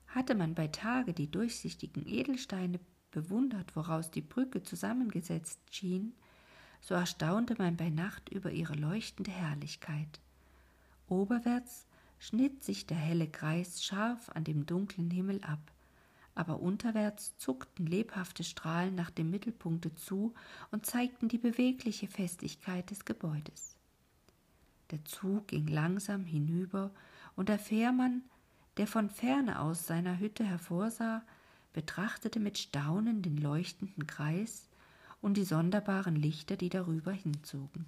Hatte 0.07 0.35
man 0.35 0.53
bei 0.53 0.67
Tage 0.67 1.11
die 1.13 1.29
durchsichtigen 1.29 2.07
Edelsteine 2.07 2.79
bewundert, 3.09 3.75
woraus 3.75 4.11
die 4.11 4.21
Brücke 4.21 4.61
zusammengesetzt 4.61 5.59
schien, 5.71 6.13
so 6.81 6.93
erstaunte 6.93 7.55
man 7.57 7.77
bei 7.77 7.89
Nacht 7.89 8.29
über 8.29 8.51
ihre 8.51 8.75
leuchtende 8.75 9.31
Herrlichkeit. 9.31 10.19
Oberwärts 11.07 11.87
schnitt 12.19 12.63
sich 12.63 12.85
der 12.85 12.97
helle 12.97 13.27
Kreis 13.27 13.83
scharf 13.83 14.29
an 14.29 14.43
dem 14.43 14.67
dunklen 14.67 15.09
Himmel 15.09 15.43
ab, 15.43 15.71
aber 16.35 16.59
unterwärts 16.59 17.37
zuckten 17.37 17.87
lebhafte 17.87 18.43
Strahlen 18.43 18.93
nach 18.93 19.09
dem 19.09 19.31
Mittelpunkte 19.31 19.95
zu 19.95 20.35
und 20.69 20.85
zeigten 20.85 21.27
die 21.27 21.39
bewegliche 21.39 22.07
Festigkeit 22.07 22.91
des 22.91 23.03
Gebäudes. 23.03 23.77
Der 24.91 25.03
Zug 25.05 25.47
ging 25.47 25.65
langsam 25.67 26.23
hinüber 26.23 26.91
und 27.35 27.49
der 27.49 27.59
Fährmann, 27.59 28.23
der 28.77 28.87
von 28.87 29.09
ferne 29.09 29.59
aus 29.59 29.87
seiner 29.87 30.19
Hütte 30.19 30.43
hervorsah, 30.43 31.23
betrachtete 31.73 32.39
mit 32.39 32.57
Staunen 32.57 33.21
den 33.21 33.37
leuchtenden 33.37 34.07
Kreis 34.07 34.69
und 35.21 35.35
die 35.37 35.43
sonderbaren 35.43 36.15
Lichter, 36.15 36.55
die 36.55 36.69
darüber 36.69 37.11
hinzogen. 37.11 37.85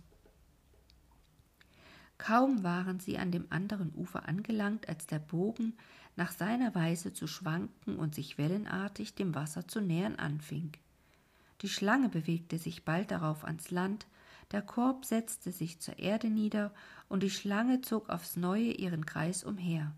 Kaum 2.18 2.64
waren 2.64 3.00
sie 3.00 3.18
an 3.18 3.32
dem 3.32 3.45
anderen 3.50 3.93
Ufer 3.95 4.28
angelangt, 4.28 4.89
als 4.89 5.06
der 5.06 5.20
Bogen 5.20 5.74
nach 6.16 6.32
seiner 6.32 6.74
Weise 6.74 7.14
zu 7.14 7.28
schwanken 7.28 7.98
und 7.98 8.16
sich 8.16 8.38
wellenartig 8.38 9.14
dem 9.14 9.36
Wasser 9.36 9.68
zu 9.68 9.82
nähern 9.82 10.16
anfing. 10.16 10.72
Die 11.62 11.70
Schlange 11.70 12.10
bewegte 12.10 12.58
sich 12.58 12.86
bald 12.86 13.12
darauf 13.12 13.45
ans 13.45 13.72
Land, 13.72 14.08
der 14.52 14.62
Korb 14.62 15.06
setzte 15.06 15.52
sich 15.52 15.80
zur 15.80 16.00
Erde 16.00 16.30
nieder, 16.30 16.74
und 17.10 17.24
die 17.24 17.30
Schlange 17.30 17.82
zog 17.82 18.10
aufs 18.10 18.36
neue 18.36 18.72
ihren 18.72 19.06
Kreis 19.06 19.43
umher. 19.43 19.93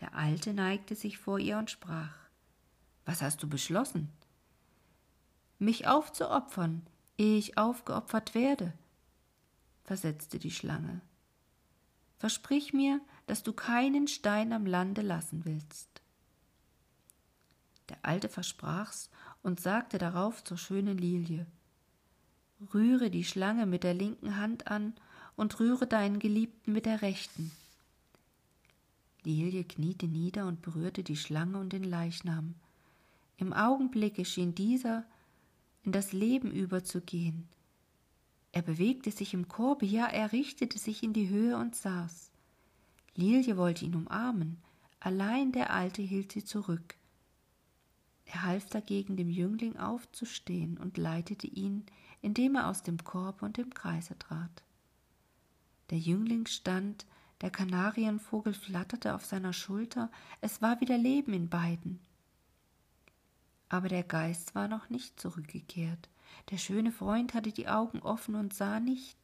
Der 0.00 0.14
Alte 0.14 0.52
neigte 0.54 0.94
sich 0.94 1.18
vor 1.18 1.38
ihr 1.38 1.58
und 1.58 1.70
sprach 1.70 2.14
Was 3.04 3.22
hast 3.22 3.42
du 3.42 3.48
beschlossen? 3.48 4.10
Mich 5.58 5.86
aufzuopfern, 5.86 6.86
ehe 7.16 7.38
ich 7.38 7.56
aufgeopfert 7.56 8.34
werde, 8.34 8.72
versetzte 9.84 10.38
die 10.38 10.50
Schlange. 10.50 11.00
Versprich 12.18 12.72
mir, 12.72 13.00
dass 13.26 13.42
du 13.42 13.52
keinen 13.52 14.08
Stein 14.08 14.52
am 14.52 14.66
Lande 14.66 15.02
lassen 15.02 15.44
willst. 15.44 16.02
Der 17.88 17.98
Alte 18.02 18.28
versprach's 18.28 19.10
und 19.42 19.60
sagte 19.60 19.98
darauf 19.98 20.42
zur 20.42 20.56
schönen 20.56 20.96
Lilie 20.96 21.46
Rühre 22.72 23.10
die 23.10 23.24
Schlange 23.24 23.66
mit 23.66 23.84
der 23.84 23.94
linken 23.94 24.36
Hand 24.36 24.68
an 24.68 24.94
und 25.36 25.58
rühre 25.60 25.86
deinen 25.86 26.18
Geliebten 26.18 26.72
mit 26.72 26.86
der 26.86 27.02
rechten. 27.02 27.50
Lilie 29.24 29.64
kniete 29.64 30.06
nieder 30.06 30.46
und 30.46 30.62
berührte 30.62 31.02
die 31.02 31.16
Schlange 31.16 31.58
und 31.58 31.72
den 31.72 31.84
Leichnam. 31.84 32.54
Im 33.36 33.52
Augenblicke 33.52 34.24
schien 34.24 34.54
dieser 34.54 35.04
in 35.82 35.92
das 35.92 36.12
Leben 36.12 36.50
überzugehen. 36.50 37.46
Er 38.52 38.62
bewegte 38.62 39.10
sich 39.10 39.34
im 39.34 39.48
Korbe, 39.48 39.84
ja, 39.84 40.06
er 40.06 40.32
richtete 40.32 40.78
sich 40.78 41.02
in 41.02 41.12
die 41.12 41.28
Höhe 41.28 41.56
und 41.56 41.74
saß. 41.74 42.30
Lilie 43.16 43.56
wollte 43.56 43.84
ihn 43.84 43.94
umarmen, 43.94 44.58
allein 45.00 45.52
der 45.52 45.72
Alte 45.72 46.02
hielt 46.02 46.32
sie 46.32 46.44
zurück. 46.44 46.94
Er 48.26 48.42
half 48.44 48.68
dagegen 48.68 49.16
dem 49.16 49.28
Jüngling 49.28 49.76
aufzustehen 49.76 50.78
und 50.78 50.96
leitete 50.96 51.46
ihn, 51.46 51.84
indem 52.24 52.54
er 52.54 52.68
aus 52.68 52.82
dem 52.82 53.04
Korb 53.04 53.42
und 53.42 53.58
dem 53.58 53.74
Kreise 53.74 54.18
trat. 54.18 54.62
Der 55.90 55.98
Jüngling 55.98 56.46
stand, 56.46 57.04
der 57.42 57.50
Kanarienvogel 57.50 58.54
flatterte 58.54 59.14
auf 59.14 59.26
seiner 59.26 59.52
Schulter, 59.52 60.10
es 60.40 60.62
war 60.62 60.80
wieder 60.80 60.96
Leben 60.96 61.34
in 61.34 61.50
beiden. 61.50 62.00
Aber 63.68 63.88
der 63.90 64.04
Geist 64.04 64.54
war 64.54 64.68
noch 64.68 64.88
nicht 64.88 65.20
zurückgekehrt. 65.20 66.08
Der 66.50 66.56
schöne 66.56 66.92
Freund 66.92 67.34
hatte 67.34 67.52
die 67.52 67.68
Augen 67.68 67.98
offen 67.98 68.36
und 68.36 68.54
sah 68.54 68.80
nicht. 68.80 69.18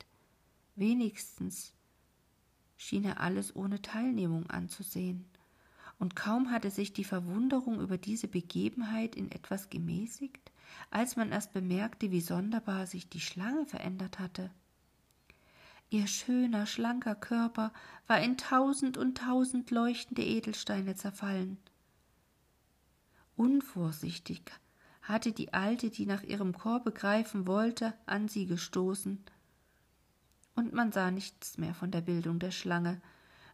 Wenigstens 0.76 1.72
schien 2.76 3.04
er 3.04 3.20
alles 3.20 3.56
ohne 3.56 3.80
Teilnehmung 3.80 4.50
anzusehen. 4.50 5.24
Und 5.98 6.16
kaum 6.16 6.50
hatte 6.50 6.70
sich 6.70 6.92
die 6.92 7.04
Verwunderung 7.04 7.80
über 7.80 7.96
diese 7.96 8.28
Begebenheit 8.28 9.16
in 9.16 9.30
etwas 9.30 9.70
gemäßigt, 9.70 10.49
als 10.90 11.16
man 11.16 11.32
erst 11.32 11.52
bemerkte, 11.52 12.10
wie 12.10 12.20
sonderbar 12.20 12.86
sich 12.86 13.08
die 13.08 13.20
Schlange 13.20 13.66
verändert 13.66 14.18
hatte. 14.18 14.50
Ihr 15.90 16.06
schöner, 16.06 16.66
schlanker 16.66 17.14
Körper 17.14 17.72
war 18.06 18.20
in 18.20 18.36
tausend 18.38 18.96
und 18.96 19.18
tausend 19.18 19.70
leuchtende 19.70 20.22
Edelsteine 20.22 20.94
zerfallen. 20.94 21.58
Unvorsichtig 23.36 24.42
hatte 25.02 25.32
die 25.32 25.52
Alte, 25.52 25.90
die 25.90 26.06
nach 26.06 26.22
ihrem 26.22 26.52
Korbe 26.52 26.92
greifen 26.92 27.46
wollte, 27.46 27.94
an 28.06 28.28
sie 28.28 28.46
gestoßen, 28.46 29.24
und 30.54 30.72
man 30.72 30.92
sah 30.92 31.10
nichts 31.10 31.58
mehr 31.58 31.74
von 31.74 31.90
der 31.90 32.02
Bildung 32.02 32.38
der 32.38 32.50
Schlange, 32.50 33.00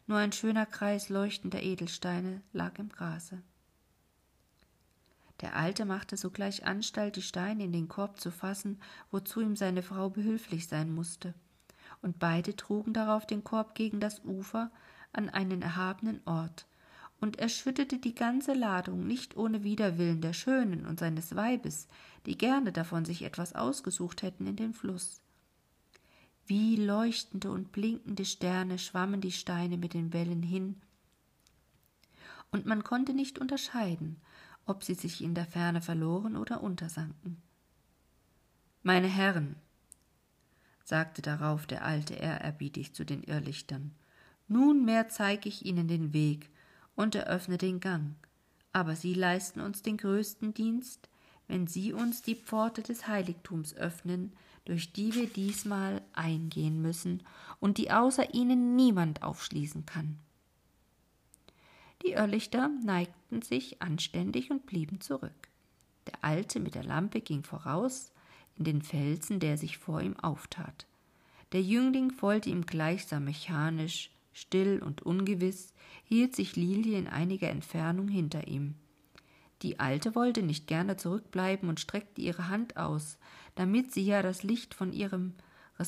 nur 0.07 0.19
ein 0.19 0.33
schöner 0.33 0.67
Kreis 0.67 1.09
leuchtender 1.09 1.63
Edelsteine 1.63 2.43
lag 2.53 2.79
im 2.79 2.89
Grase. 2.89 3.43
Der 5.41 5.55
Alte 5.55 5.85
machte 5.85 6.17
sogleich 6.17 6.65
Anstalt, 6.67 7.17
die 7.17 7.23
Steine 7.23 7.65
in 7.65 7.73
den 7.73 7.89
Korb 7.89 8.21
zu 8.21 8.31
fassen, 8.31 8.81
wozu 9.11 9.41
ihm 9.41 9.57
seine 9.57 9.83
Frau 9.83 10.09
behülflich 10.09 10.67
sein 10.67 10.95
musste, 10.95 11.35
und 12.01 12.19
beide 12.19 12.57
trugen 12.57 12.93
darauf 12.93 13.27
den 13.27 13.45
Korb 13.45 13.75
gegen 13.75 14.01
das 14.01 14.25
Ufer 14.25 14.71
an 15.13 15.29
einen 15.29 15.61
erhabenen 15.61 16.21
Ort, 16.25 16.67
und 17.21 17.39
er 17.39 17.49
schüttete 17.49 17.99
die 17.99 18.15
ganze 18.15 18.55
Ladung 18.55 19.07
nicht 19.07 19.37
ohne 19.37 19.63
Widerwillen 19.63 20.21
der 20.21 20.33
Schönen 20.33 20.87
und 20.87 21.01
seines 21.01 21.35
Weibes, 21.35 21.89
die 22.27 22.37
gerne 22.37 22.73
davon 22.73 23.05
sich 23.05 23.23
etwas 23.23 23.55
ausgesucht 23.55 24.23
hätten, 24.23 24.47
in 24.47 24.57
den 24.57 24.73
Fluss. 24.73 25.21
Wie 26.47 26.77
leuchtende 26.77 27.51
und 27.51 27.73
blinkende 27.73 28.25
Sterne 28.25 28.79
schwammen 28.79 29.21
die 29.21 29.33
Steine 29.33 29.77
mit 29.77 29.95
den 29.95 30.13
Wellen 30.13 30.43
hin, 30.43 30.81
und 32.53 32.65
man 32.65 32.85
konnte 32.85 33.13
nicht 33.13 33.39
unterscheiden, 33.39 34.17
ob 34.67 34.83
sie 34.85 34.95
sich 34.95 35.23
in 35.23 35.35
der 35.35 35.47
Ferne 35.47 35.81
verloren 35.81 36.37
oder 36.37 36.63
untersanken. 36.63 37.41
Meine 38.83 39.09
Herren, 39.09 39.57
sagte 40.85 41.23
darauf 41.23 41.67
der 41.67 41.85
Alte 41.85 42.15
ehrerbietig 42.15 42.95
zu 42.95 43.05
den 43.05 43.23
Irrlichtern, 43.23 43.93
nunmehr 44.49 45.09
zeig 45.09 45.47
ich 45.47 45.65
Ihnen 45.65 45.89
den 45.89 46.13
Weg 46.13 46.51
und 46.95 47.15
eröffne 47.15 47.59
den 47.59 47.81
Gang, 47.81 48.15
aber 48.73 48.95
Sie 48.95 49.15
leisten 49.15 49.61
uns 49.61 49.83
den 49.83 49.97
größten 49.97 50.55
Dienst, 50.55 51.09
wenn 51.49 51.67
Sie 51.67 51.93
uns 51.93 52.23
die 52.23 52.37
Pforte 52.37 52.83
des 52.83 53.09
Heiligtums 53.09 53.75
öffnen, 53.75 54.33
durch 54.65 54.93
die 54.93 55.15
wir 55.15 55.29
diesmal 55.29 56.03
eingehen 56.13 56.83
müssen 56.83 57.23
und 57.61 57.79
die 57.79 57.91
außer 57.91 58.35
Ihnen 58.35 58.77
niemand 58.77 59.23
aufschließen 59.23 59.87
kann. 59.87 60.19
Die 62.05 62.13
Irrlichter 62.13 62.71
neigten 62.85 63.43
sich 63.43 63.81
anständig 63.83 64.51
und 64.51 64.67
blieben 64.67 65.01
zurück. 65.01 65.49
Der 66.07 66.23
Alte 66.23 66.61
mit 66.61 66.75
der 66.75 66.85
Lampe 66.85 67.21
ging 67.21 67.43
voraus 67.43 68.13
in 68.57 68.65
den 68.65 68.83
Felsen, 68.83 69.41
der 69.41 69.59
sich 69.59 69.79
vor 69.79 70.01
ihm 70.01 70.17
auftat. 70.19 70.87
Der 71.53 71.63
Jüngling 71.63 72.11
folgte 72.11 72.51
ihm 72.51 72.67
gleichsam 72.67 73.25
mechanisch, 73.25 74.11
still 74.33 74.83
und 74.85 75.03
ungewiss, 75.03 75.73
hielt 76.05 76.37
sich 76.37 76.57
Lilie 76.57 76.99
in 76.99 77.07
einiger 77.07 77.49
Entfernung 77.49 78.09
hinter 78.09 78.47
ihm. 78.47 78.75
Die 79.63 79.81
Alte 79.81 80.15
wollte 80.15 80.43
nicht 80.43 80.67
gerne 80.67 80.97
zurückbleiben 80.97 81.69
und 81.69 81.81
streckte 81.81 82.21
ihre 82.21 82.49
Hand 82.49 82.77
aus, 82.77 83.19
damit 83.55 83.93
sie 83.93 84.05
ja 84.05 84.23
das 84.23 84.43
Licht 84.43 84.75
von 84.75 84.93
ihrem 84.93 85.33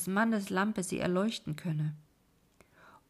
Mannes 0.07 0.49
Lampe 0.49 0.83
sie 0.83 0.99
erleuchten 0.99 1.55
könne. 1.55 1.95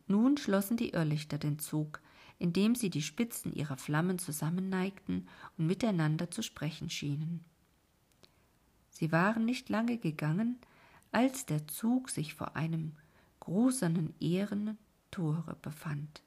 Nun 0.08 0.38
schlossen 0.38 0.76
die 0.76 0.90
Irrlichter 0.90 1.38
den 1.38 1.60
Zug, 1.60 2.02
indem 2.40 2.74
sie 2.74 2.90
die 2.90 3.02
Spitzen 3.02 3.54
ihrer 3.54 3.78
Flammen 3.78 4.18
zusammenneigten 4.18 5.28
und 5.58 5.68
miteinander 5.68 6.32
zu 6.32 6.42
sprechen 6.42 6.90
schienen. 6.90 7.44
Sie 8.90 9.12
waren 9.12 9.46
nicht 9.46 9.70
lange 9.70 9.98
gegangen, 9.98 10.58
als 11.12 11.46
der 11.46 11.68
Zug 11.68 12.10
sich 12.10 12.34
vor 12.34 12.56
einem 12.56 12.94
grusernen 13.40 14.14
ehernen 14.20 14.78
Tore 15.12 15.58
befand, 15.62 16.22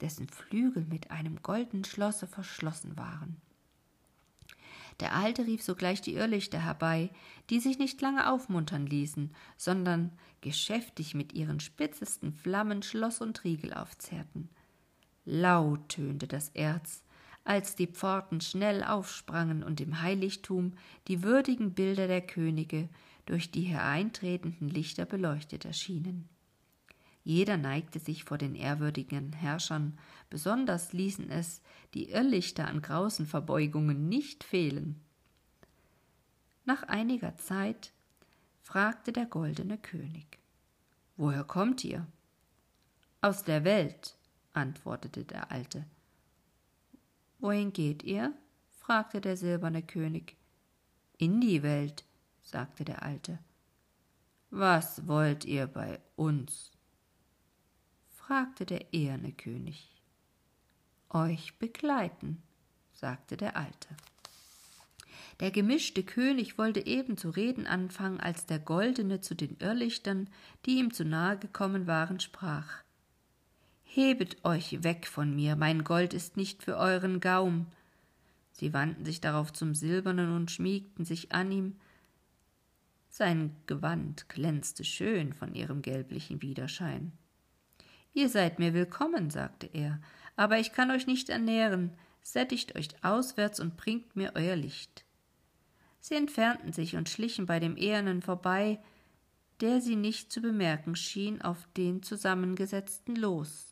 dessen 0.00 0.28
Flügel 0.28 0.84
mit 0.84 1.10
einem 1.10 1.42
goldenen 1.42 1.84
Schlosse 1.84 2.26
verschlossen 2.26 2.96
waren. 2.96 3.36
Der 5.00 5.14
Alte 5.14 5.46
rief 5.46 5.62
sogleich 5.62 6.02
die 6.02 6.14
Irrlichter 6.14 6.62
herbei, 6.62 7.10
die 7.48 7.58
sich 7.58 7.78
nicht 7.78 8.00
lange 8.00 8.30
aufmuntern 8.30 8.86
ließen, 8.86 9.34
sondern 9.56 10.12
geschäftig 10.42 11.14
mit 11.14 11.32
ihren 11.32 11.58
spitzesten 11.58 12.32
Flammen 12.32 12.82
Schloss 12.82 13.20
und 13.20 13.42
Riegel 13.44 13.72
aufzerrten. 13.72 14.50
Laut 15.24 15.88
tönte 15.90 16.26
das 16.26 16.48
Erz, 16.50 17.02
als 17.44 17.74
die 17.74 17.86
Pforten 17.86 18.40
schnell 18.40 18.82
aufsprangen 18.82 19.62
und 19.62 19.80
im 19.80 20.02
Heiligtum 20.02 20.74
die 21.08 21.22
würdigen 21.22 21.74
Bilder 21.74 22.06
der 22.06 22.20
Könige 22.20 22.88
durch 23.26 23.50
die 23.50 23.62
hereintretenden 23.62 24.68
Lichter 24.68 25.04
beleuchtet 25.04 25.64
erschienen. 25.64 26.28
Jeder 27.22 27.56
neigte 27.56 27.98
sich 27.98 28.24
vor 28.24 28.38
den 28.38 28.54
ehrwürdigen 28.54 29.32
Herrschern, 29.32 29.98
besonders 30.30 30.92
ließen 30.92 31.30
es 31.30 31.60
die 31.94 32.10
Irrlichter 32.10 32.66
an 32.66 32.82
grausen 32.82 33.26
Verbeugungen 33.26 34.08
nicht 34.08 34.42
fehlen. 34.42 35.00
Nach 36.64 36.82
einiger 36.84 37.36
Zeit 37.36 37.92
fragte 38.62 39.12
der 39.12 39.26
goldene 39.26 39.76
König 39.76 40.38
Woher 41.16 41.44
kommt 41.44 41.84
ihr? 41.84 42.06
Aus 43.20 43.44
der 43.44 43.64
Welt, 43.64 44.16
antwortete 44.52 45.24
der 45.24 45.50
Alte. 45.50 45.84
Wohin 47.38 47.72
geht 47.72 48.02
ihr? 48.02 48.34
fragte 48.78 49.20
der 49.20 49.36
silberne 49.36 49.82
König. 49.82 50.36
In 51.18 51.40
die 51.40 51.62
Welt, 51.62 52.04
sagte 52.42 52.84
der 52.84 53.02
Alte. 53.02 53.38
Was 54.50 55.06
wollt 55.06 55.44
ihr 55.44 55.66
bei 55.66 56.00
uns? 56.16 56.72
fragte 58.08 58.66
der 58.66 58.92
eherne 58.92 59.32
König. 59.32 60.02
Euch 61.08 61.58
begleiten, 61.58 62.42
sagte 62.92 63.36
der 63.36 63.56
Alte. 63.56 63.88
Der 65.40 65.50
gemischte 65.50 66.02
König 66.02 66.58
wollte 66.58 66.86
eben 66.86 67.16
zu 67.16 67.30
reden 67.30 67.66
anfangen, 67.66 68.20
als 68.20 68.46
der 68.46 68.58
Goldene 68.58 69.20
zu 69.20 69.34
den 69.34 69.56
Irrlichtern, 69.58 70.28
die 70.66 70.78
ihm 70.78 70.92
zu 70.92 71.04
nahe 71.04 71.38
gekommen 71.38 71.86
waren, 71.86 72.20
sprach 72.20 72.82
Hebet 73.92 74.44
euch 74.44 74.84
weg 74.84 75.08
von 75.08 75.34
mir, 75.34 75.56
mein 75.56 75.82
Gold 75.82 76.14
ist 76.14 76.36
nicht 76.36 76.62
für 76.62 76.76
euren 76.76 77.18
Gaum. 77.18 77.66
Sie 78.52 78.72
wandten 78.72 79.04
sich 79.04 79.20
darauf 79.20 79.52
zum 79.52 79.74
Silbernen 79.74 80.32
und 80.36 80.52
schmiegten 80.52 81.04
sich 81.04 81.32
an 81.32 81.50
ihm. 81.50 81.74
Sein 83.08 83.56
Gewand 83.66 84.28
glänzte 84.28 84.84
schön 84.84 85.32
von 85.32 85.56
ihrem 85.56 85.82
gelblichen 85.82 86.40
Widerschein. 86.40 87.10
Ihr 88.14 88.28
seid 88.28 88.60
mir 88.60 88.74
willkommen, 88.74 89.28
sagte 89.28 89.68
er, 89.72 90.00
aber 90.36 90.60
ich 90.60 90.70
kann 90.72 90.92
euch 90.92 91.08
nicht 91.08 91.28
ernähren. 91.28 91.90
Sättigt 92.22 92.76
euch 92.76 92.90
auswärts 93.02 93.58
und 93.58 93.76
bringt 93.76 94.14
mir 94.14 94.34
euer 94.36 94.54
Licht. 94.54 95.04
Sie 95.98 96.14
entfernten 96.14 96.72
sich 96.72 96.94
und 96.94 97.08
schlichen 97.08 97.44
bei 97.44 97.58
dem 97.58 97.76
Ehernen 97.76 98.22
vorbei, 98.22 98.78
der 99.60 99.80
sie 99.80 99.96
nicht 99.96 100.30
zu 100.30 100.40
bemerken 100.40 100.94
schien, 100.94 101.42
auf 101.42 101.66
den 101.76 102.04
zusammengesetzten 102.04 103.16
los. 103.16 103.69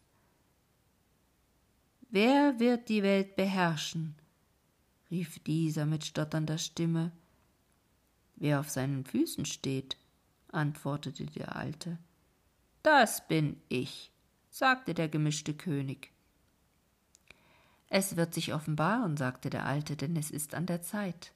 Wer 2.11 2.59
wird 2.59 2.89
die 2.89 3.03
Welt 3.03 3.37
beherrschen? 3.37 4.15
rief 5.11 5.39
dieser 5.41 5.87
mit 5.87 6.05
stotternder 6.05 6.59
Stimme. 6.59 7.13
Wer 8.37 8.61
auf 8.61 8.71
seinen 8.71 9.05
Füßen 9.05 9.47
steht, 9.47 9.97
antwortete 10.53 11.27
der 11.27 11.57
Alte. 11.57 11.99
Das 12.83 13.27
bin 13.27 13.61
ich, 13.69 14.13
sagte 14.51 14.95
der 14.95 15.09
gemischte 15.09 15.55
König. 15.55 16.13
Es 17.89 18.17
wird 18.17 18.35
sich 18.35 18.53
offenbaren, 18.53 19.17
sagte 19.17 19.51
der 19.51 19.65
Alte, 19.65 19.97
denn 19.97 20.15
es 20.17 20.31
ist 20.31 20.55
an 20.55 20.67
der 20.67 20.83
Zeit. 20.83 21.33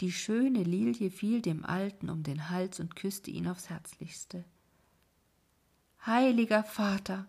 Die 0.00 0.12
schöne 0.12 0.62
Lilie 0.62 1.10
fiel 1.10 1.42
dem 1.42 1.64
Alten 1.64 2.08
um 2.08 2.22
den 2.22 2.48
Hals 2.48 2.80
und 2.80 2.96
küsste 2.96 3.30
ihn 3.30 3.46
aufs 3.46 3.68
herzlichste. 3.68 4.44
Heiliger 6.04 6.64
Vater, 6.64 7.26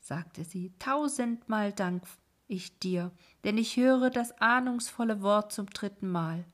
sagte 0.00 0.44
sie, 0.44 0.72
tausendmal 0.78 1.72
dank 1.72 2.04
ich 2.48 2.78
dir, 2.78 3.12
denn 3.44 3.58
ich 3.58 3.76
höre 3.76 4.10
das 4.10 4.32
ahnungsvolle 4.40 5.22
Wort 5.22 5.52
zum 5.52 5.66
dritten 5.66 6.10
Mal. 6.10 6.44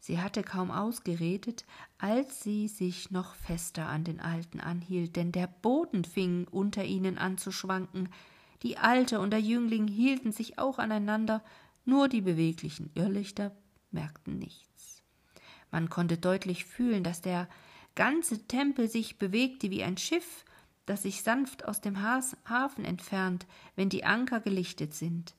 Sie 0.00 0.20
hatte 0.20 0.42
kaum 0.42 0.70
ausgeredet, 0.70 1.64
als 1.98 2.42
sie 2.42 2.68
sich 2.68 3.10
noch 3.10 3.34
fester 3.36 3.86
an 3.86 4.04
den 4.04 4.20
Alten 4.20 4.60
anhielt, 4.60 5.16
denn 5.16 5.32
der 5.32 5.46
Boden 5.46 6.04
fing 6.04 6.46
unter 6.50 6.84
ihnen 6.84 7.16
an 7.16 7.38
zu 7.38 7.52
schwanken, 7.52 8.10
die 8.62 8.76
Alte 8.76 9.20
und 9.20 9.30
der 9.30 9.40
Jüngling 9.40 9.88
hielten 9.88 10.32
sich 10.32 10.58
auch 10.58 10.78
aneinander, 10.78 11.42
nur 11.84 12.08
die 12.08 12.22
beweglichen 12.22 12.90
Irrlichter 12.94 13.56
merkten 13.90 14.38
nichts. 14.38 15.02
Man 15.70 15.90
konnte 15.90 16.18
deutlich 16.18 16.64
fühlen, 16.64 17.04
dass 17.04 17.20
der 17.20 17.48
ganze 17.94 18.46
Tempel 18.46 18.88
sich 18.88 19.18
bewegte 19.18 19.70
wie 19.70 19.82
ein 19.82 19.96
Schiff, 19.96 20.44
das 20.86 21.02
sich 21.02 21.22
sanft 21.22 21.64
aus 21.64 21.80
dem 21.80 22.02
Hafen 22.02 22.84
entfernt, 22.84 23.46
wenn 23.76 23.88
die 23.88 24.04
Anker 24.04 24.40
gelichtet 24.40 24.94
sind. 24.94 25.34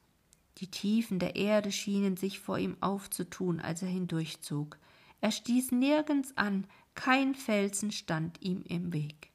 Die 0.58 0.72
Tiefen 0.72 1.20
der 1.20 1.36
Erde 1.36 1.72
schienen 1.72 2.18
sich 2.18 2.40
vor 2.40 2.58
ihm 2.58 2.78
aufzutun, 2.80 3.60
als 3.60 3.82
er 3.82 3.90
hindurchzog. 3.90 4.78
Er 5.22 5.32
stieß 5.32 5.72
nirgends 5.72 6.36
an, 6.38 6.66
kein 6.94 7.36
Felsen 7.36 7.92
stand 7.92 8.42
ihm 8.42 8.64
im 8.64 8.94
Weg. 8.94 9.32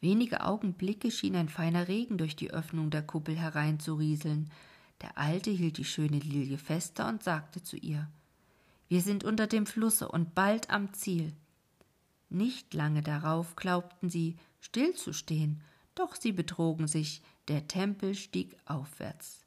Wenige 0.00 0.44
Augenblicke 0.44 1.10
schien 1.10 1.36
ein 1.36 1.50
feiner 1.50 1.86
Regen 1.86 2.16
durch 2.16 2.34
die 2.34 2.50
Öffnung 2.50 2.90
der 2.90 3.02
Kuppel 3.02 3.36
hereinzurieseln. 3.36 4.50
Der 5.02 5.18
Alte 5.18 5.50
hielt 5.50 5.76
die 5.76 5.84
schöne 5.84 6.18
Lilie 6.18 6.56
fester 6.56 7.06
und 7.08 7.22
sagte 7.22 7.62
zu 7.62 7.76
ihr 7.76 8.08
Wir 8.88 9.02
sind 9.02 9.24
unter 9.24 9.46
dem 9.46 9.66
Flusse 9.66 10.08
und 10.08 10.34
bald 10.34 10.70
am 10.70 10.94
Ziel. 10.94 11.34
Nicht 12.30 12.74
lange 12.74 13.02
darauf 13.02 13.56
glaubten 13.56 14.08
sie, 14.08 14.36
stillzustehen, 14.60 15.62
doch 15.94 16.14
sie 16.14 16.32
betrogen 16.32 16.86
sich, 16.86 17.22
der 17.48 17.66
Tempel 17.66 18.14
stieg 18.14 18.56
aufwärts. 18.64 19.44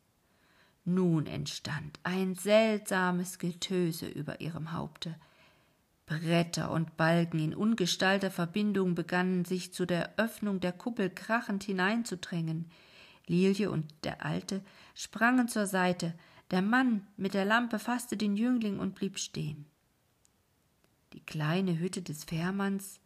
Nun 0.86 1.25
entstand 1.25 1.97
ein 2.03 2.36
seltsames 2.36 3.39
Getöse 3.39 4.07
über 4.07 4.41
ihrem 4.41 4.73
Haupte. 4.73 5.15
Bretter 6.05 6.71
und 6.71 6.97
Balken 6.97 7.39
in 7.39 7.55
ungestalter 7.55 8.29
Verbindung 8.29 8.93
begannen 8.93 9.45
sich 9.45 9.73
zu 9.73 9.86
der 9.86 10.13
Öffnung 10.17 10.59
der 10.59 10.73
Kuppel 10.73 11.09
krachend 11.09 11.63
hineinzudrängen. 11.63 12.69
Lilie 13.25 13.71
und 13.71 13.93
der 14.03 14.25
Alte 14.25 14.61
sprangen 14.93 15.47
zur 15.47 15.65
Seite, 15.65 16.13
der 16.51 16.61
Mann 16.61 17.07
mit 17.15 17.34
der 17.34 17.45
Lampe 17.45 17.79
fasste 17.79 18.17
den 18.17 18.36
Jüngling 18.36 18.79
und 18.79 18.95
blieb 18.95 19.17
stehen. 19.17 19.65
Die 21.14 21.22
kleine 21.22 21.80
Hütte 21.80 22.01
des 22.01 22.24
Fährmanns, 22.24 22.99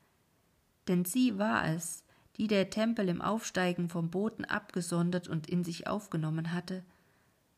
denn 0.88 1.06
sie 1.06 1.38
war 1.38 1.68
es, 1.68 2.04
die 2.38 2.48
der 2.48 2.70
Tempel 2.70 3.10
im 3.10 3.22
Aufsteigen 3.22 3.90
vom 3.90 4.10
Boden 4.10 4.46
abgesondert 4.46 5.28
und 5.28 5.48
in 5.48 5.64
sich 5.64 5.88
aufgenommen 5.88 6.54
hatte, 6.54 6.84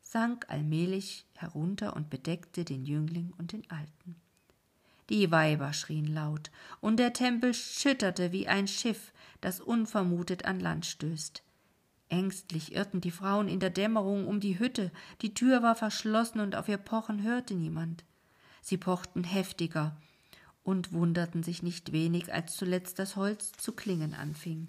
sank 0.01 0.45
allmählich 0.49 1.25
herunter 1.35 1.95
und 1.95 2.09
bedeckte 2.09 2.65
den 2.65 2.85
Jüngling 2.85 3.31
und 3.37 3.51
den 3.51 3.69
Alten. 3.69 4.15
Die 5.09 5.31
Weiber 5.31 5.73
schrien 5.73 6.07
laut, 6.07 6.51
und 6.81 6.97
der 6.97 7.13
Tempel 7.13 7.53
schütterte 7.53 8.31
wie 8.31 8.47
ein 8.47 8.67
Schiff, 8.67 9.11
das 9.41 9.59
unvermutet 9.59 10.45
an 10.45 10.59
Land 10.59 10.85
stößt. 10.85 11.43
Ängstlich 12.09 12.73
irrten 12.73 13.01
die 13.01 13.11
Frauen 13.11 13.47
in 13.47 13.59
der 13.59 13.69
Dämmerung 13.69 14.27
um 14.27 14.39
die 14.39 14.57
Hütte, 14.57 14.91
die 15.21 15.33
Tür 15.33 15.61
war 15.61 15.75
verschlossen 15.75 16.39
und 16.39 16.55
auf 16.55 16.67
ihr 16.67 16.77
Pochen 16.77 17.21
hörte 17.21 17.53
niemand. 17.53 18.03
Sie 18.61 18.77
pochten 18.77 19.23
heftiger, 19.23 19.95
und 20.69 20.93
wunderten 20.93 21.41
sich 21.41 21.63
nicht 21.63 21.91
wenig, 21.91 22.31
als 22.31 22.55
zuletzt 22.55 22.99
das 22.99 23.15
Holz 23.15 23.51
zu 23.53 23.73
klingen 23.73 24.13
anfing. 24.13 24.67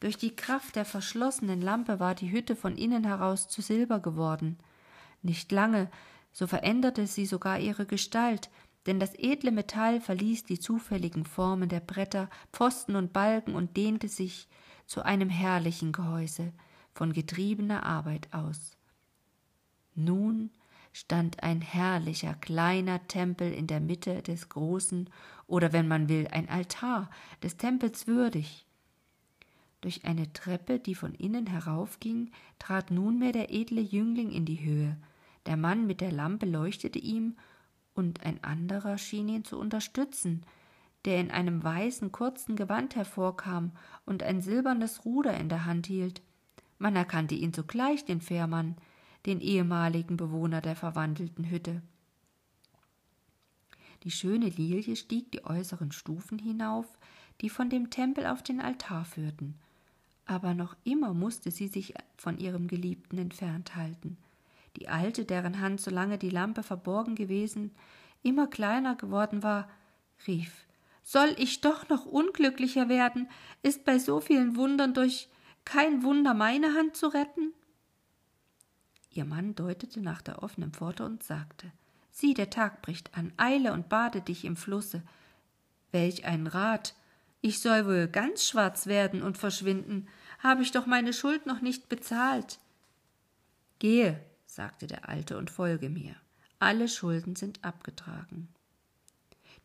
Durch 0.00 0.18
die 0.18 0.34
Kraft 0.34 0.76
der 0.76 0.84
verschlossenen 0.84 1.62
Lampe 1.62 2.00
war 2.00 2.14
die 2.14 2.30
Hütte 2.32 2.56
von 2.56 2.76
innen 2.76 3.04
heraus 3.04 3.48
zu 3.48 3.62
Silber 3.62 4.00
geworden. 4.00 4.58
Nicht 5.22 5.52
lange, 5.52 5.88
so 6.32 6.46
veränderte 6.46 7.06
sie 7.06 7.26
sogar 7.26 7.60
ihre 7.60 7.86
Gestalt, 7.86 8.50
denn 8.86 9.00
das 9.00 9.14
edle 9.14 9.52
Metall 9.52 10.00
verließ 10.00 10.44
die 10.44 10.58
zufälligen 10.58 11.24
Formen 11.24 11.68
der 11.68 11.80
Bretter, 11.80 12.28
Pfosten 12.52 12.96
und 12.96 13.12
Balken 13.12 13.54
und 13.54 13.76
dehnte 13.76 14.08
sich 14.08 14.48
zu 14.86 15.04
einem 15.04 15.30
herrlichen 15.30 15.92
Gehäuse 15.92 16.52
von 16.92 17.12
getriebener 17.12 17.84
Arbeit 17.84 18.32
aus. 18.32 18.76
Nun 19.94 20.50
stand 20.96 21.42
ein 21.42 21.60
herrlicher 21.60 22.32
kleiner 22.32 23.06
Tempel 23.06 23.52
in 23.52 23.66
der 23.66 23.80
Mitte 23.80 24.22
des 24.22 24.48
großen, 24.48 25.10
oder 25.46 25.74
wenn 25.74 25.86
man 25.86 26.08
will, 26.08 26.26
ein 26.30 26.48
Altar 26.48 27.10
des 27.42 27.58
Tempels 27.58 28.06
würdig. 28.06 28.64
Durch 29.82 30.06
eine 30.06 30.32
Treppe, 30.32 30.78
die 30.78 30.94
von 30.94 31.14
innen 31.14 31.48
heraufging, 31.48 32.30
trat 32.58 32.90
nunmehr 32.90 33.32
der 33.32 33.52
edle 33.52 33.82
Jüngling 33.82 34.30
in 34.30 34.46
die 34.46 34.64
Höhe. 34.64 34.96
Der 35.44 35.58
Mann 35.58 35.86
mit 35.86 36.00
der 36.00 36.12
Lampe 36.12 36.46
leuchtete 36.46 36.98
ihm, 36.98 37.36
und 37.92 38.24
ein 38.24 38.42
anderer 38.42 38.96
schien 38.96 39.28
ihn 39.28 39.44
zu 39.44 39.58
unterstützen, 39.58 40.46
der 41.04 41.20
in 41.20 41.30
einem 41.30 41.62
weißen 41.62 42.10
kurzen 42.10 42.56
Gewand 42.56 42.96
hervorkam 42.96 43.72
und 44.06 44.22
ein 44.22 44.40
silbernes 44.40 45.04
Ruder 45.04 45.36
in 45.36 45.50
der 45.50 45.66
Hand 45.66 45.88
hielt. 45.88 46.22
Man 46.78 46.96
erkannte 46.96 47.34
ihn 47.34 47.52
sogleich, 47.52 48.06
den 48.06 48.22
Fährmann, 48.22 48.76
den 49.26 49.40
ehemaligen 49.40 50.16
Bewohner 50.16 50.60
der 50.60 50.76
verwandelten 50.76 51.50
Hütte. 51.50 51.82
Die 54.04 54.10
schöne 54.10 54.48
Lilie 54.48 54.94
stieg 54.96 55.32
die 55.32 55.44
äußeren 55.44 55.92
Stufen 55.92 56.38
hinauf, 56.38 56.86
die 57.40 57.50
von 57.50 57.68
dem 57.68 57.90
Tempel 57.90 58.26
auf 58.26 58.42
den 58.42 58.60
Altar 58.60 59.04
führten, 59.04 59.58
aber 60.26 60.54
noch 60.54 60.76
immer 60.84 61.14
musste 61.14 61.50
sie 61.50 61.68
sich 61.68 61.94
von 62.16 62.38
ihrem 62.38 62.66
Geliebten 62.66 63.18
entfernt 63.18 63.76
halten. 63.76 64.16
Die 64.76 64.88
Alte, 64.88 65.24
deren 65.24 65.60
Hand, 65.60 65.80
solange 65.80 66.18
die 66.18 66.30
Lampe 66.30 66.62
verborgen 66.62 67.14
gewesen, 67.14 67.70
immer 68.22 68.46
kleiner 68.46 68.96
geworden 68.96 69.42
war, 69.42 69.68
rief 70.26 70.66
Soll 71.02 71.34
ich 71.38 71.60
doch 71.60 71.88
noch 71.88 72.04
unglücklicher 72.04 72.88
werden? 72.88 73.28
Ist 73.62 73.84
bei 73.84 73.98
so 73.98 74.20
vielen 74.20 74.56
Wundern 74.56 74.92
durch 74.92 75.28
kein 75.64 76.02
Wunder 76.02 76.34
meine 76.34 76.74
Hand 76.74 76.96
zu 76.96 77.06
retten? 77.06 77.52
Ihr 79.16 79.24
Mann 79.24 79.54
deutete 79.54 80.00
nach 80.00 80.20
der 80.20 80.42
offenen 80.42 80.72
Pforte 80.72 81.04
und 81.04 81.22
sagte 81.22 81.72
Sieh, 82.10 82.34
der 82.34 82.50
Tag 82.50 82.82
bricht 82.82 83.16
an, 83.16 83.32
eile 83.36 83.72
und 83.72 83.88
bade 83.88 84.20
dich 84.20 84.44
im 84.44 84.56
Flusse. 84.56 85.02
Welch 85.90 86.24
ein 86.24 86.46
Rat. 86.46 86.94
Ich 87.40 87.60
soll 87.60 87.86
wohl 87.86 88.08
ganz 88.08 88.46
schwarz 88.46 88.86
werden 88.86 89.22
und 89.22 89.38
verschwinden. 89.38 90.08
Habe 90.38 90.62
ich 90.62 90.70
doch 90.70 90.86
meine 90.86 91.12
Schuld 91.12 91.46
noch 91.46 91.60
nicht 91.60 91.88
bezahlt. 91.88 92.58
Gehe, 93.78 94.20
sagte 94.46 94.86
der 94.86 95.08
Alte, 95.08 95.36
und 95.36 95.50
folge 95.50 95.90
mir. 95.90 96.14
Alle 96.58 96.88
Schulden 96.88 97.36
sind 97.36 97.64
abgetragen. 97.64 98.48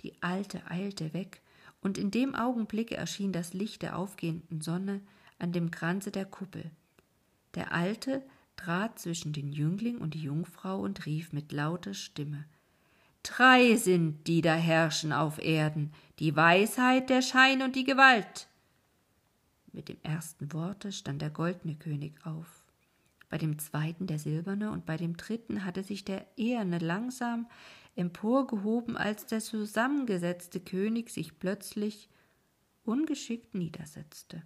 Die 0.01 0.21
Alte 0.21 0.61
eilte 0.69 1.13
weg, 1.13 1.41
und 1.81 1.97
in 1.97 2.11
dem 2.11 2.35
Augenblicke 2.35 2.95
erschien 2.95 3.31
das 3.31 3.53
Licht 3.53 3.81
der 3.81 3.97
aufgehenden 3.97 4.61
Sonne 4.61 5.01
an 5.39 5.51
dem 5.53 5.71
Kranze 5.71 6.11
der 6.11 6.25
Kuppel. 6.25 6.69
Der 7.55 7.71
Alte 7.71 8.23
trat 8.61 8.99
zwischen 8.99 9.33
den 9.33 9.51
Jüngling 9.51 9.97
und 9.97 10.13
die 10.13 10.21
Jungfrau 10.21 10.79
und 10.79 11.05
rief 11.05 11.33
mit 11.33 11.51
lauter 11.51 11.93
Stimme 11.93 12.45
Drei 13.23 13.75
sind, 13.75 14.27
die 14.27 14.41
da 14.41 14.55
herrschen 14.55 15.13
auf 15.13 15.37
Erden, 15.37 15.91
die 16.17 16.35
Weisheit, 16.35 17.09
der 17.09 17.21
Schein 17.21 17.61
und 17.61 17.75
die 17.75 17.83
Gewalt. 17.83 18.47
Mit 19.71 19.89
dem 19.89 19.97
ersten 20.01 20.51
Worte 20.53 20.91
stand 20.91 21.21
der 21.21 21.29
goldene 21.29 21.75
König 21.75 22.25
auf, 22.25 22.65
bei 23.29 23.37
dem 23.37 23.59
zweiten 23.59 24.07
der 24.07 24.19
silberne 24.19 24.71
und 24.71 24.85
bei 24.85 24.97
dem 24.97 25.17
dritten 25.17 25.63
hatte 25.65 25.83
sich 25.83 26.03
der 26.03 26.25
eherne 26.35 26.79
langsam 26.79 27.47
emporgehoben, 27.95 28.97
als 28.97 29.25
der 29.27 29.39
zusammengesetzte 29.39 30.59
König 30.59 31.11
sich 31.11 31.39
plötzlich 31.39 32.09
ungeschickt 32.83 33.53
niedersetzte. 33.53 34.41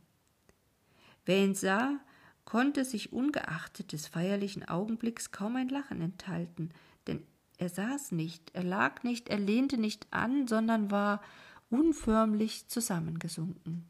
Wer 1.25 1.43
ihn 1.43 1.55
sah, 1.55 1.99
konnte 2.45 2.85
sich 2.85 3.11
ungeachtet 3.11 3.91
des 3.91 4.07
feierlichen 4.07 4.67
Augenblicks 4.67 5.31
kaum 5.31 5.55
ein 5.55 5.69
Lachen 5.69 6.01
enthalten, 6.01 6.69
denn 7.07 7.23
er 7.57 7.69
saß 7.69 8.11
nicht, 8.11 8.51
er 8.53 8.63
lag 8.63 9.03
nicht, 9.03 9.29
er 9.29 9.39
lehnte 9.39 9.77
nicht 9.77 10.07
an, 10.11 10.47
sondern 10.47 10.91
war 10.91 11.21
unförmlich 11.69 12.67
zusammengesunken. 12.67 13.85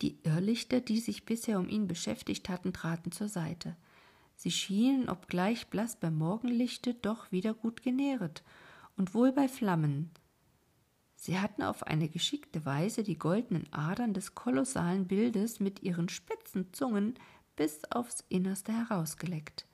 Die 0.00 0.18
Irrlichter, 0.22 0.80
die 0.80 0.98
sich 0.98 1.26
bisher 1.26 1.58
um 1.58 1.68
ihn 1.68 1.86
beschäftigt 1.86 2.48
hatten, 2.48 2.72
traten 2.72 3.12
zur 3.12 3.28
Seite. 3.28 3.76
Sie 4.36 4.50
schienen, 4.50 5.10
obgleich 5.10 5.68
blass 5.68 5.96
beim 5.96 6.16
Morgenlichte, 6.16 6.94
doch 6.94 7.30
wieder 7.30 7.52
gut 7.52 7.82
genähret 7.82 8.42
und 8.96 9.12
wohl 9.12 9.32
bei 9.32 9.48
Flammen. 9.48 10.10
Sie 11.22 11.38
hatten 11.38 11.62
auf 11.62 11.82
eine 11.82 12.08
geschickte 12.08 12.64
Weise 12.64 13.02
die 13.02 13.18
goldenen 13.18 13.70
Adern 13.74 14.14
des 14.14 14.34
kolossalen 14.34 15.06
Bildes 15.06 15.60
mit 15.60 15.82
ihren 15.82 16.08
spitzen 16.08 16.72
Zungen 16.72 17.12
bis 17.56 17.84
aufs 17.90 18.24
Innerste 18.30 18.72
herausgeleckt. 18.72 19.66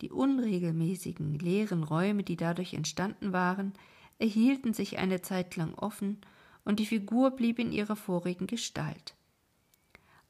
Die 0.00 0.10
unregelmäßigen, 0.10 1.38
leeren 1.38 1.84
Räume, 1.84 2.24
die 2.24 2.34
dadurch 2.34 2.74
entstanden 2.74 3.32
waren, 3.32 3.72
erhielten 4.18 4.74
sich 4.74 4.98
eine 4.98 5.22
Zeit 5.22 5.54
lang 5.54 5.74
offen, 5.74 6.20
und 6.64 6.80
die 6.80 6.86
Figur 6.86 7.30
blieb 7.30 7.60
in 7.60 7.70
ihrer 7.70 7.94
vorigen 7.94 8.48
Gestalt. 8.48 9.14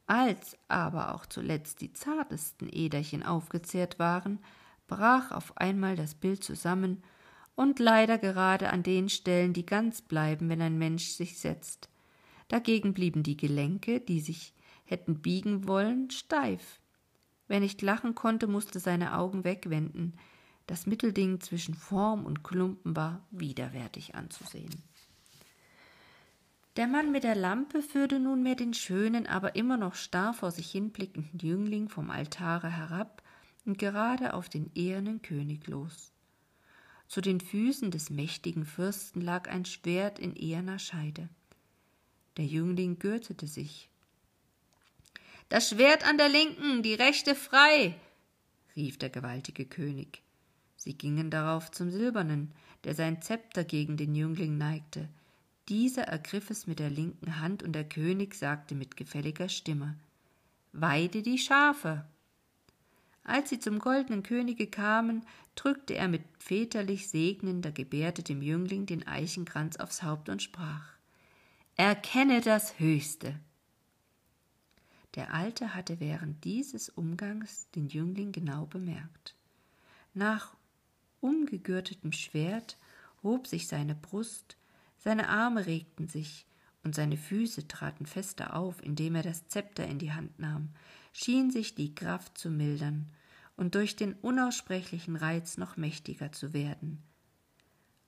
Als 0.06 0.58
aber 0.68 1.14
auch 1.14 1.24
zuletzt 1.24 1.80
die 1.80 1.94
zartesten 1.94 2.68
Äderchen 2.70 3.22
aufgezehrt 3.22 3.98
waren, 3.98 4.40
brach 4.88 5.30
auf 5.30 5.56
einmal 5.56 5.96
das 5.96 6.14
Bild 6.14 6.44
zusammen, 6.44 7.02
und 7.56 7.78
leider 7.78 8.18
gerade 8.18 8.70
an 8.70 8.82
den 8.82 9.08
Stellen, 9.08 9.52
die 9.52 9.66
ganz 9.66 10.02
bleiben, 10.02 10.48
wenn 10.48 10.60
ein 10.60 10.78
Mensch 10.78 11.08
sich 11.08 11.38
setzt. 11.38 11.88
Dagegen 12.48 12.94
blieben 12.94 13.22
die 13.22 13.36
Gelenke, 13.36 14.00
die 14.00 14.20
sich 14.20 14.54
hätten 14.84 15.20
biegen 15.20 15.66
wollen, 15.66 16.10
steif. 16.10 16.80
Wer 17.48 17.60
nicht 17.60 17.82
lachen 17.82 18.14
konnte, 18.14 18.46
musste 18.46 18.80
seine 18.80 19.16
Augen 19.16 19.44
wegwenden. 19.44 20.14
Das 20.66 20.86
Mittelding 20.86 21.40
zwischen 21.40 21.74
Form 21.74 22.24
und 22.24 22.42
Klumpen 22.42 22.96
war 22.96 23.26
widerwärtig 23.30 24.14
anzusehen. 24.14 24.82
Der 26.76 26.88
Mann 26.88 27.12
mit 27.12 27.22
der 27.22 27.36
Lampe 27.36 27.82
führte 27.82 28.18
nunmehr 28.18 28.56
den 28.56 28.74
schönen, 28.74 29.26
aber 29.26 29.54
immer 29.54 29.76
noch 29.76 29.94
starr 29.94 30.34
vor 30.34 30.50
sich 30.50 30.70
hinblickenden 30.72 31.38
Jüngling 31.38 31.88
vom 31.88 32.10
Altare 32.10 32.68
herab 32.68 33.22
und 33.64 33.78
gerade 33.78 34.34
auf 34.34 34.48
den 34.48 34.72
ehernen 34.74 35.22
König 35.22 35.68
los. 35.68 36.13
Zu 37.14 37.20
den 37.20 37.40
Füßen 37.40 37.92
des 37.92 38.10
mächtigen 38.10 38.64
Fürsten 38.64 39.20
lag 39.20 39.48
ein 39.48 39.64
Schwert 39.64 40.18
in 40.18 40.34
eherner 40.34 40.80
Scheide. 40.80 41.28
Der 42.36 42.44
Jüngling 42.44 42.98
gürtete 42.98 43.46
sich. 43.46 43.88
Das 45.48 45.68
Schwert 45.68 46.04
an 46.04 46.18
der 46.18 46.28
linken, 46.28 46.82
die 46.82 46.94
rechte 46.94 47.36
frei, 47.36 47.94
rief 48.74 48.98
der 48.98 49.10
gewaltige 49.10 49.64
König. 49.64 50.22
Sie 50.76 50.94
gingen 50.98 51.30
darauf 51.30 51.70
zum 51.70 51.88
Silbernen, 51.88 52.50
der 52.82 52.96
sein 52.96 53.22
Zepter 53.22 53.62
gegen 53.62 53.96
den 53.96 54.16
Jüngling 54.16 54.58
neigte. 54.58 55.08
Dieser 55.68 56.08
ergriff 56.08 56.50
es 56.50 56.66
mit 56.66 56.80
der 56.80 56.90
linken 56.90 57.38
Hand, 57.38 57.62
und 57.62 57.74
der 57.74 57.88
König 57.88 58.34
sagte 58.34 58.74
mit 58.74 58.96
gefälliger 58.96 59.48
Stimme 59.48 59.96
Weide 60.72 61.22
die 61.22 61.38
Schafe. 61.38 62.06
Als 63.24 63.48
sie 63.48 63.58
zum 63.58 63.78
goldenen 63.78 64.22
Könige 64.22 64.66
kamen, 64.66 65.24
drückte 65.54 65.94
er 65.94 66.08
mit 66.08 66.22
väterlich 66.38 67.08
segnender 67.08 67.72
Gebärde 67.72 68.22
dem 68.22 68.42
Jüngling 68.42 68.86
den 68.86 69.06
Eichenkranz 69.06 69.76
aufs 69.76 70.02
Haupt 70.02 70.28
und 70.28 70.42
sprach 70.42 70.94
Erkenne 71.76 72.40
das 72.42 72.78
Höchste. 72.78 73.40
Der 75.14 75.32
Alte 75.32 75.74
hatte 75.74 76.00
während 76.00 76.44
dieses 76.44 76.88
Umgangs 76.88 77.70
den 77.70 77.88
Jüngling 77.88 78.32
genau 78.32 78.66
bemerkt. 78.66 79.34
Nach 80.12 80.54
umgegürtetem 81.20 82.12
Schwert 82.12 82.76
hob 83.22 83.46
sich 83.46 83.68
seine 83.68 83.94
Brust, 83.94 84.56
seine 84.98 85.28
Arme 85.28 85.66
regten 85.66 86.08
sich 86.08 86.46
und 86.82 86.94
seine 86.94 87.16
Füße 87.16 87.66
traten 87.66 88.06
fester 88.06 88.54
auf, 88.54 88.82
indem 88.82 89.14
er 89.14 89.22
das 89.22 89.48
Zepter 89.48 89.86
in 89.86 89.98
die 89.98 90.12
Hand 90.12 90.38
nahm, 90.38 90.70
schien 91.14 91.50
sich 91.50 91.74
die 91.74 91.94
Kraft 91.94 92.36
zu 92.36 92.50
mildern 92.50 93.08
und 93.56 93.76
durch 93.76 93.96
den 93.96 94.14
unaussprechlichen 94.14 95.16
Reiz 95.16 95.56
noch 95.56 95.76
mächtiger 95.76 96.32
zu 96.32 96.52
werden. 96.52 97.02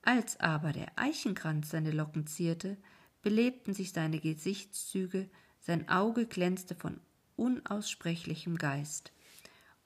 Als 0.03 0.39
aber 0.39 0.73
der 0.73 0.91
Eichenkranz 0.97 1.69
seine 1.71 1.91
Locken 1.91 2.27
zierte, 2.27 2.77
belebten 3.23 3.73
sich 3.73 3.93
seine 3.93 4.19
Gesichtszüge, 4.19 5.29
sein 5.59 5.89
Auge 5.89 6.25
glänzte 6.25 6.75
von 6.75 6.99
unaussprechlichem 7.37 8.57
Geist, 8.57 9.11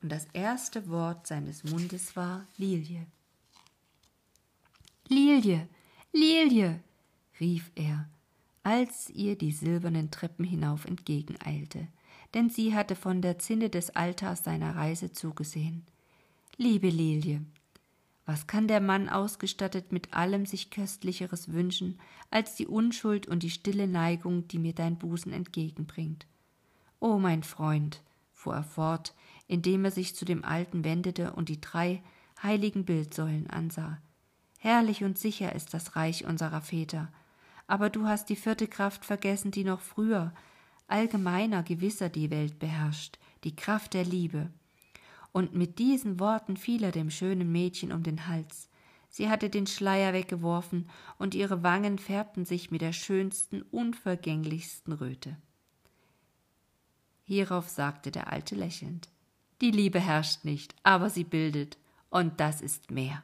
und 0.01 0.11
das 0.11 0.25
erste 0.33 0.89
Wort 0.89 1.27
seines 1.27 1.63
Mundes 1.63 2.15
war 2.15 2.47
Lilie. 2.57 3.05
Lilie, 5.07 5.69
Lilie, 6.11 6.81
rief 7.39 7.71
er, 7.75 8.09
als 8.63 9.11
ihr 9.11 9.37
die 9.37 9.51
silbernen 9.51 10.09
Treppen 10.09 10.43
hinauf 10.45 10.85
entgegeneilte, 10.85 11.87
denn 12.33 12.49
sie 12.49 12.75
hatte 12.75 12.95
von 12.95 13.21
der 13.21 13.39
Zinne 13.39 13.69
des 13.69 13.95
Altars 13.95 14.43
seiner 14.43 14.75
Reise 14.75 15.11
zugesehen. 15.11 15.85
Liebe 16.57 16.89
Lilie, 16.89 17.41
was 18.25 18.47
kann 18.47 18.67
der 18.67 18.81
Mann 18.81 19.09
ausgestattet 19.09 19.91
mit 19.91 20.13
allem 20.13 20.45
sich 20.45 20.69
Köstlicheres 20.69 21.51
wünschen, 21.51 21.99
als 22.29 22.55
die 22.55 22.67
Unschuld 22.67 23.27
und 23.27 23.43
die 23.43 23.49
stille 23.49 23.87
Neigung, 23.87 24.47
die 24.47 24.59
mir 24.59 24.73
dein 24.73 24.97
Busen 24.97 25.33
entgegenbringt? 25.33 26.27
O 26.99 27.17
mein 27.17 27.43
Freund, 27.43 28.01
fuhr 28.31 28.55
er 28.55 28.63
fort, 28.63 29.13
indem 29.47 29.85
er 29.85 29.91
sich 29.91 30.15
zu 30.15 30.23
dem 30.23 30.45
Alten 30.45 30.83
wendete 30.83 31.33
und 31.33 31.49
die 31.49 31.59
drei 31.59 32.03
heiligen 32.41 32.85
Bildsäulen 32.85 33.49
ansah. 33.49 33.97
Herrlich 34.59 35.03
und 35.03 35.17
sicher 35.17 35.53
ist 35.55 35.73
das 35.73 35.95
Reich 35.95 36.25
unserer 36.25 36.61
Väter, 36.61 37.11
aber 37.67 37.89
du 37.89 38.05
hast 38.07 38.29
die 38.29 38.35
vierte 38.35 38.67
Kraft 38.67 39.05
vergessen, 39.05 39.51
die 39.51 39.63
noch 39.63 39.81
früher, 39.81 40.33
allgemeiner, 40.91 41.63
gewisser 41.63 42.09
die 42.09 42.29
Welt 42.29 42.59
beherrscht, 42.59 43.17
die 43.43 43.55
Kraft 43.55 43.93
der 43.93 44.05
Liebe. 44.05 44.51
Und 45.31 45.55
mit 45.55 45.79
diesen 45.79 46.19
Worten 46.19 46.57
fiel 46.57 46.83
er 46.83 46.91
dem 46.91 47.09
schönen 47.09 47.51
Mädchen 47.51 47.91
um 47.91 48.03
den 48.03 48.27
Hals. 48.27 48.69
Sie 49.09 49.29
hatte 49.29 49.49
den 49.49 49.67
Schleier 49.67 50.13
weggeworfen, 50.13 50.89
und 51.17 51.35
ihre 51.35 51.63
Wangen 51.63 51.99
färbten 51.99 52.45
sich 52.45 52.71
mit 52.71 52.81
der 52.81 52.93
schönsten, 52.93 53.61
unvergänglichsten 53.61 54.93
Röte. 54.93 55.37
Hierauf 57.23 57.69
sagte 57.69 58.11
der 58.11 58.31
Alte 58.31 58.55
lächelnd 58.55 59.09
Die 59.61 59.71
Liebe 59.71 59.99
herrscht 59.99 60.43
nicht, 60.43 60.75
aber 60.83 61.09
sie 61.09 61.23
bildet, 61.23 61.77
und 62.09 62.39
das 62.39 62.61
ist 62.61 62.91
mehr. 62.91 63.23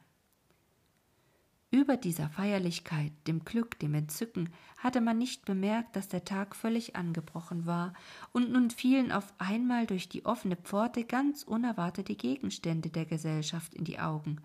Über 1.70 1.98
dieser 1.98 2.30
Feierlichkeit, 2.30 3.12
dem 3.28 3.44
Glück, 3.44 3.78
dem 3.80 3.94
Entzücken 3.94 4.50
hatte 4.78 5.02
man 5.02 5.18
nicht 5.18 5.44
bemerkt, 5.44 5.98
dass 5.98 6.08
der 6.08 6.24
Tag 6.24 6.56
völlig 6.56 6.96
angebrochen 6.96 7.66
war, 7.66 7.92
und 8.32 8.54
nun 8.54 8.70
fielen 8.70 9.12
auf 9.12 9.34
einmal 9.38 9.86
durch 9.86 10.08
die 10.08 10.26
offene 10.26 10.56
Pforte 10.56 11.04
ganz 11.04 11.44
unerwartete 11.44 12.16
Gegenstände 12.16 12.90
der 12.90 13.06
Gesellschaft 13.06 13.74
in 13.74 13.84
die 13.84 14.00
Augen. 14.00 14.38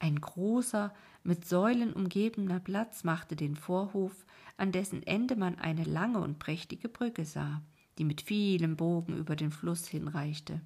Ein 0.00 0.20
großer, 0.20 0.92
mit 1.22 1.46
Säulen 1.46 1.94
umgebener 1.94 2.60
Platz 2.60 3.04
machte 3.04 3.36
den 3.36 3.56
Vorhof, 3.56 4.26
an 4.58 4.70
dessen 4.70 5.02
Ende 5.02 5.36
man 5.36 5.58
eine 5.58 5.84
lange 5.84 6.20
und 6.20 6.38
prächtige 6.38 6.90
Brücke 6.90 7.24
sah, 7.24 7.62
die 7.96 8.04
mit 8.04 8.20
vielem 8.20 8.76
Bogen 8.76 9.16
über 9.16 9.34
den 9.34 9.50
Fluss 9.50 9.86
hinreichte. 9.86 10.60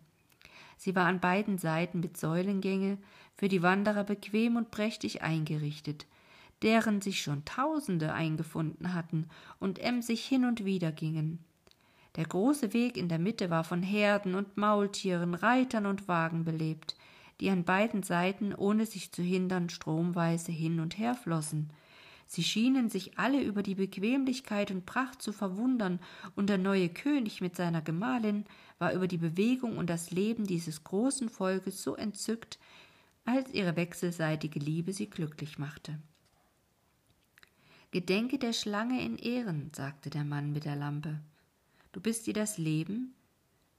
Sie 0.77 0.95
war 0.95 1.07
an 1.07 1.21
beiden 1.21 1.59
Seiten 1.59 2.01
mit 2.01 2.17
Säulengänge 2.17 2.99
für 3.37 3.49
die 3.49 3.63
Wanderer 3.63 4.05
bequem 4.05 4.57
und 4.57 4.71
prächtig 4.71 5.23
eingerichtet, 5.23 6.07
deren 6.63 7.01
sich 7.01 7.23
schon 7.23 7.45
Tausende 7.45 8.13
eingefunden 8.13 8.95
hatten 8.95 9.29
und 9.59 9.79
emsig 9.79 10.25
hin 10.25 10.45
und 10.45 10.65
wider 10.65 10.93
gingen. 10.93 11.39
Der 12.17 12.25
große 12.25 12.73
Weg 12.73 12.97
in 12.97 13.09
der 13.09 13.19
Mitte 13.19 13.51
war 13.51 13.65
von 13.65 13.83
Herden 13.83 14.35
und 14.35 14.57
Maultieren, 14.57 15.35
Reitern 15.35 15.87
und 15.87 16.07
Wagen 16.07 16.45
belebt, 16.45 16.97
die 17.41 17.51
an 17.51 17.65
beiden 17.65 18.05
Seiten, 18.05 18.55
ohne 18.55 18.87
sich 18.87 19.11
zu 19.11 19.23
hindern, 19.23 19.69
stromweise 19.69 20.53
hin 20.53 20.79
und 20.79 20.97
her 20.97 21.15
flossen. 21.15 21.71
Sie 22.27 22.43
schienen 22.43 22.89
sich 22.89 23.19
alle 23.19 23.43
über 23.43 23.63
die 23.63 23.75
Bequemlichkeit 23.75 24.71
und 24.71 24.87
Pracht 24.87 25.21
zu 25.21 25.33
verwundern, 25.33 26.01
und 26.37 26.49
der 26.49 26.59
neue 26.59 26.89
König 26.89 27.41
mit 27.41 27.57
seiner 27.57 27.83
Gemahlin 27.83 28.45
war 28.79 28.93
über 28.93 29.09
die 29.09 29.19
Bewegung 29.19 29.77
und 29.77 29.91
das 29.91 30.11
Leben 30.11 30.47
dieses 30.47 30.85
großen 30.85 31.29
Volkes 31.29 31.83
so 31.83 31.97
entzückt, 31.97 32.59
als 33.25 33.53
ihre 33.53 33.77
wechselseitige 33.77 34.59
Liebe 34.59 34.93
sie 34.93 35.09
glücklich 35.09 35.59
machte. 35.59 35.99
Gedenke 37.91 38.39
der 38.39 38.53
Schlange 38.53 39.03
in 39.03 39.17
Ehren, 39.17 39.71
sagte 39.75 40.11
der 40.11 40.25
Mann 40.25 40.53
mit 40.53 40.65
der 40.65 40.77
Lampe. 40.77 41.21
Du 41.93 42.01
bist 42.01 42.27
ihr 42.27 42.35
das 42.35 42.59
Leben, 42.59 43.15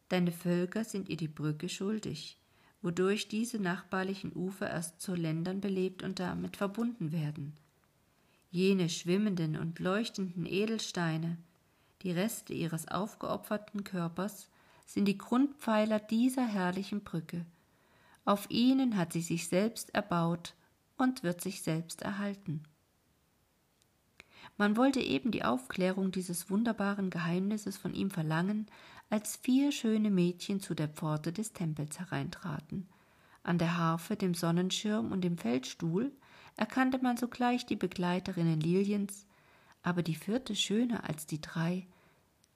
deine 0.07 0.31
Völker 0.31 0.85
sind 0.85 1.09
ihr 1.09 1.17
die 1.17 1.27
Brücke 1.27 1.67
schuldig, 1.67 2.39
wodurch 2.81 3.27
diese 3.27 3.59
nachbarlichen 3.59 4.31
Ufer 4.33 4.69
erst 4.69 5.01
zu 5.01 5.15
Ländern 5.15 5.59
belebt 5.59 6.01
und 6.01 6.19
damit 6.19 6.55
verbunden 6.55 7.11
werden. 7.11 7.57
Jene 8.51 8.87
schwimmenden 8.87 9.57
und 9.57 9.79
leuchtenden 9.79 10.45
Edelsteine, 10.45 11.37
die 12.03 12.11
Reste 12.11 12.53
ihres 12.53 12.87
aufgeopferten 12.87 13.83
Körpers, 13.83 14.47
sind 14.85 15.05
die 15.05 15.17
Grundpfeiler 15.17 15.99
dieser 15.99 16.47
herrlichen 16.47 17.01
Brücke. 17.01 17.45
Auf 18.25 18.49
ihnen 18.49 18.97
hat 18.97 19.13
sie 19.13 19.21
sich 19.21 19.47
selbst 19.47 19.93
erbaut 19.93 20.55
und 20.97 21.23
wird 21.23 21.41
sich 21.41 21.61
selbst 21.61 22.01
erhalten. 22.01 22.63
Man 24.57 24.77
wollte 24.77 24.99
eben 24.99 25.31
die 25.31 25.43
Aufklärung 25.43 26.11
dieses 26.11 26.49
wunderbaren 26.49 27.09
Geheimnisses 27.09 27.77
von 27.77 27.93
ihm 27.93 28.09
verlangen, 28.09 28.67
als 29.09 29.35
vier 29.35 29.71
schöne 29.71 30.09
Mädchen 30.09 30.59
zu 30.59 30.73
der 30.73 30.87
Pforte 30.87 31.31
des 31.31 31.53
Tempels 31.53 31.99
hereintraten. 31.99 32.87
An 33.43 33.59
der 33.59 33.77
Harfe, 33.77 34.15
dem 34.15 34.33
Sonnenschirm 34.33 35.11
und 35.11 35.21
dem 35.21 35.37
Feldstuhl 35.37 36.11
erkannte 36.55 36.99
man 36.99 37.17
sogleich 37.17 37.65
die 37.65 37.75
Begleiterinnen 37.75 38.59
Liliens, 38.59 39.27
aber 39.83 40.01
die 40.01 40.15
vierte 40.15 40.55
schöner 40.55 41.07
als 41.07 41.27
die 41.27 41.41
drei 41.41 41.85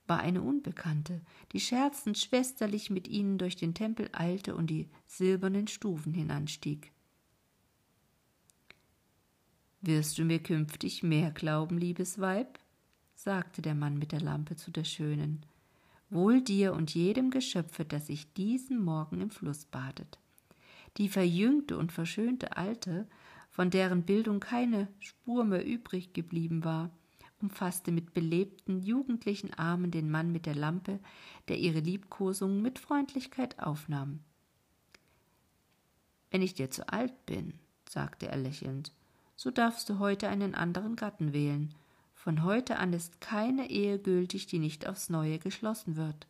war 0.10 0.20
eine 0.20 0.42
Unbekannte, 0.42 1.22
die 1.52 1.60
scherzend 1.60 2.18
schwesterlich 2.18 2.90
mit 2.90 3.08
ihnen 3.08 3.38
durch 3.38 3.56
den 3.56 3.74
Tempel 3.74 4.10
eilte 4.12 4.56
und 4.56 4.68
die 4.68 4.90
silbernen 5.06 5.68
Stufen 5.68 6.14
hinanstieg. 6.14 6.92
Wirst 9.82 10.18
du 10.18 10.26
mir 10.26 10.40
künftig 10.40 11.04
mehr 11.04 11.32
glauben, 11.32 11.78
liebes 11.78 12.20
Weib? 12.20 12.60
sagte 13.16 13.62
der 13.62 13.76
Mann 13.76 13.98
mit 13.98 14.12
der 14.12 14.22
Lampe 14.22 14.56
zu 14.56 14.72
der 14.72 14.84
Schönen. 14.84 15.46
Wohl 16.10 16.42
dir 16.42 16.74
und 16.74 16.94
jedem 16.94 17.30
Geschöpfe, 17.30 17.86
das 17.86 18.08
sich 18.08 18.34
diesen 18.34 18.84
Morgen 18.84 19.22
im 19.22 19.30
Fluss 19.30 19.66
badet. 19.66 20.18
Die 20.98 21.08
verjüngte 21.08 21.78
und 21.78 21.92
verschönte 21.92 22.58
Alte, 22.58 23.08
von 23.52 23.70
deren 23.70 24.04
Bildung 24.04 24.40
keine 24.40 24.88
Spur 25.00 25.44
mehr 25.44 25.66
übrig 25.66 26.14
geblieben 26.14 26.64
war, 26.64 26.92
umfasste 27.42 27.92
mit 27.92 28.14
belebten, 28.14 28.82
jugendlichen 28.82 29.54
Armen 29.54 29.92
den 29.92 30.10
Mann 30.12 30.32
mit 30.32 30.46
der 30.46 30.56
Lampe, 30.56 31.00
der 31.48 31.58
ihre 31.58 31.80
Liebkosungen 31.80 32.62
mit 32.62 32.80
Freundlichkeit 32.80 33.60
aufnahm. 33.60 34.20
Wenn 36.32 36.42
ich 36.42 36.54
dir 36.54 36.70
zu 36.70 36.88
alt 36.90 37.26
bin, 37.26 37.54
sagte 37.88 38.28
er 38.28 38.38
lächelnd, 38.38 38.92
so 39.36 39.52
darfst 39.52 39.90
du 39.90 40.00
heute 40.00 40.28
einen 40.28 40.54
anderen 40.54 40.96
Gatten 40.96 41.34
wählen. 41.34 41.74
Von 42.14 42.44
heute 42.44 42.78
an 42.78 42.94
ist 42.94 43.22
keine 43.22 43.70
Ehe 43.70 43.98
gültig, 43.98 44.48
die 44.48 44.60
nicht 44.60 44.86
aufs 44.86 45.10
neue 45.10 45.40
geschlossen 45.40 45.96
wird. 45.96 46.28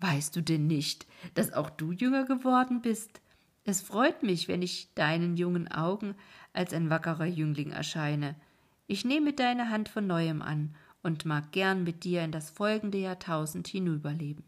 Weißt 0.00 0.34
du 0.34 0.42
denn 0.42 0.66
nicht, 0.66 1.06
dass 1.34 1.52
auch 1.52 1.70
du 1.70 1.92
jünger 1.92 2.24
geworden 2.24 2.80
bist? 2.80 3.20
Es 3.64 3.82
freut 3.82 4.22
mich, 4.22 4.48
wenn 4.48 4.62
ich 4.62 4.94
deinen 4.94 5.36
jungen 5.36 5.70
Augen 5.70 6.14
als 6.54 6.72
ein 6.72 6.88
wackerer 6.88 7.26
Jüngling 7.26 7.70
erscheine. 7.70 8.34
Ich 8.88 9.04
nehme 9.04 9.34
deine 9.34 9.68
Hand 9.68 9.90
von 9.90 10.06
neuem 10.06 10.40
an 10.40 10.74
und 11.02 11.26
mag 11.26 11.52
gern 11.52 11.84
mit 11.84 12.04
dir 12.04 12.22
in 12.24 12.32
das 12.32 12.48
folgende 12.48 12.98
Jahrtausend 12.98 13.68
hinüberleben. 13.68 14.44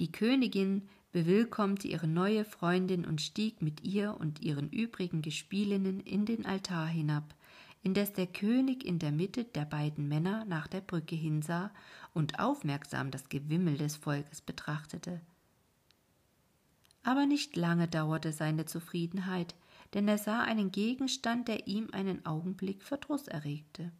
Die 0.00 0.10
Königin 0.10 0.88
bewillkommte 1.12 1.86
ihre 1.86 2.08
neue 2.08 2.44
Freundin 2.44 3.04
und 3.04 3.20
stieg 3.20 3.60
mit 3.60 3.84
ihr 3.84 4.16
und 4.18 4.40
ihren 4.40 4.70
übrigen 4.70 5.20
Gespielinnen 5.20 6.00
in 6.00 6.24
den 6.24 6.46
Altar 6.46 6.86
hinab, 6.86 7.34
indes 7.82 8.14
der 8.14 8.26
König 8.26 8.82
in 8.82 8.98
der 8.98 9.12
Mitte 9.12 9.44
der 9.44 9.66
beiden 9.66 10.08
Männer 10.08 10.46
nach 10.46 10.66
der 10.66 10.80
Brücke 10.80 11.14
hinsah 11.14 11.70
und 12.14 12.40
aufmerksam 12.40 13.10
das 13.10 13.28
Gewimmel 13.28 13.76
des 13.76 13.96
Volkes 13.96 14.40
betrachtete. 14.40 15.20
Aber 17.02 17.26
nicht 17.26 17.56
lange 17.56 17.88
dauerte 17.88 18.32
seine 18.32 18.64
Zufriedenheit, 18.64 19.54
denn 19.94 20.08
er 20.08 20.18
sah 20.18 20.42
einen 20.42 20.72
Gegenstand, 20.72 21.48
der 21.48 21.66
ihm 21.66 21.88
einen 21.92 22.26
Augenblick 22.26 22.82
Verdruss 22.82 23.28
erregte. 23.28 23.92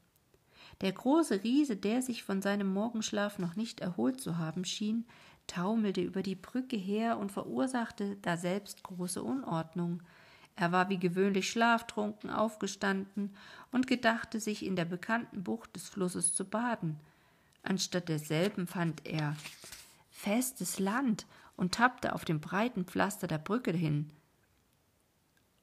Der 0.81 0.93
große 0.93 1.45
Riese, 1.45 1.77
der 1.77 2.03
sich 2.03 2.25
von 2.25 2.43
seinem 2.43 2.73
Morgenschlaf 2.73 3.39
noch 3.39 3.55
nicht 3.55 3.81
erholt 3.81 4.21
zu 4.21 4.39
haben 4.39 4.65
schien, 4.65 5.07
taumelte 5.47 6.01
über 6.01 6.23
die 6.23 6.35
Brücke 6.35 6.77
her 6.77 7.19
und 7.19 7.31
verursachte 7.31 8.17
daselbst 8.17 8.83
große 8.83 9.23
Unordnung. 9.23 10.03
Er 10.57 10.73
war 10.73 10.89
wie 10.89 10.99
gewöhnlich 10.99 11.51
schlaftrunken 11.51 12.31
aufgestanden 12.31 13.35
und 13.73 13.87
gedachte 13.87 14.41
sich 14.41 14.65
in 14.65 14.77
der 14.77 14.85
bekannten 14.85 15.45
Bucht 15.45 15.75
des 15.77 15.89
Flusses 15.89 16.35
zu 16.35 16.45
baden. 16.45 16.99
Anstatt 17.63 18.09
derselben 18.09 18.67
fand 18.67 19.07
er 19.07 19.37
festes 20.11 20.79
Land 20.79 21.27
und 21.57 21.75
tappte 21.75 22.15
auf 22.15 22.25
dem 22.25 22.41
breiten 22.41 22.85
Pflaster 22.85 23.27
der 23.27 23.39
Brücke 23.39 23.73
hin. 23.73 24.11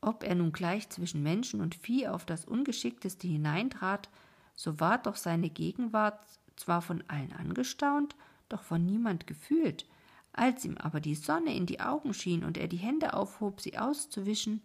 Ob 0.04 0.24
er 0.24 0.34
nun 0.34 0.52
gleich 0.52 0.90
zwischen 0.90 1.22
Menschen 1.22 1.62
und 1.62 1.76
Vieh 1.76 2.08
auf 2.08 2.26
das 2.26 2.46
Ungeschickteste 2.46 3.28
hineintrat, 3.28 4.10
so 4.56 4.80
war 4.80 4.98
doch 4.98 5.16
seine 5.16 5.50
Gegenwart 5.50 6.20
zwar 6.56 6.82
von 6.82 7.04
allen 7.08 7.34
angestaunt, 7.34 8.16
doch 8.50 8.64
von 8.64 8.84
niemand 8.84 9.28
gefühlt. 9.28 9.86
Als 10.34 10.66
ihm 10.66 10.78
aber 10.78 11.02
die 11.02 11.16
Sonne 11.16 11.56
in 11.56 11.68
die 11.68 11.82
Augen 11.82 12.14
schien 12.14 12.44
und 12.44 12.58
er 12.58 12.68
die 12.68 12.78
Hände 12.78 13.14
aufhob, 13.14 13.62
sie 13.62 13.78
auszuwischen, 13.78 14.62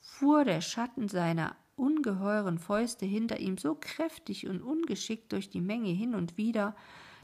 fuhr 0.00 0.44
der 0.44 0.60
Schatten 0.60 1.08
seiner 1.08 1.56
ungeheuren 1.76 2.58
Fäuste 2.58 3.06
hinter 3.06 3.38
ihm 3.40 3.58
so 3.58 3.74
kräftig 3.74 4.46
und 4.46 4.62
ungeschickt 4.62 5.32
durch 5.32 5.48
die 5.48 5.60
Menge 5.60 5.90
hin 5.90 6.14
und 6.14 6.36
wieder, 6.36 6.76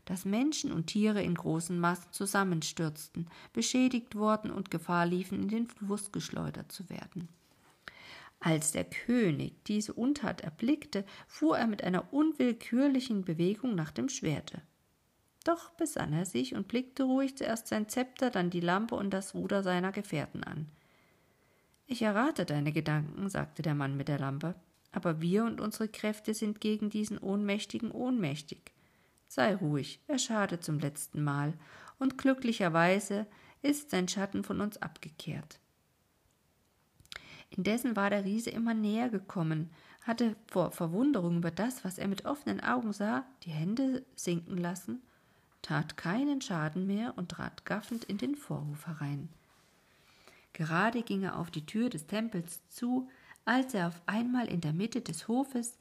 dass 0.05 0.25
Menschen 0.25 0.73
und 0.73 0.87
Tiere 0.87 1.23
in 1.23 1.35
großen 1.35 1.79
Massen 1.79 2.13
zusammenstürzten, 2.13 3.29
beschädigt 3.53 4.17
wurden 4.17 4.51
und 4.51 4.71
Gefahr 4.71 5.07
liefen, 5.07 5.43
in 5.43 5.49
den 5.49 5.69
Fluss 5.69 6.13
geschleudert 6.13 6.73
zu 6.73 6.89
werden. 6.91 7.29
Als 8.45 8.72
der 8.72 8.82
König 8.82 9.64
diese 9.66 9.93
Untat 9.93 10.40
erblickte, 10.40 11.05
fuhr 11.28 11.59
er 11.59 11.68
mit 11.68 11.84
einer 11.84 12.12
unwillkürlichen 12.12 13.24
Bewegung 13.24 13.76
nach 13.76 13.93
dem 13.93 14.09
Schwerte. 14.09 14.62
Doch 15.45 15.70
besann 15.70 16.12
er 16.12 16.26
sich 16.26 16.57
und 16.57 16.66
blickte 16.66 17.05
ruhig 17.05 17.36
zuerst 17.36 17.68
sein 17.68 17.88
Zepter, 17.88 18.30
dann 18.30 18.51
die 18.51 18.61
Lampe 18.61 18.97
und 18.97 19.11
das 19.11 19.34
Ruder 19.34 19.62
seiner 19.62 19.93
Gefährten 19.93 20.43
an. 20.43 20.66
Ich 21.86 22.03
errate 22.03 22.45
deine 22.45 22.72
Gedanken, 22.72 23.28
sagte 23.28 23.62
der 23.62 23.76
Mann 23.76 23.97
mit 23.97 24.09
der 24.09 24.18
Lampe, 24.18 24.57
aber 24.90 25.20
wir 25.20 25.45
und 25.45 25.61
unsere 25.61 25.86
Kräfte 25.86 26.34
sind 26.34 26.61
gegen 26.61 26.90
diesen 26.90 27.18
Ohnmächtigen 27.18 27.93
ohnmächtig. 27.93 28.72
Sei 29.28 29.55
ruhig, 29.55 30.01
er 30.09 30.18
schadet 30.18 30.64
zum 30.64 30.80
letzten 30.80 31.22
Mal, 31.22 31.55
und 32.01 32.18
glücklicherweise 32.18 33.26
ist 33.62 33.90
sein 33.90 34.09
Schatten 34.09 34.43
von 34.43 34.61
uns 34.61 34.82
abgekehrt. 34.82 35.61
Indessen 37.57 37.97
war 37.97 38.11
der 38.11 38.25
Riese 38.25 38.51
immer 38.51 38.75
näher 38.75 39.11
gekommen, 39.11 39.71
hatte 40.03 40.37
vor 40.47 40.73
Verwunderung 40.73 41.39
über 41.39 41.51
das, 41.51 41.85
was 41.85 41.99
er 41.99 42.09
mit 42.09 42.25
offenen 42.25 42.61
Augen 42.61 42.93
sah, 42.93 43.25
die 43.45 43.51
Hände 43.51 44.05
sinken 44.15 44.57
lassen, 44.57 45.03
tat 45.61 45.97
keinen 45.97 46.41
Schaden 46.41 46.87
mehr 46.87 47.15
und 47.17 47.31
trat 47.31 47.65
gaffend 47.65 48.05
in 48.05 48.19
den 48.19 48.37
Vorhof 48.37 48.87
herein. 48.87 49.29
Gerade 50.55 51.03
ging 51.03 51.23
er 51.23 51.39
auf 51.39 51.51
die 51.51 51.67
Tür 51.67 51.89
des 51.89 52.07
Tempels 52.07 52.67
zu, 52.69 53.09
als 53.45 53.75
er 53.75 53.89
auf 53.89 54.01
einmal 54.07 54.49
in 54.49 54.61
der 54.61 54.73
Mitte 54.73 55.01
des 55.01 55.29
Hofes 55.29 55.77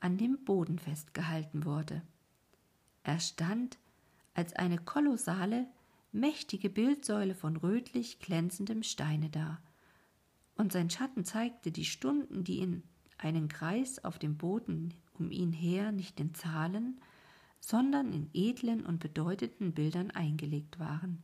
an 0.00 0.16
dem 0.16 0.44
Boden 0.44 0.78
festgehalten 0.78 1.64
wurde. 1.64 2.02
Er 3.02 3.20
stand 3.20 3.78
als 4.34 4.54
eine 4.54 4.78
kolossale, 4.78 5.66
mächtige 6.12 6.70
Bildsäule 6.70 7.34
von 7.34 7.56
rötlich 7.56 8.20
glänzendem 8.20 8.82
Steine 8.82 9.28
da, 9.28 9.58
und 10.60 10.72
sein 10.72 10.90
Schatten 10.90 11.24
zeigte 11.24 11.72
die 11.72 11.86
Stunden, 11.86 12.44
die 12.44 12.58
in 12.58 12.82
einen 13.16 13.48
Kreis 13.48 14.04
auf 14.04 14.18
dem 14.18 14.36
Boden 14.36 14.92
um 15.18 15.30
ihn 15.30 15.52
her 15.52 15.90
nicht 15.90 16.20
in 16.20 16.34
Zahlen, 16.34 17.00
sondern 17.60 18.12
in 18.12 18.30
edlen 18.34 18.84
und 18.84 19.00
bedeutenden 19.00 19.72
Bildern 19.72 20.10
eingelegt 20.10 20.78
waren. 20.78 21.22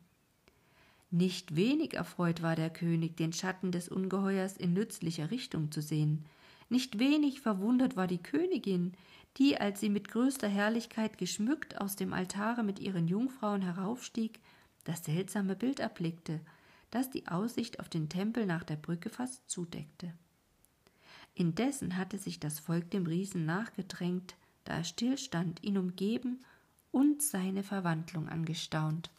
Nicht 1.11 1.55
wenig 1.55 1.95
erfreut 1.95 2.43
war 2.43 2.57
der 2.57 2.71
König, 2.71 3.17
den 3.17 3.33
Schatten 3.33 3.73
des 3.73 3.89
Ungeheuers 3.89 4.57
in 4.57 4.73
nützlicher 4.73 5.31
Richtung 5.31 5.71
zu 5.71 5.81
sehen. 5.83 6.25
Nicht 6.69 6.99
wenig 6.99 7.43
verwundert 7.43 7.95
war 7.95 8.07
die 8.07 8.23
Königin, 8.23 8.93
die, 9.37 9.59
als 9.59 9.81
sie 9.81 9.91
mit 9.91 10.09
größter 10.09 10.49
Herrlichkeit 10.49 11.19
geschmückt 11.19 11.79
aus 11.79 11.95
dem 11.95 12.15
Altare 12.15 12.63
mit 12.63 12.79
ihren 12.79 13.07
Jungfrauen 13.07 13.63
heraufstieg, 13.63 14.41
das 14.85 15.05
seltsame 15.05 15.57
Bild 15.57 15.81
erblickte 15.81 16.41
das 16.91 17.11
die 17.11 17.29
Aussicht 17.29 17.81
auf 17.81 17.89
den 17.89 18.09
Tempel 18.09 18.47
nach 18.47 18.65
der 18.65 18.77
Brücke 18.77 19.11
fast 19.11 19.49
zudeckte. 19.51 20.13
Indessen 21.35 21.97
hatte 21.97 22.19
sich 22.19 22.41
das 22.41 22.59
Volk 22.59 22.91
dem 22.91 23.07
Riesen 23.07 23.45
nachgedrängt, 23.45 24.35
da 24.65 24.79
er 24.79 24.85
stillstand, 24.85 25.63
ihn 25.63 25.77
umgeben 25.77 26.45
und 26.91 27.23
seine 27.23 27.63
Verwandlung 27.63 28.29
angestaunt. 28.29 29.11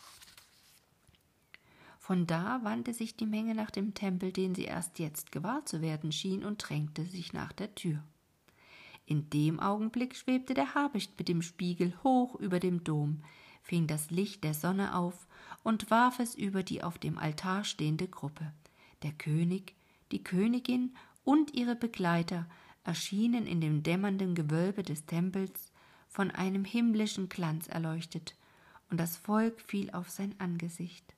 Von 1.99 2.25
da 2.25 2.63
wandte 2.63 2.93
sich 2.93 3.17
die 3.17 3.25
Menge 3.25 3.53
nach 3.53 3.69
dem 3.69 3.93
Tempel, 3.93 4.31
den 4.31 4.55
sie 4.55 4.63
erst 4.63 4.97
jetzt 4.97 5.31
gewahr 5.31 5.65
zu 5.65 5.81
werden 5.81 6.11
schien, 6.11 6.43
und 6.45 6.57
drängte 6.57 7.05
sich 7.05 7.33
nach 7.33 7.51
der 7.51 7.75
Tür. 7.75 8.01
In 9.05 9.29
dem 9.29 9.59
Augenblick 9.59 10.15
schwebte 10.15 10.53
der 10.53 10.73
Habicht 10.73 11.17
mit 11.19 11.27
dem 11.27 11.41
Spiegel 11.41 11.93
hoch 12.03 12.35
über 12.35 12.59
dem 12.59 12.83
Dom, 12.83 13.23
fing 13.67 13.85
das 13.85 14.09
Licht 14.09 14.43
der 14.45 14.53
Sonne 14.53 14.95
auf 14.95 15.27
und 15.63 15.91
warf 15.91 16.19
es 16.19 16.35
über 16.35 16.63
die 16.63 16.83
auf 16.83 16.97
dem 16.97 17.17
Altar 17.17 17.65
stehende 17.65 18.07
Gruppe. 18.07 18.53
Der 19.03 19.11
König, 19.11 19.75
die 20.11 20.23
Königin 20.23 20.95
und 21.25 21.53
ihre 21.53 21.75
Begleiter 21.75 22.47
erschienen 22.85 23.45
in 23.45 23.59
dem 23.59 23.83
dämmernden 23.83 24.33
Gewölbe 24.33 24.83
des 24.83 25.05
Tempels 25.05 25.73
von 26.07 26.31
einem 26.31 26.63
himmlischen 26.63 27.27
Glanz 27.27 27.67
erleuchtet, 27.67 28.35
und 28.89 28.97
das 28.97 29.17
Volk 29.17 29.59
fiel 29.59 29.91
auf 29.91 30.09
sein 30.09 30.33
Angesicht. 30.39 31.13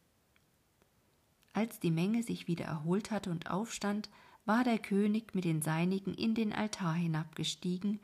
Als 1.54 1.80
die 1.80 1.92
Menge 1.92 2.24
sich 2.24 2.48
wieder 2.48 2.66
erholt 2.66 3.12
hatte 3.12 3.30
und 3.30 3.52
aufstand, 3.52 4.10
war 4.46 4.64
der 4.64 4.80
König 4.80 5.36
mit 5.36 5.46
den 5.46 5.62
Seinigen 5.62 6.16
in 6.16 6.34
den 6.34 6.52
Altar 6.52 6.96
hinabgestiegen, 6.96 8.00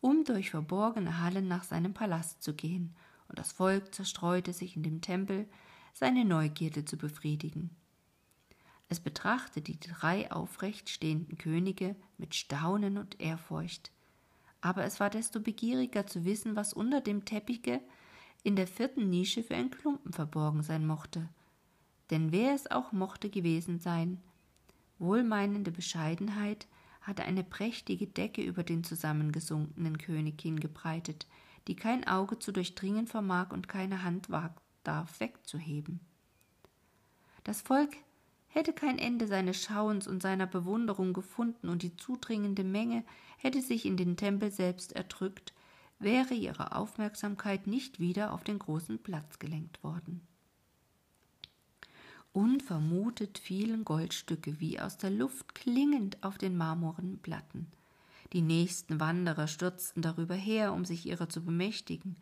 um 0.00 0.24
durch 0.24 0.50
verborgene 0.50 1.20
Hallen 1.20 1.46
nach 1.46 1.62
seinem 1.62 1.94
Palast 1.94 2.42
zu 2.42 2.54
gehen, 2.54 2.96
und 3.28 3.38
das 3.38 3.52
Volk 3.52 3.94
zerstreute 3.94 4.52
sich 4.52 4.76
in 4.76 4.82
dem 4.82 5.00
Tempel, 5.00 5.48
seine 5.92 6.24
Neugierde 6.24 6.84
zu 6.84 6.96
befriedigen. 6.96 7.70
Es 8.88 9.00
betrachtete 9.00 9.72
die 9.72 9.80
drei 9.80 10.30
aufrecht 10.30 10.90
stehenden 10.90 11.38
Könige 11.38 11.96
mit 12.18 12.34
Staunen 12.34 12.98
und 12.98 13.20
Ehrfurcht, 13.20 13.90
aber 14.60 14.84
es 14.84 15.00
war 15.00 15.10
desto 15.10 15.40
begieriger 15.40 16.06
zu 16.06 16.24
wissen, 16.24 16.56
was 16.56 16.72
unter 16.72 17.00
dem 17.00 17.24
Teppiche 17.24 17.80
in 18.42 18.56
der 18.56 18.66
vierten 18.66 19.10
Nische 19.10 19.42
für 19.42 19.54
ein 19.54 19.70
Klumpen 19.70 20.12
verborgen 20.12 20.62
sein 20.62 20.86
mochte. 20.86 21.28
Denn 22.10 22.32
wer 22.32 22.54
es 22.54 22.70
auch 22.70 22.92
mochte 22.92 23.30
gewesen 23.30 23.78
sein, 23.78 24.20
wohlmeinende 24.98 25.70
Bescheidenheit 25.70 26.66
hatte 27.00 27.24
eine 27.24 27.44
prächtige 27.44 28.06
Decke 28.06 28.42
über 28.42 28.62
den 28.62 28.84
zusammengesunkenen 28.84 29.98
König 29.98 30.40
hingebreitet, 30.40 31.26
die 31.68 31.76
kein 31.76 32.06
Auge 32.06 32.38
zu 32.38 32.52
durchdringen 32.52 33.06
vermag 33.06 33.52
und 33.52 33.68
keine 33.68 34.02
Hand 34.02 34.30
wagt 34.30 34.60
darf 34.84 35.18
wegzuheben. 35.20 36.00
Das 37.42 37.62
Volk 37.62 37.96
hätte 38.48 38.72
kein 38.72 38.98
Ende 38.98 39.26
seines 39.26 39.62
Schauens 39.62 40.06
und 40.06 40.22
seiner 40.22 40.46
Bewunderung 40.46 41.12
gefunden, 41.12 41.68
und 41.68 41.82
die 41.82 41.96
zudringende 41.96 42.64
Menge 42.64 43.04
hätte 43.38 43.60
sich 43.60 43.84
in 43.84 43.96
den 43.96 44.16
Tempel 44.16 44.50
selbst 44.50 44.92
erdrückt, 44.92 45.52
wäre 45.98 46.34
ihre 46.34 46.76
Aufmerksamkeit 46.76 47.66
nicht 47.66 47.98
wieder 47.98 48.32
auf 48.32 48.44
den 48.44 48.58
großen 48.58 48.98
Platz 48.98 49.38
gelenkt 49.38 49.82
worden. 49.82 50.26
Unvermutet 52.32 53.38
fielen 53.38 53.84
Goldstücke 53.84 54.58
wie 54.60 54.80
aus 54.80 54.98
der 54.98 55.10
Luft 55.10 55.54
klingend 55.54 56.22
auf 56.22 56.36
den 56.36 56.56
marmornen 56.56 57.18
Platten. 57.18 57.70
Die 58.32 58.42
nächsten 58.42 59.00
Wanderer 59.00 59.46
stürzten 59.46 60.02
darüber 60.02 60.34
her, 60.34 60.72
um 60.72 60.84
sich 60.84 61.06
ihrer 61.06 61.28
zu 61.28 61.44
bemächtigen. 61.44 62.16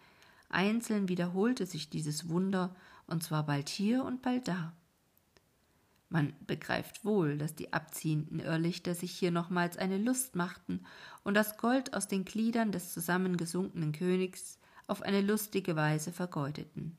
Einzeln 0.49 1.09
wiederholte 1.09 1.67
sich 1.67 1.89
dieses 1.89 2.29
Wunder, 2.29 2.75
und 3.07 3.23
zwar 3.23 3.47
bald 3.47 3.69
hier 3.69 4.05
und 4.05 4.23
bald 4.23 4.49
da. 4.49 4.73
Man 6.13 6.35
begreift 6.47 7.07
wohl, 7.07 7.39
dass 7.39 7.55
die 7.55 7.73
abziehenden 7.73 8.39
Irrlichter 8.39 8.95
sich 8.95 9.13
hier 9.13 9.31
nochmals 9.31 9.79
eine 9.79 9.97
Lust 9.97 10.37
machten 10.37 10.85
und 11.25 11.33
das 11.33 11.57
Gold 11.57 11.95
aus 11.95 12.07
den 12.07 12.27
Gliedern 12.27 12.71
des 12.71 12.93
zusammengesunkenen 12.93 13.93
Königs 13.93 14.59
auf 14.87 15.01
eine 15.01 15.23
lustige 15.23 15.75
Weise 15.75 16.13
vergeudeten. 16.13 16.99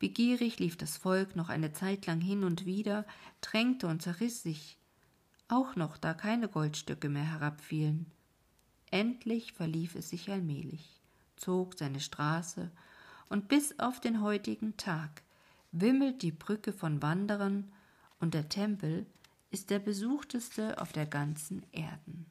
Begierig 0.00 0.58
lief 0.58 0.76
das 0.76 0.96
Volk 0.96 1.36
noch 1.36 1.48
eine 1.48 1.72
Zeit 1.74 2.06
lang 2.06 2.20
hin 2.20 2.42
und 2.42 2.66
wieder, 2.66 3.06
drängte 3.40 3.86
und 3.86 4.02
zerriss 4.02 4.42
sich, 4.42 4.76
auch 5.52 5.76
noch 5.76 5.98
da 5.98 6.14
keine 6.14 6.48
Goldstücke 6.48 7.08
mehr 7.08 7.30
herabfielen. 7.30 8.06
Endlich 8.90 9.52
verlief 9.52 9.94
es 9.94 10.08
sich 10.08 10.30
allmählich, 10.30 11.00
zog 11.36 11.78
seine 11.78 12.00
Straße, 12.00 12.70
und 13.28 13.48
bis 13.48 13.78
auf 13.78 14.00
den 14.00 14.20
heutigen 14.20 14.76
Tag 14.76 15.22
wimmelt 15.70 16.22
die 16.22 16.32
Brücke 16.32 16.72
von 16.72 17.00
Wanderern 17.00 17.70
und 18.18 18.34
der 18.34 18.48
Tempel 18.48 19.06
ist 19.50 19.70
der 19.70 19.78
besuchteste 19.78 20.80
auf 20.80 20.92
der 20.92 21.06
ganzen 21.06 21.64
Erden. 21.72 22.26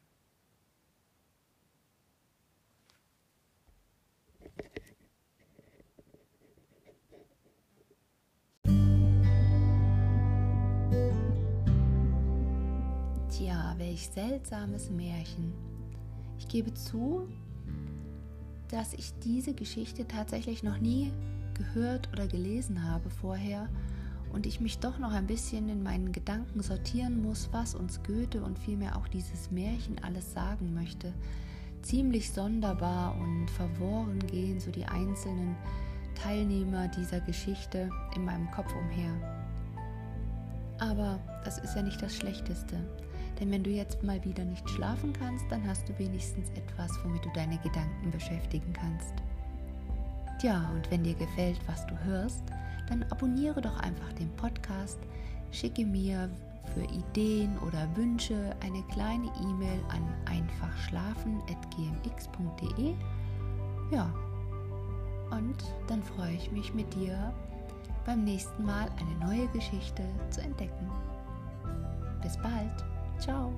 Tja, 13.32 13.74
welch 13.78 14.10
seltsames 14.10 14.90
Märchen. 14.90 15.54
Ich 16.38 16.48
gebe 16.48 16.74
zu, 16.74 17.26
dass 18.68 18.92
ich 18.92 19.10
diese 19.24 19.54
Geschichte 19.54 20.06
tatsächlich 20.06 20.62
noch 20.62 20.76
nie 20.76 21.10
gehört 21.54 22.12
oder 22.12 22.26
gelesen 22.26 22.84
habe 22.86 23.08
vorher 23.08 23.70
und 24.34 24.44
ich 24.44 24.60
mich 24.60 24.80
doch 24.80 24.98
noch 24.98 25.12
ein 25.12 25.26
bisschen 25.26 25.70
in 25.70 25.82
meinen 25.82 26.12
Gedanken 26.12 26.62
sortieren 26.62 27.22
muss, 27.22 27.48
was 27.52 27.74
uns 27.74 28.02
Goethe 28.02 28.44
und 28.44 28.58
vielmehr 28.58 28.96
auch 28.96 29.08
dieses 29.08 29.50
Märchen 29.50 29.96
alles 30.04 30.34
sagen 30.34 30.74
möchte. 30.74 31.14
Ziemlich 31.80 32.32
sonderbar 32.32 33.16
und 33.18 33.48
verworren 33.48 34.18
gehen 34.26 34.60
so 34.60 34.70
die 34.70 34.84
einzelnen 34.84 35.56
Teilnehmer 36.22 36.88
dieser 36.88 37.20
Geschichte 37.20 37.88
in 38.14 38.26
meinem 38.26 38.50
Kopf 38.50 38.74
umher. 38.74 39.14
Aber 40.78 41.18
das 41.46 41.56
ist 41.60 41.74
ja 41.74 41.80
nicht 41.80 42.02
das 42.02 42.14
Schlechteste. 42.14 42.76
Denn 43.42 43.50
wenn 43.50 43.64
du 43.64 43.70
jetzt 43.70 44.04
mal 44.04 44.22
wieder 44.24 44.44
nicht 44.44 44.70
schlafen 44.70 45.12
kannst, 45.12 45.44
dann 45.50 45.66
hast 45.66 45.88
du 45.88 45.98
wenigstens 45.98 46.48
etwas, 46.50 46.92
womit 47.02 47.24
du 47.24 47.30
deine 47.34 47.58
Gedanken 47.58 48.12
beschäftigen 48.12 48.72
kannst. 48.72 49.14
Tja, 50.40 50.70
und 50.72 50.88
wenn 50.92 51.02
dir 51.02 51.14
gefällt, 51.14 51.58
was 51.66 51.84
du 51.88 51.98
hörst, 52.04 52.44
dann 52.88 53.02
abonniere 53.10 53.60
doch 53.60 53.76
einfach 53.80 54.12
den 54.12 54.30
Podcast, 54.36 55.00
schicke 55.50 55.84
mir 55.84 56.30
für 56.72 56.84
Ideen 56.84 57.58
oder 57.66 57.88
Wünsche 57.96 58.54
eine 58.60 58.84
kleine 58.92 59.26
E-Mail 59.40 59.80
an 59.88 60.06
einfachschlafen.gmx.de. 60.26 62.94
Ja, 63.90 64.14
und 65.32 65.64
dann 65.88 66.04
freue 66.04 66.34
ich 66.34 66.52
mich 66.52 66.72
mit 66.74 66.94
dir 66.94 67.34
beim 68.06 68.22
nächsten 68.22 68.64
Mal 68.64 68.86
eine 69.00 69.16
neue 69.26 69.48
Geschichte 69.48 70.04
zu 70.30 70.42
entdecken. 70.42 70.88
Bis 72.22 72.36
bald. 72.36 72.91
Tchau! 73.22 73.52